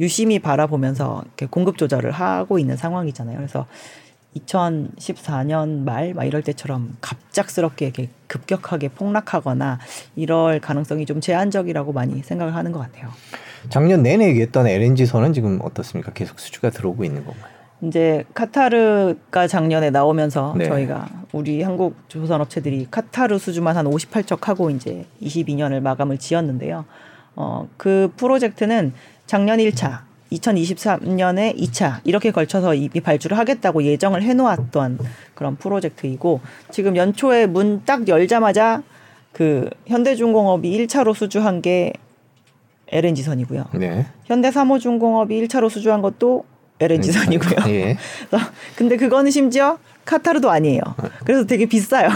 유심히 0.00 0.38
바라보면서 0.38 1.22
이렇게 1.26 1.46
공급 1.46 1.76
조절을 1.76 2.12
하고 2.12 2.58
있는 2.58 2.76
상황이잖아요. 2.76 3.36
그래서 3.36 3.66
2014년 4.36 5.84
말 5.84 6.14
막 6.14 6.24
이럴 6.24 6.42
때처럼 6.42 6.96
갑작스럽게 7.00 7.86
이렇게 7.86 8.08
급격하게 8.26 8.88
폭락하거나 8.88 9.78
이럴 10.16 10.60
가능성이 10.60 11.06
좀 11.06 11.20
제한적이라고 11.20 11.92
많이 11.92 12.22
생각을 12.22 12.54
하는 12.54 12.72
것 12.72 12.78
같아요. 12.80 13.10
작년 13.68 14.02
내내 14.02 14.26
얘기했던 14.28 14.66
LNG선은 14.66 15.32
지금 15.32 15.60
어떻습니까? 15.62 16.12
계속 16.12 16.40
수주가 16.40 16.70
들어오고 16.70 17.04
있는 17.04 17.24
건가요? 17.24 17.52
이제 17.82 18.24
카타르가 18.34 19.46
작년에 19.48 19.90
나오면서 19.90 20.54
네. 20.56 20.66
저희가 20.66 21.08
우리 21.32 21.62
한국 21.62 21.96
조선 22.08 22.40
업체들이 22.40 22.86
카타르 22.90 23.38
수주만 23.38 23.76
한 23.76 23.86
58척 23.86 24.44
하고 24.44 24.70
이제 24.70 25.06
22년을 25.20 25.80
마감을 25.80 26.18
지었는데요. 26.18 26.84
어, 27.34 27.68
그 27.76 28.12
프로젝트는 28.16 28.92
작년 29.26 29.58
1차 29.58 30.00
2023년에 30.34 31.58
2차 31.58 32.00
이렇게 32.04 32.30
걸쳐서 32.30 32.74
이 32.74 32.88
발주를 32.88 33.38
하겠다고 33.38 33.84
예정을 33.84 34.22
해놓았던 34.22 34.98
그런 35.34 35.56
프로젝트이고 35.56 36.40
지금 36.70 36.96
연초에 36.96 37.46
문 37.46 37.82
딱 37.84 38.06
열자마자 38.08 38.82
그 39.32 39.68
현대중공업이 39.86 40.86
1차로 40.86 41.14
수주한 41.14 41.62
게 41.62 41.92
LNG선이고요. 42.88 43.64
네. 43.74 44.06
현대사모중공업이 44.24 45.46
1차로 45.46 45.70
수주한 45.70 46.02
것도 46.02 46.44
LNG선이고요. 46.78 47.56
예. 47.68 47.96
근데 48.76 48.96
그거는 48.96 49.30
심지어 49.30 49.78
카타르도 50.04 50.50
아니에요. 50.50 50.80
그래서 51.24 51.46
되게 51.46 51.64
비싸요. 51.66 52.08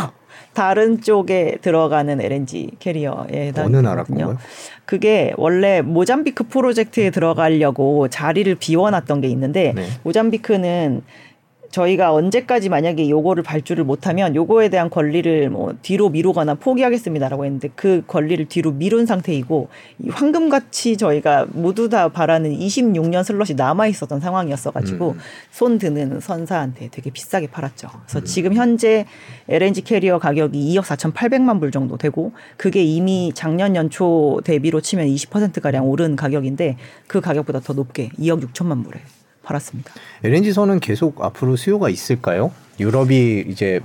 다른 0.56 1.02
쪽에 1.02 1.58
들어가는 1.60 2.18
LNG 2.18 2.70
캐리어에 2.78 3.52
어느 3.58 3.76
나라 3.76 4.04
건가요? 4.04 4.38
그게 4.86 5.34
원래 5.36 5.82
모잠비크 5.82 6.44
프로젝트에 6.44 7.10
들어가려고 7.10 8.08
자리를 8.08 8.54
비워놨던 8.54 9.20
게 9.20 9.28
있는데 9.28 9.74
네. 9.76 9.84
모잠비크는 10.02 11.02
저희가 11.76 12.14
언제까지 12.14 12.70
만약에 12.70 13.10
요거를 13.10 13.42
발주를 13.42 13.84
못하면 13.84 14.34
요거에 14.34 14.70
대한 14.70 14.88
권리를 14.88 15.50
뭐 15.50 15.74
뒤로 15.82 16.08
미루거나 16.08 16.54
포기하겠습니다라고 16.54 17.44
했는데 17.44 17.68
그 17.76 18.02
권리를 18.06 18.46
뒤로 18.46 18.72
미룬 18.72 19.04
상태이고 19.04 19.68
이 19.98 20.08
황금같이 20.08 20.96
저희가 20.96 21.46
모두 21.50 21.90
다 21.90 22.08
바라는 22.08 22.56
26년 22.56 23.24
슬롯이 23.24 23.50
남아 23.56 23.88
있었던 23.88 24.20
상황이었어가지고 24.20 25.10
음. 25.10 25.18
손 25.50 25.76
드는 25.76 26.20
선사한테 26.20 26.88
되게 26.90 27.10
비싸게 27.10 27.48
팔았죠. 27.48 27.88
그래서 28.06 28.20
음. 28.20 28.24
지금 28.24 28.54
현재 28.54 29.04
LNG 29.48 29.82
carrier 29.82 30.18
가격이 30.18 30.58
2억 30.74 30.84
4,800만 30.84 31.60
불 31.60 31.70
정도 31.70 31.98
되고 31.98 32.32
그게 32.56 32.82
이미 32.82 33.32
작년 33.34 33.76
연초 33.76 34.40
대비로 34.44 34.80
치면 34.80 35.06
20% 35.08 35.60
가량 35.60 35.86
오른 35.86 36.16
가격인데 36.16 36.78
그 37.06 37.20
가격보다 37.20 37.60
더 37.60 37.74
높게 37.74 38.08
2억 38.18 38.40
6천만 38.40 38.82
불에 38.82 39.00
팔았습니다. 39.46 39.92
LNG선은 40.24 40.80
계속 40.80 41.22
앞으로 41.22 41.56
수요가 41.56 41.88
있을까요? 41.88 42.50
유럽이 42.80 43.44
이제 43.48 43.80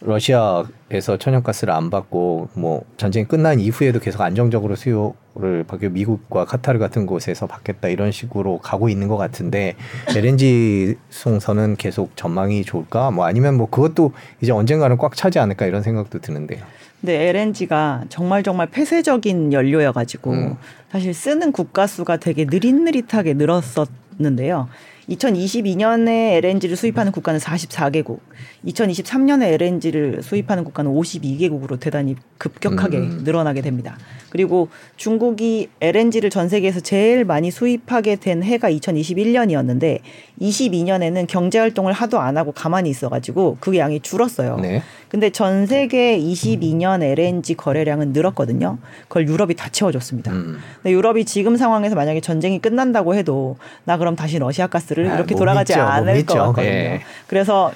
러시아에서 0.00 1.16
천연가스를 1.18 1.74
안 1.74 1.90
받고 1.90 2.50
뭐 2.54 2.84
전쟁이 2.96 3.26
끝난 3.26 3.58
이후에도 3.58 3.98
계속 3.98 4.20
안정적으로 4.20 4.76
수요를 4.76 5.64
받기 5.66 5.88
미국과 5.88 6.44
카타르 6.44 6.78
같은 6.78 7.04
곳에서 7.04 7.48
받겠다 7.48 7.88
이런 7.88 8.12
식으로 8.12 8.58
가고 8.58 8.88
있는 8.88 9.08
것 9.08 9.16
같은데 9.16 9.74
LNG 10.16 10.94
송선은 11.10 11.76
계속 11.76 12.16
전망이 12.16 12.62
좋을까? 12.62 13.10
뭐 13.10 13.26
아니면 13.26 13.56
뭐 13.56 13.68
그것도 13.68 14.12
이제 14.40 14.52
언젠가는 14.52 14.96
꽉 14.98 15.16
차지 15.16 15.40
않을까 15.40 15.66
이런 15.66 15.82
생각도 15.82 16.20
드는데요. 16.20 16.64
네, 17.00 17.28
LNG가 17.28 18.04
정말 18.08 18.44
정말 18.44 18.68
폐쇄적인 18.68 19.52
연료여가지고 19.52 20.30
음. 20.30 20.56
사실 20.90 21.12
쓰는 21.12 21.50
국가 21.52 21.86
수가 21.86 22.18
되게 22.18 22.44
느릿느릿하게 22.44 23.34
늘었었. 23.34 23.88
있는데요. 24.18 24.68
2022년에 25.08 26.34
LNG를 26.44 26.76
수입하는 26.76 27.12
국가는 27.12 27.40
44개국, 27.40 28.20
2023년에 28.66 29.60
LNG를 29.60 30.22
수입하는 30.22 30.64
국가는 30.64 30.90
52개국으로 30.92 31.80
대단히 31.80 32.16
급격하게 32.38 32.98
음. 32.98 33.20
늘어나게 33.24 33.62
됩니다. 33.62 33.98
그리고 34.30 34.68
중국이 34.96 35.68
LNG를 35.80 36.30
전 36.30 36.48
세계에서 36.48 36.80
제일 36.80 37.24
많이 37.24 37.50
수입하게 37.50 38.16
된 38.16 38.42
해가 38.42 38.70
2021년이었는데 38.70 40.00
22년에는 40.40 41.26
경제 41.26 41.58
활동을 41.58 41.92
하도 41.92 42.20
안 42.20 42.36
하고 42.36 42.52
가만히 42.52 42.90
있어 42.90 43.08
가지고 43.08 43.56
그 43.60 43.76
양이 43.76 44.00
줄었어요. 44.00 44.58
네. 44.60 44.82
근데 45.08 45.30
전 45.30 45.66
세계 45.66 46.18
22년 46.18 47.02
LNG 47.02 47.54
거래량은 47.54 48.12
늘었거든요. 48.12 48.78
그걸 49.08 49.26
유럽이 49.26 49.54
다 49.54 49.70
채워줬습니다. 49.70 50.32
음. 50.32 50.58
근데 50.82 50.92
유럽이 50.92 51.24
지금 51.24 51.56
상황에서 51.56 51.94
만약에 51.94 52.20
전쟁이 52.20 52.58
끝난다고 52.58 53.14
해도 53.14 53.56
나 53.84 53.96
그럼 53.96 54.16
다시 54.16 54.38
러시아 54.38 54.66
가스를 54.66 54.97
아, 55.06 55.14
이렇게 55.14 55.34
돌아가지 55.34 55.72
믿죠, 55.72 55.82
않을 55.82 56.26
것 56.26 56.34
같거든요. 56.34 56.66
예. 56.66 57.00
그래서 57.26 57.72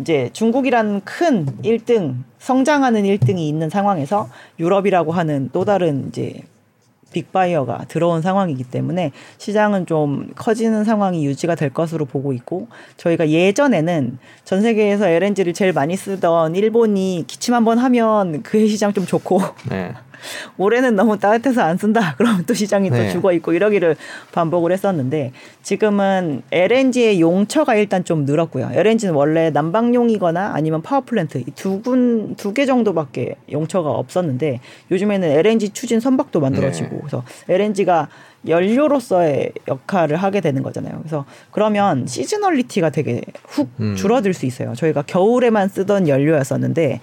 이제 0.00 0.30
중국이라는 0.32 1.02
큰 1.04 1.46
1등 1.62 2.16
성장하는 2.38 3.02
1등이 3.02 3.38
있는 3.38 3.70
상황에서 3.70 4.28
유럽이라고 4.58 5.12
하는 5.12 5.50
또 5.52 5.64
다른 5.64 6.08
이제 6.08 6.42
빅바이어가 7.12 7.86
들어온 7.88 8.22
상황이기 8.22 8.64
때문에 8.64 9.12
시장은 9.38 9.86
좀 9.86 10.28
커지는 10.36 10.84
상황이 10.84 11.24
유지가 11.24 11.54
될 11.54 11.70
것으로 11.70 12.04
보고 12.04 12.32
있고 12.32 12.68
저희가 12.96 13.30
예전에는 13.30 14.18
전 14.44 14.62
세계에서 14.62 15.08
LNG를 15.08 15.54
제일 15.54 15.72
많이 15.72 15.96
쓰던 15.96 16.54
일본이 16.54 17.24
기침 17.26 17.54
한번 17.54 17.78
하면 17.78 18.42
그해 18.42 18.66
시장 18.66 18.92
좀 18.92 19.06
좋고 19.06 19.40
네. 19.70 19.94
올해는 20.56 20.96
너무 20.96 21.18
따뜻해서 21.18 21.62
안 21.62 21.76
쓴다. 21.76 22.14
그러면 22.18 22.44
또 22.46 22.54
시장이 22.54 22.90
네. 22.90 23.06
또 23.06 23.12
죽어 23.12 23.32
있고 23.32 23.52
이러기를 23.52 23.96
반복을 24.32 24.72
했었는데 24.72 25.32
지금은 25.62 26.42
LNG의 26.50 27.20
용처가 27.20 27.74
일단 27.74 28.04
좀 28.04 28.24
늘었고요. 28.24 28.70
LNG는 28.72 29.14
원래 29.14 29.50
난방용이거나 29.50 30.52
아니면 30.54 30.82
power 30.82 31.13
plant 31.13 31.44
두 31.54 31.74
군데, 31.74 32.34
두 32.34 32.54
개 32.54 32.66
정도밖에 32.66 33.36
용처가 33.50 33.90
없었는데 33.90 34.60
요즘에는 34.90 35.28
LNG 35.28 35.70
추진 35.70 36.00
선박도 36.00 36.40
만들어지고 36.40 36.90
네. 36.90 36.98
그래서 37.00 37.24
LNG가 37.48 38.08
연료로서의 38.46 39.52
역할을 39.66 40.16
하게 40.16 40.40
되는 40.40 40.62
거잖아요. 40.62 40.98
그래서 40.98 41.24
그러면 41.50 42.06
seasonality가 42.06 42.90
되게 42.90 43.20
훅 43.44 43.68
음. 43.80 43.96
줄어들 43.96 44.32
수 44.32 44.46
있어요. 44.46 44.74
저희가 44.74 45.02
겨울에만 45.02 45.68
쓰던 45.68 46.08
연료였었는데 46.08 47.00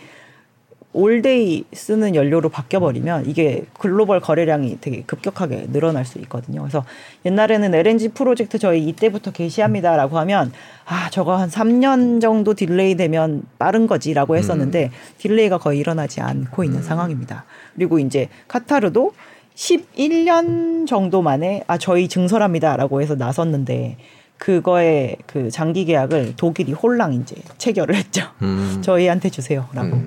all 0.96 1.31
day 1.31 1.66
쓰는 1.74 2.16
연료로 2.16 2.48
바뀌어버리면 2.48 3.26
이게 3.30 3.66
글로벌 3.78 4.22
거래량이 4.22 4.78
되게 4.80 5.04
급격하게 5.04 5.68
늘어날 5.74 6.06
수 6.06 6.20
있거든요. 6.20 6.62
그래서 6.62 6.86
옛날에는 7.26 7.76
LNG 7.76 8.10
프로젝트 8.10 8.58
저희 8.58 8.88
이때부터 8.88 9.32
개시합니다라고 9.32 10.18
하면 10.20 10.54
아 10.86 11.10
저거 11.10 11.36
한 11.36 11.50
3년 11.50 12.22
정도 12.22 12.54
delay 12.54 12.96
되면 12.96 13.44
빠른 13.60 13.88
거지라고 13.88 14.38
했었는데 14.38 14.86
음. 14.86 14.90
delay가 15.18 15.58
거의 15.58 15.80
일어나지 15.80 16.22
않고 16.22 16.64
있는 16.64 16.80
음. 16.80 16.84
상황입니다. 16.84 17.44
그리고 17.76 18.00
이제 18.00 18.30
카타르도 18.48 19.12
11년 19.54 20.88
정도 20.88 21.22
만에 21.22 21.66
아 21.68 21.78
저희 21.78 22.08
증설합니다라고 22.08 23.02
해서 23.02 23.16
나섰는데 23.16 23.98
그거에 24.38 25.18
그 25.28 25.52
장기 25.52 25.84
계약을 25.84 26.36
독일이 26.38 26.72
홀랑 26.72 27.14
이제 27.16 27.36
체결을 27.58 27.96
했죠. 27.96 28.24
음. 28.42 28.82
저희한테 28.82 29.30
주세요라고. 29.30 29.98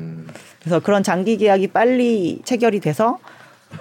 음. 0.58 0.62
그래서 0.62 0.80
그런 0.80 1.02
장기 1.02 1.36
계약이 1.36 1.68
빨리 1.68 2.40
체결이 2.44 2.80
돼서 2.80 3.18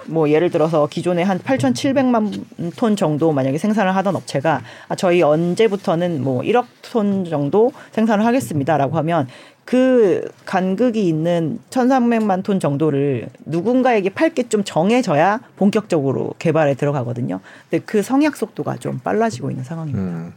뭐 0.06 0.28
예를 0.30 0.50
들어서 0.50 0.86
기존에 0.86 1.22
한 1.22 1.38
8,700만 1.38 2.76
톤 2.76 2.96
정도 2.96 3.32
만약에 3.32 3.58
생산을 3.58 3.96
하던 3.96 4.16
업체가 4.16 4.62
아 4.88 4.94
저희 4.94 5.22
언제부터는 5.22 6.22
뭐 6.22 6.42
1억 6.42 6.66
톤 6.82 7.24
정도 7.24 7.72
생산을 7.92 8.24
하겠습니다라고 8.26 8.96
하면 8.98 9.28
그 9.64 10.30
간극이 10.46 11.06
있는 11.06 11.58
1,300만 11.68 12.42
톤 12.42 12.58
정도를 12.58 13.28
누군가에게 13.44 14.08
팔게 14.10 14.48
좀 14.48 14.64
정해져야 14.64 15.40
본격적으로 15.56 16.32
개발에 16.38 16.74
들어가거든요. 16.74 17.40
근데 17.68 17.84
그 17.84 18.00
성약 18.02 18.36
속도가 18.36 18.76
좀 18.76 18.98
빨라지고 19.00 19.50
있는 19.50 19.64
상황입니다. 19.64 20.02
음, 20.02 20.32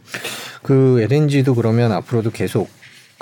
그 0.62 1.00
LNG도 1.00 1.54
그러면 1.54 1.92
앞으로도 1.92 2.30
계속 2.30 2.68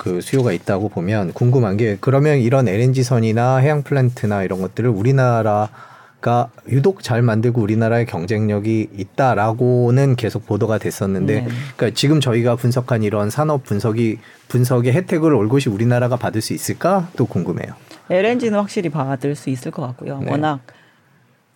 그 0.01 0.19
수요가 0.19 0.51
있다고 0.51 0.89
보면 0.89 1.31
궁금한 1.31 1.77
게 1.77 1.95
그러면 2.01 2.39
이런 2.39 2.67
LNG 2.67 3.03
선이나 3.03 3.57
해양 3.57 3.83
플랜트나 3.83 4.41
이런 4.41 4.59
것들을 4.59 4.89
우리나라가 4.89 6.49
유독 6.69 7.03
잘 7.03 7.21
만들고 7.21 7.61
우리나라의 7.61 8.07
경쟁력이 8.07 8.89
있다라고는 8.97 10.15
계속 10.15 10.47
보도가 10.47 10.79
됐었는데 10.79 11.41
네. 11.41 11.47
그러니까 11.75 11.91
지금 11.95 12.19
저희가 12.19 12.55
분석한 12.55 13.03
이런 13.03 13.29
산업 13.29 13.63
분석이 13.63 14.17
분석의 14.47 14.91
혜택을 14.91 15.35
올곧이 15.35 15.65
우리나라가 15.67 16.15
받을 16.15 16.41
수 16.41 16.53
있을까 16.53 17.07
또 17.15 17.27
궁금해요. 17.27 17.75
LNG는 18.09 18.57
확실히 18.57 18.89
받을 18.89 19.35
수 19.35 19.51
있을 19.51 19.69
것 19.69 19.83
같고요. 19.83 20.17
네. 20.21 20.31
워낙 20.31 20.61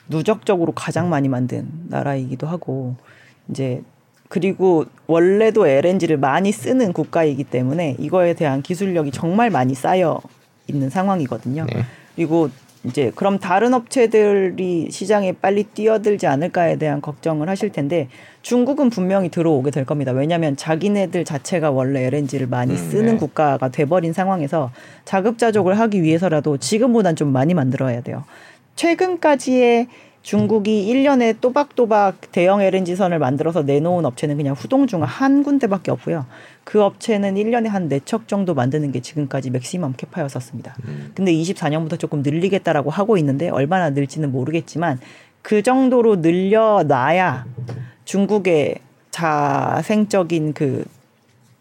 누적적으로 0.08 0.72
가장 0.72 1.10
많이 1.10 1.30
만든 1.30 1.68
나라이기도 1.88 2.46
하고 2.46 2.96
이제 3.50 3.82
그리고 4.36 4.84
원래도 5.08 5.66
LNG를 5.66 6.18
많이 6.18 6.52
쓰는 6.52 6.92
국가이기 6.92 7.46
때문에 7.46 7.96
이거에 7.98 8.34
대한 8.34 8.62
기술력이 8.62 9.12
정말 9.12 9.50
많이 9.50 9.74
쌓여 9.74 10.20
있는 10.68 10.90
상황이거든요. 10.90 11.66
네. 11.74 11.84
그리고 12.18 12.50
이제 12.84 13.14
그럼 13.16 13.40
다른 13.40 13.74
업체들이 13.74 14.90
시장에 14.92 15.32
빨리 15.32 15.64
뛰어들지 15.64 16.28
않을까에 16.28 16.76
대한 16.76 17.00
걱정을 17.00 17.48
하실 17.48 17.72
텐데 17.72 18.10
중국은 18.42 18.90
분명히 18.90 19.30
들어오게 19.30 19.72
될 19.72 19.86
겁니다. 19.86 20.12
왜냐하면 20.12 20.58
자기네들 20.58 21.24
자체가 21.24 21.72
원래 21.72 22.04
LNG를 22.04 22.48
많이 22.48 22.74
음, 22.74 22.78
쓰는 22.78 23.14
네. 23.14 23.18
국가가 23.18 23.70
돼버린 23.70 24.12
상황에서 24.12 24.70
자급자족을 25.06 25.80
하기 25.80 26.04
위해서라도 26.04 26.58
지금보단 26.58 27.16
좀 27.16 27.32
많이 27.32 27.54
만들어야 27.54 28.02
돼요. 28.02 28.26
최근까지의 28.76 29.88
중국이 30.26 30.92
1년에 30.92 31.40
또박또박 31.40 32.32
대형 32.32 32.60
LNG선을 32.60 33.20
만들어서 33.20 33.62
내놓은 33.62 34.06
업체는 34.06 34.38
그냥 34.38 34.56
후동 34.56 34.88
중 34.88 35.04
한 35.04 35.44
군데밖에 35.44 35.92
없고요. 35.92 36.26
그 36.64 36.82
업체는 36.82 37.36
1년에 37.36 37.68
한네척 37.68 38.28
정도 38.28 38.56
만드는 38.56 38.92
게 38.92 39.02
지금까지 39.02 39.52
맥시멈 39.52 39.94
캐파였었습니다. 39.94 40.78
음. 40.88 41.12
근데 41.14 41.32
24년부터 41.32 42.00
조금 42.00 42.24
늘리겠다라고 42.24 42.90
하고 42.90 43.18
있는데 43.18 43.50
얼마나 43.50 43.92
늘지는 43.92 44.32
모르겠지만 44.32 45.00
그 45.44 45.62
정도로 45.62 46.16
늘려놔야 46.16 47.46
중국의 48.06 48.78
자생적인 49.12 50.54
그 50.54 50.86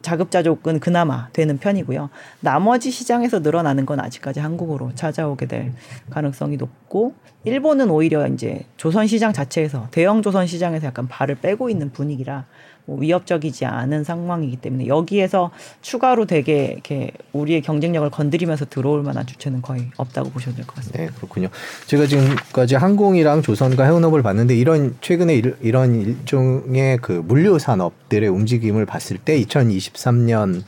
자급자족은 0.05 0.79
그나마 0.81 1.29
되는 1.33 1.59
편이고요. 1.59 2.11
나머지 2.41 2.91
시장에서 2.91 3.41
늘어나는 3.41 3.87
건 3.87 3.99
아직까지 4.01 4.39
한국으로 4.39 4.95
찾아오게 4.95 5.47
될 5.47 5.73
가능성이 6.11 6.57
높고 6.57 7.15
일본은 7.45 7.91
오히려 7.91 8.27
이제 8.29 8.65
조선 8.77 9.07
시장 9.07 9.33
자체에서 9.33 9.89
대형 9.91 10.23
조선 10.23 10.47
시장에서 10.47 10.87
약간 10.87 11.09
발을 11.09 11.37
빼고 11.37 11.71
있는 11.71 11.91
분위기라 11.91 12.45
뭐 12.87 12.99
위협적이지 12.99 13.65
않은 13.65 14.05
상황이기 14.05 14.57
때문에 14.57 14.87
여기에서 14.87 15.51
추가로 15.81 16.27
되게 16.27 16.67
이렇게 16.73 17.13
우리의 17.33 17.63
경쟁력을 17.63 18.09
건드리면서 18.11 18.67
들어올 18.67 19.03
만한 19.03 19.27
주체는 19.27 19.63
거의 19.63 19.89
없다고 19.97 20.31
보셔도 20.31 20.57
될 20.57 20.67
것 20.67 20.77
같습니다. 20.77 20.99
네, 20.99 21.09
그렇군요. 21.17 21.49
제가 21.87 22.07
지금까지 22.07 22.75
항공이랑 22.75 23.43
조선과 23.43 23.85
해운업을 23.85 24.23
봤는데 24.23 24.55
이런 24.57 24.97
최근에 25.01 25.41
이런 25.63 25.95
일종의 25.95 26.99
그 26.99 27.13
물류 27.13 27.59
산업들의 27.59 28.29
움직임을 28.29 28.85
봤을 28.85 29.17
때 29.19 29.41
2023년 29.41 30.63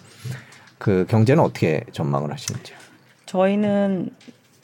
그 0.78 1.06
경제는 1.08 1.42
어떻게 1.42 1.84
전망을 1.92 2.32
하시는지요? 2.32 2.76
저희는 3.26 4.10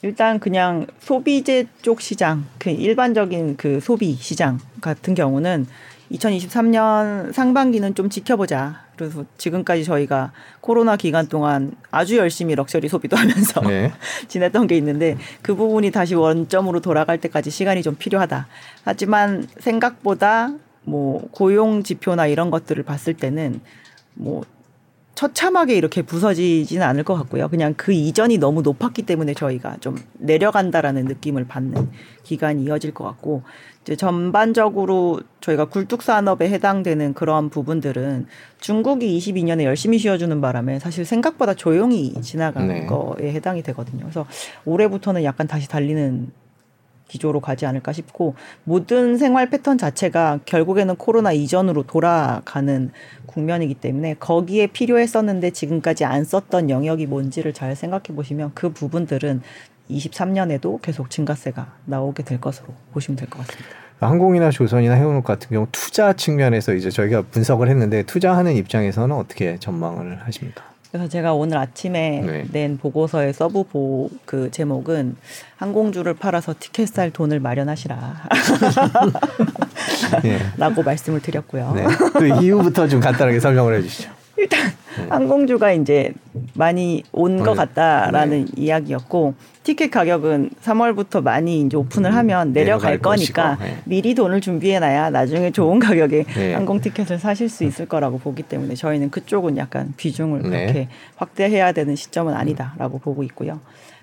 일단 0.01 0.39
그냥 0.39 0.85
소비재 0.99 1.65
쪽 1.81 2.01
시장, 2.01 2.45
그 2.57 2.69
일반적인 2.69 3.57
그 3.57 3.79
소비 3.79 4.13
시장 4.15 4.59
같은 4.81 5.13
경우는 5.15 5.65
2023년 6.13 7.33
상반기는 7.33 7.95
좀 7.95 8.09
지켜보자. 8.09 8.83
그래서 8.95 9.25
지금까지 9.37 9.83
저희가 9.83 10.31
코로나 10.61 10.95
기간 10.95 11.27
동안 11.27 11.71
아주 11.91 12.17
열심히 12.17 12.55
럭셔리 12.55 12.87
소비도 12.87 13.17
하면서 13.17 13.61
네. 13.61 13.91
지냈던 14.27 14.67
게 14.67 14.77
있는데 14.77 15.17
그 15.41 15.55
부분이 15.55 15.91
다시 15.91 16.15
원점으로 16.15 16.79
돌아갈 16.79 17.19
때까지 17.19 17.49
시간이 17.49 17.81
좀 17.81 17.95
필요하다. 17.95 18.47
하지만 18.83 19.47
생각보다 19.59 20.53
뭐 20.83 21.27
고용 21.31 21.81
지표나 21.81 22.27
이런 22.27 22.51
것들을 22.51 22.83
봤을 22.83 23.13
때는 23.15 23.61
뭐 24.13 24.43
처참하게 25.15 25.75
이렇게 25.75 26.01
부서지지는 26.01 26.85
않을 26.85 27.03
것 27.03 27.15
같고요. 27.15 27.47
그냥 27.47 27.73
그 27.77 27.91
이전이 27.91 28.39
너무 28.39 28.61
높았기 28.61 29.03
때문에 29.03 29.33
저희가 29.33 29.77
좀 29.79 29.95
내려간다라는 30.13 31.05
느낌을 31.05 31.45
받는 31.45 31.91
기간이 32.23 32.63
이어질 32.63 32.93
것 32.93 33.03
같고 33.03 33.43
이제 33.83 33.95
전반적으로 33.95 35.21
저희가 35.41 35.65
굴뚝 35.65 36.01
산업에 36.01 36.49
해당되는 36.49 37.13
그런 37.13 37.49
부분들은 37.49 38.25
중국이 38.59 39.17
22년에 39.19 39.63
열심히 39.63 39.99
쉬어주는 39.99 40.39
바람에 40.41 40.79
사실 40.79 41.05
생각보다 41.05 41.53
조용히 41.53 42.13
지나간 42.21 42.67
네. 42.67 42.85
거에 42.85 43.33
해당이 43.33 43.61
되거든요. 43.63 44.01
그래서 44.01 44.25
올해부터는 44.65 45.23
약간 45.23 45.47
다시 45.47 45.67
달리는 45.67 46.31
기조로 47.07 47.39
가지 47.41 47.65
않을까 47.65 47.91
싶고 47.93 48.35
모든 48.63 49.17
생활 49.17 49.49
패턴 49.49 49.77
자체가 49.77 50.39
결국에는 50.45 50.95
코로나 50.95 51.31
이전으로 51.31 51.83
돌아가는 51.83 52.91
국면이기 53.25 53.75
때문에 53.75 54.15
거기에 54.19 54.67
필요했었는데 54.67 55.51
지금까지 55.51 56.05
안 56.05 56.23
썼던 56.23 56.69
영역이 56.69 57.05
뭔지를 57.07 57.53
잘 57.53 57.75
생각해 57.75 58.15
보시면 58.15 58.51
그 58.55 58.71
부분들은 58.71 59.41
23년에도 59.89 60.81
계속 60.81 61.09
증가세가 61.09 61.73
나오게 61.85 62.23
될 62.23 62.39
것으로 62.39 62.69
보시면 62.93 63.17
될 63.17 63.29
것 63.29 63.39
같습니다. 63.45 63.69
항공이나 63.99 64.49
조선이나 64.51 64.95
해운업 64.95 65.23
같은 65.23 65.49
경우 65.49 65.67
투자 65.71 66.13
측면에서 66.13 66.73
이제 66.73 66.89
저희가 66.89 67.21
분석을 67.31 67.69
했는데 67.69 68.03
투자하는 68.03 68.55
입장에서는 68.55 69.15
어떻게 69.15 69.57
전망을 69.59 70.19
하십니까? 70.25 70.72
그래서 70.93 71.09
제가 71.09 71.33
오늘 71.33 71.57
아침에 71.57 72.21
네. 72.23 72.45
낸 72.51 72.77
보고서의 72.77 73.33
sub 73.33 73.63
보 73.63 74.11
그 74.25 74.51
제목은 74.51 75.15
항공주를 75.57 76.13
팔아서 76.13 76.53
티켓 76.59 76.87
살 76.87 77.09
돈을 77.09 77.39
마련하시라. 77.39 78.29
네. 80.23 80.39
라고 80.57 80.83
말씀을 80.83 81.19
드렸고요. 81.21 81.73
네. 81.75 81.85
그 82.13 82.27
이후부터 82.43 82.87
좀 82.87 82.99
간단하게 82.99 83.39
설명을 83.39 83.75
해 83.75 83.81
주시죠. 83.81 84.11
일단 84.35 84.71
네. 84.97 85.07
항공주가 85.09 85.71
이제 85.71 86.13
많이 86.55 87.03
온것 87.11 87.49
네. 87.49 87.53
같다라는 87.53 88.45
네. 88.45 88.51
이야기였고 88.55 89.35
티켓 89.63 89.91
가격은 89.91 90.51
3월부터 90.61 91.21
많이 91.21 91.61
이제 91.61 91.77
오픈을 91.77 92.11
음, 92.11 92.17
하면 92.17 92.53
내려갈, 92.53 92.99
거니까 92.99 93.57
네. 93.61 93.77
미리 93.85 94.15
돈을 94.15 94.41
준비해놔야 94.41 95.11
나중에 95.11 95.51
좋은 95.51 95.79
가격에 95.79 96.23
네. 96.23 96.53
항공 96.53 96.81
티켓을 96.81 97.19
사실 97.19 97.47
수 97.47 97.63
있을 97.63 97.85
거라고 97.85 98.17
보기 98.17 98.43
때문에 98.43 98.75
저희는 98.75 99.11
그쪽은 99.11 99.57
약간 99.57 99.93
비중을 99.97 100.41
네. 100.43 100.49
그렇게 100.49 100.87
확대해야 101.15 101.71
되는 101.71 101.95
시점은 101.95 102.33
아니다라고 102.33 102.99
보고 102.99 103.23
있고요. 103.23 103.59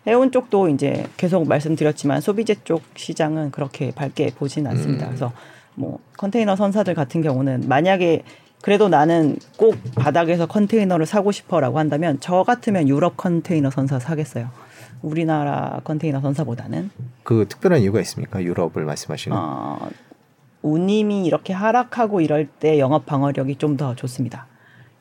해운 0.07 0.33
쪽도 0.33 0.71
이제 0.71 1.05
계속 1.17 1.47
말씀드렸지만 1.47 2.21
소비재 2.21 2.57
쪽 2.65 2.83
시장은 2.95 3.51
그렇게 3.51 3.91
밝게 3.91 4.31
보진 4.37 4.67
않습니다. 4.67 5.07
음. 5.07 5.09
그래서 5.09 5.33
뭐 5.75 5.99
컨테이너 6.17 6.57
선사들 6.57 6.95
같은 6.95 7.21
경우는 7.21 7.65
만약에 7.67 8.23
그래도 8.63 8.89
나는 8.89 9.39
꼭 9.57 9.77
바닥에서 9.95 10.47
컨테이너를 10.47 11.07
사고 11.07 11.33
싶어라고 11.33 11.79
한다면 11.79 12.19
저 12.21 12.43
같으면 12.43 12.89
유럽 12.89 13.17
컨테이너 13.17 13.71
선사 13.71 13.99
사겠어요. 13.99 14.51
우리나라 15.03 15.81
컨테이너 15.85 16.21
선사보다는 16.21 16.91
그 17.23 17.47
특별한 17.49 17.81
이유가 17.81 18.01
있습니까? 18.01 18.43
유럽을 18.43 18.85
말씀하시는? 18.85 19.35
어, 19.37 19.89
운임이 20.63 21.25
이렇게 21.25 21.55
하락하고 21.55 22.21
이럴 22.21 22.47
때 22.47 22.79
영업 22.79 23.07
방어력이 23.07 23.57
좀 23.57 23.77
더 23.79 23.95
좋습니다. 23.95 24.47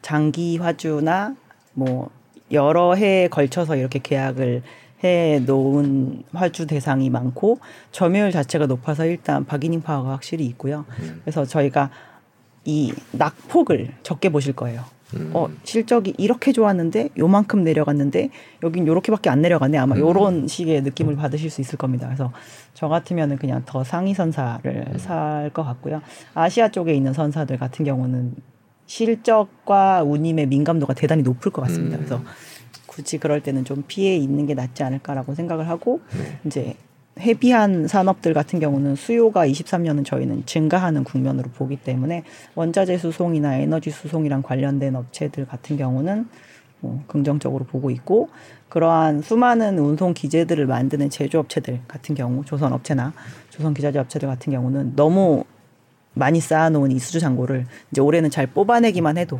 장기 0.01 0.57
화주나 0.57 1.36
뭐 1.74 2.10
여러 2.53 2.93
해에 2.93 3.28
걸쳐서 3.28 3.76
이렇게 3.76 3.99
계약을 4.01 4.64
해 5.03 5.41
놓은 5.45 6.24
화주 6.34 6.66
대상이 6.66 7.10
많고 7.10 7.60
점유율 7.91 8.32
자체가 8.32 8.68
높아서 8.68 9.05
일단 9.05 9.45
박이닝 9.45 9.82
파워가 9.82 10.12
확실히 10.12 10.45
있고요. 10.45 10.86
음. 11.01 11.20
그래서 11.24 11.45
저희가 11.45 11.89
이 12.66 12.93
낙폭을 13.12 13.89
적게 14.03 14.30
보실 14.30 14.53
거예요. 14.53 14.84
음. 15.16 15.32
어 15.34 15.47
실적이 15.64 16.14
이렇게 16.18 16.51
좋았는데 16.51 17.10
요만큼 17.18 17.64
내려갔는데 17.64 18.30
여긴 18.64 18.86
요렇게밖에 18.86 19.30
안 19.30 19.41
내려갔네 19.41 19.78
아마 19.78 19.95
음. 19.95 20.01
요런 20.01 20.47
식의 20.47 20.84
느낌을 20.84 21.16
받으실 21.16 21.49
수 21.49 21.62
있을 21.62 21.78
겁니다. 21.78 22.07
그래서 22.07 22.32
저 22.74 22.88
같으면은 22.88 23.38
그냥 23.38 23.64
더 23.66 23.84
상위 23.84 24.14
선사를 24.14 24.86
음. 24.93 24.97
살것 24.97 25.66
같고요. 25.66 26.01
아시아 26.36 26.70
쪽에 26.70 26.93
있는 26.93 27.14
선사들 27.14 27.57
같은 27.57 27.86
경우는 27.86 28.36
실적과 28.86 30.03
운임의 30.03 30.47
민감도가 30.47 30.93
대단히 30.93 31.24
높을 31.24 31.51
것 31.51 31.62
같습니다. 31.64 31.97
음. 31.97 32.05
그래서 32.05 32.24
굳이 32.86 33.18
그럴 33.18 33.41
때는 33.41 33.66
좀 33.66 33.84
피해 33.88 34.16
있는 34.16 34.45
게 34.45 34.53
낫지 34.53 34.84
않을까라고 34.84 35.36
생각을 35.36 35.70
하고 35.70 36.01
네. 36.12 36.39
이제 36.45 36.76
헤비한 37.20 37.88
산업들 37.88 38.34
같은 38.34 38.60
경우는 38.60 38.95
수요가 38.95 39.45
23년은 39.45 40.05
저희는 40.05 40.45
증가하는 40.45 41.03
국면으로 41.03 41.49
보기 41.49 41.76
때문에 41.78 42.24
원자재 42.55 42.97
수송이나 42.97 43.55
에너지 43.55 43.89
수송이랑 43.89 44.41
관련된 44.41 44.95
업체들 44.95 45.45
같은 45.45 45.78
경우는 45.78 46.28
뭐 46.82 47.03
긍정적으로 47.07 47.66
보고 47.66 47.89
있고 47.91 48.30
그러한 48.70 49.22
수많은 49.22 49.80
운송 49.80 50.14
기재들을 50.14 50.66
만드는 50.66 51.10
제조업체들 51.10 51.82
같은 51.88 52.16
경우 52.16 52.45
조선업체나 52.45 53.14
조선 53.49 53.74
기자재 53.74 53.99
업체들 53.99 54.28
같은 54.30 54.53
경우는 54.53 54.95
너무 54.95 55.43
많이 56.14 56.39
쌓아놓은 56.39 56.91
이 56.91 56.99
수주 56.99 57.20
잔고를 57.20 57.66
이제 57.91 58.01
올해는 58.01 58.30
잘 58.30 58.47
뽑아내기만 58.47 59.18
해도 59.18 59.39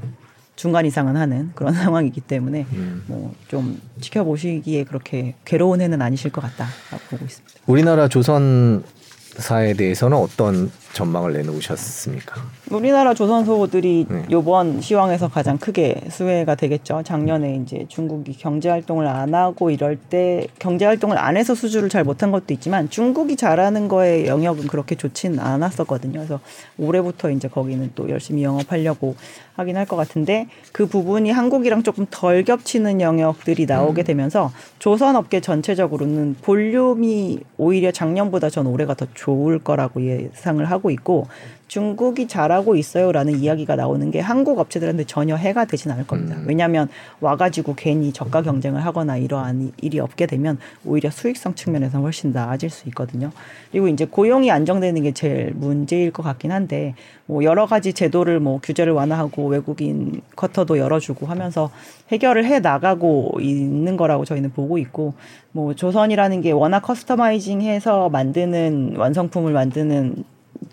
중간 0.60 0.86
이상은 0.86 1.16
하는 1.16 1.52
그런 1.56 1.72
상황이기 1.74 2.20
때문에 2.20 2.66
음. 2.74 3.04
뭐좀 3.08 3.80
지켜보시기에 4.02 4.84
그렇게 4.84 5.36
괴로운 5.46 5.80
해는 5.80 6.02
아니실 6.02 6.32
것 6.32 6.42
같다라고 6.42 7.04
보고 7.10 7.24
있습니다. 7.24 7.56
우리나라 7.66 8.10
조선사에 8.10 9.74
대해서는 9.78 10.18
어떤 10.18 10.70
전망을 10.94 11.34
내놓으셨습니까? 11.34 12.42
우리나라 12.72 13.14
조선소들이 13.14 14.06
네. 14.10 14.26
이번 14.30 14.82
시황에서 14.82 15.28
가장 15.28 15.58
크게 15.58 16.02
수혜가 16.10 16.56
되겠죠. 16.56 17.02
작년에 17.04 17.58
이제 17.58 17.86
중국이 17.90 18.34
경제 18.38 18.70
활동을 18.70 19.08
안 19.08 19.34
하고 19.36 19.70
이럴 19.70 19.98
때 19.98 20.48
경제 20.60 20.86
활동을 20.86 21.18
안 21.18 21.36
해서 21.38 21.56
수주를 21.56 21.90
잘 21.90 22.04
못한 22.04 22.32
것도 22.32 22.54
있지만 22.54 22.90
중국이 22.90 23.36
잘하는 23.36 23.88
거에 23.88 24.28
영역은 24.28 24.68
그렇게 24.68 24.96
좋지는 24.96 25.40
않았었거든요. 25.40 26.14
그래서 26.14 26.40
올해부터 26.78 27.32
이제 27.32 27.48
거기는 27.48 27.92
또 27.96 28.10
열심히 28.10 28.44
영업하려고 28.44 29.16
하긴 29.56 29.76
할 29.76 29.90
것 29.90 29.96
같은데 29.98 30.48
그 30.72 30.86
부분이 30.86 31.32
한국이랑 31.32 31.84
조금 31.84 32.06
덜 32.10 32.44
겹치는 32.44 33.02
영역들이 33.02 33.66
나오게 33.66 34.04
음. 34.04 34.06
되면서 34.06 34.52
조선 34.78 35.16
업계 35.18 35.42
전체적으로는 35.42 36.38
볼륨이 36.42 37.40
오히려 37.58 37.92
작년보다 37.92 38.50
전 38.50 38.68
올해가 38.68 38.94
더 38.94 39.08
좋을 39.16 39.60
거라고 39.60 40.02
예상을 40.06 40.64
하고 40.64 40.79
하고 40.80 40.90
있고 40.92 41.28
중국이 41.68 42.28
잘하고 42.28 42.76
있어요라는 42.76 43.40
이야기가 43.40 43.76
나오는 43.76 44.10
게 44.10 44.20
한국 44.20 44.58
업체들한테 44.58 45.04
전혀 45.04 45.36
해가 45.36 45.66
되진 45.66 45.92
않을 45.92 46.08
겁니다. 46.08 46.36
음. 46.36 46.46
왜냐하면 46.48 46.90
와가지고 47.22 47.76
괜히 47.76 48.12
저가 48.12 48.42
경쟁을 48.42 48.84
하거나 48.84 49.18
이러한 49.18 49.72
일이 49.80 50.00
없게 50.00 50.26
되면 50.26 50.58
오히려 50.84 51.12
수익성 51.12 51.54
측면에서 51.54 52.00
훨씬 52.00 52.32
나아질 52.32 52.72
수 52.72 52.88
있거든요. 52.90 53.32
그리고 53.72 53.88
이제 53.88 54.06
고용이 54.06 54.50
안정되는 54.50 55.04
게 55.04 55.12
제일 55.12 55.54
문제일 55.54 56.12
것 56.12 56.24
같긴 56.24 56.52
한데 56.52 56.96
뭐 57.28 57.44
여러 57.44 57.68
가지 57.68 57.94
제도를 57.94 58.40
뭐 58.40 58.60
규제를 58.64 58.94
완화하고 58.94 59.46
외국인 59.46 60.22
쿼터도 60.36 60.80
열어주고 60.80 61.28
하면서 61.28 61.70
해결을 62.12 62.46
해 62.46 62.60
나가고 62.60 63.38
있는 63.40 63.96
거라고 63.96 64.26
저희는 64.26 64.54
보고 64.54 64.80
있고 64.80 65.14
뭐 65.52 65.76
조선이라는 65.76 66.42
게 66.42 66.50
워낙 66.50 66.80
커스터마이징해서 66.80 68.10
만드는 68.10 68.96
완성품을 68.98 69.54
만드는 69.54 70.24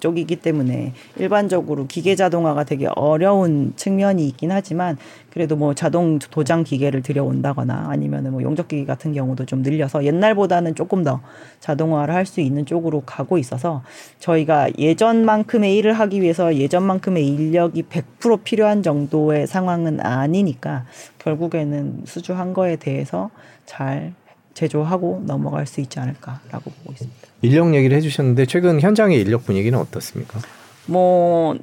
쪽이기 0.01 0.37
때문에 0.37 0.93
일반적으로 1.17 1.87
기계 1.87 2.15
자동화가 2.15 2.65
되게 2.65 2.87
어려운 2.95 3.73
측면이 3.77 4.27
있긴 4.29 4.53
하지만 4.53 4.99
그래도 5.31 5.57
뭐 5.57 5.75
자동 5.75 6.19
도장 6.19 6.65
기계를 6.65 7.03
들여온다거나 7.03 7.87
아니면은 7.89 8.33
뭐 8.33 8.43
용접 8.43 8.69
기기 8.69 8.85
같은 8.85 9.13
경우도 9.13 9.47
좀 9.47 9.63
늘려서 9.63 10.05
옛날보다는 10.05 10.75
조금 10.75 11.03
더 11.03 11.21
자동화를 11.61 12.15
할 12.15 12.27
수 12.27 12.41
있는 12.41 12.67
쪽으로 12.67 13.03
가고 13.07 13.39
있어서 13.39 13.83
저희가 14.19 14.71
예전만큼의 14.79 15.77
일을 15.77 15.93
하기 15.93 16.21
위해서 16.21 16.57
예전만큼의 16.57 17.27
인력이 17.27 17.85
100% 17.85 18.43
필요한 18.43 18.83
정도의 18.83 19.47
상황은 19.47 20.01
아니니까 20.01 20.85
결국에는 21.19 22.03
수주한 22.05 22.53
거에 22.53 22.77
대해서 22.77 23.31
잘 23.65 24.13
제조하고 24.57 25.23
넘어갈 25.27 25.67
수 25.67 25.83
있지 25.83 26.01
않을까라고 26.01 26.71
보고 26.71 26.93
있습니다. 26.93 27.29
인력 27.43 27.75
얘기를 27.75 27.95
해주셨는데 27.99 28.47
최근 28.47 28.81
현장의 28.81 29.21
인력 29.21 29.45
분위기는 29.45 29.79
어떻습니까? 29.79 30.41
뭐 30.87 31.55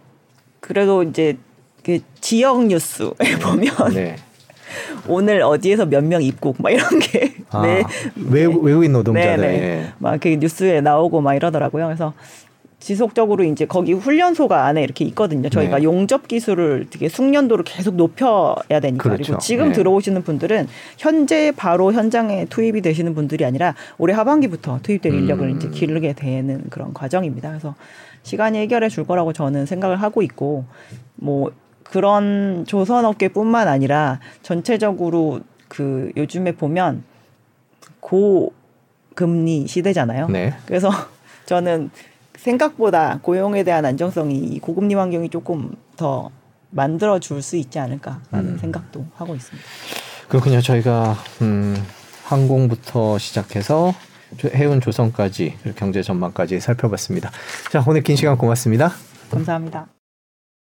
그래도 0.59 1.01
이제 1.01 1.35
그 1.83 1.99
지역 2.21 2.67
뉴스에 2.67 3.09
보면 3.41 3.73
네. 3.93 4.15
오늘 5.07 5.41
어디에서 5.41 5.85
몇 5.87 6.03
명 6.03 6.21
입국 6.21 6.61
막 6.61 6.69
이런 6.69 6.99
게 6.99 7.33
아, 7.49 7.61
네. 7.65 7.83
외국, 8.15 8.63
외국인 8.63 8.91
노동자들 8.93 9.37
네, 9.37 9.47
네. 9.47 9.63
예. 9.63 9.93
막그 9.97 10.29
뉴스에 10.29 10.81
나오고 10.81 11.19
막 11.21 11.33
이러더라고요. 11.33 11.85
그래서 11.87 12.13
지속적으로 12.83 13.45
이제 13.45 13.65
거기 13.65 13.93
훈련소가 13.93 14.65
안에 14.65 14.83
이렇게 14.83 15.05
있거든요. 15.05 15.47
저희가 15.47 15.77
네. 15.77 15.83
용접 15.83 16.27
기술을 16.27 16.87
되게 16.89 17.07
숙련도를 17.07 17.63
계속 17.63 17.95
높여야 17.95 18.81
되니까. 18.81 19.03
그렇죠. 19.03 19.23
그리고 19.23 19.37
지금 19.39 19.67
네. 19.67 19.73
들어오시는 19.73 20.23
분들은 20.23 20.67
현재 20.97 21.53
바로 21.55 21.93
현장에 21.93 22.43
투입이 22.45 22.81
되시는 22.81 23.15
분들이 23.15 23.45
아니라 23.45 23.73
올해 23.97 24.13
하반기부터 24.13 24.79
투입될 24.83 25.13
인력을 25.13 25.47
음. 25.47 25.55
이제 25.55 25.69
기르게 25.69 26.11
되는 26.11 26.65
그런 26.69 26.93
과정입니다. 26.93 27.49
그래서 27.49 27.73
시간이 28.23 28.57
해결해 28.59 28.89
줄 28.89 29.05
거라고 29.05 29.31
저는 29.31 29.65
생각을 29.65 30.01
하고 30.01 30.21
있고 30.21 30.65
뭐 31.15 31.53
그런 31.85 32.65
조선업계뿐만 32.67 33.69
아니라 33.69 34.19
전체적으로 34.41 35.39
그 35.69 36.11
요즘에 36.17 36.51
보면 36.51 37.05
고 38.01 38.51
금리 39.15 39.67
시대잖아요. 39.67 40.27
네. 40.27 40.53
그래서 40.65 40.89
저는 41.45 41.89
생각보다 42.43 43.19
고용에 43.21 43.63
대한 43.63 43.85
안정성이 43.85 44.59
고금리 44.59 44.93
환경이 44.95 45.29
조금 45.29 45.71
더 45.95 46.29
만들어 46.69 47.19
줄 47.19 47.41
수 47.41 47.55
있지 47.55 47.79
않을까라는 47.79 48.53
음. 48.53 48.57
생각도 48.57 49.05
하고 49.15 49.35
있습니다. 49.35 49.67
그렇군요. 50.27 50.61
저희가 50.61 51.15
음, 51.41 51.75
항공부터 52.25 53.17
시작해서 53.17 53.93
해운 54.55 54.81
조선까지 54.81 55.57
경제 55.75 56.01
전망까지 56.01 56.59
살펴봤습니다. 56.59 57.31
자 57.71 57.83
오늘 57.87 58.01
긴 58.01 58.15
시간 58.15 58.37
고맙습니다. 58.37 58.91
감사합니다. 59.29 60.02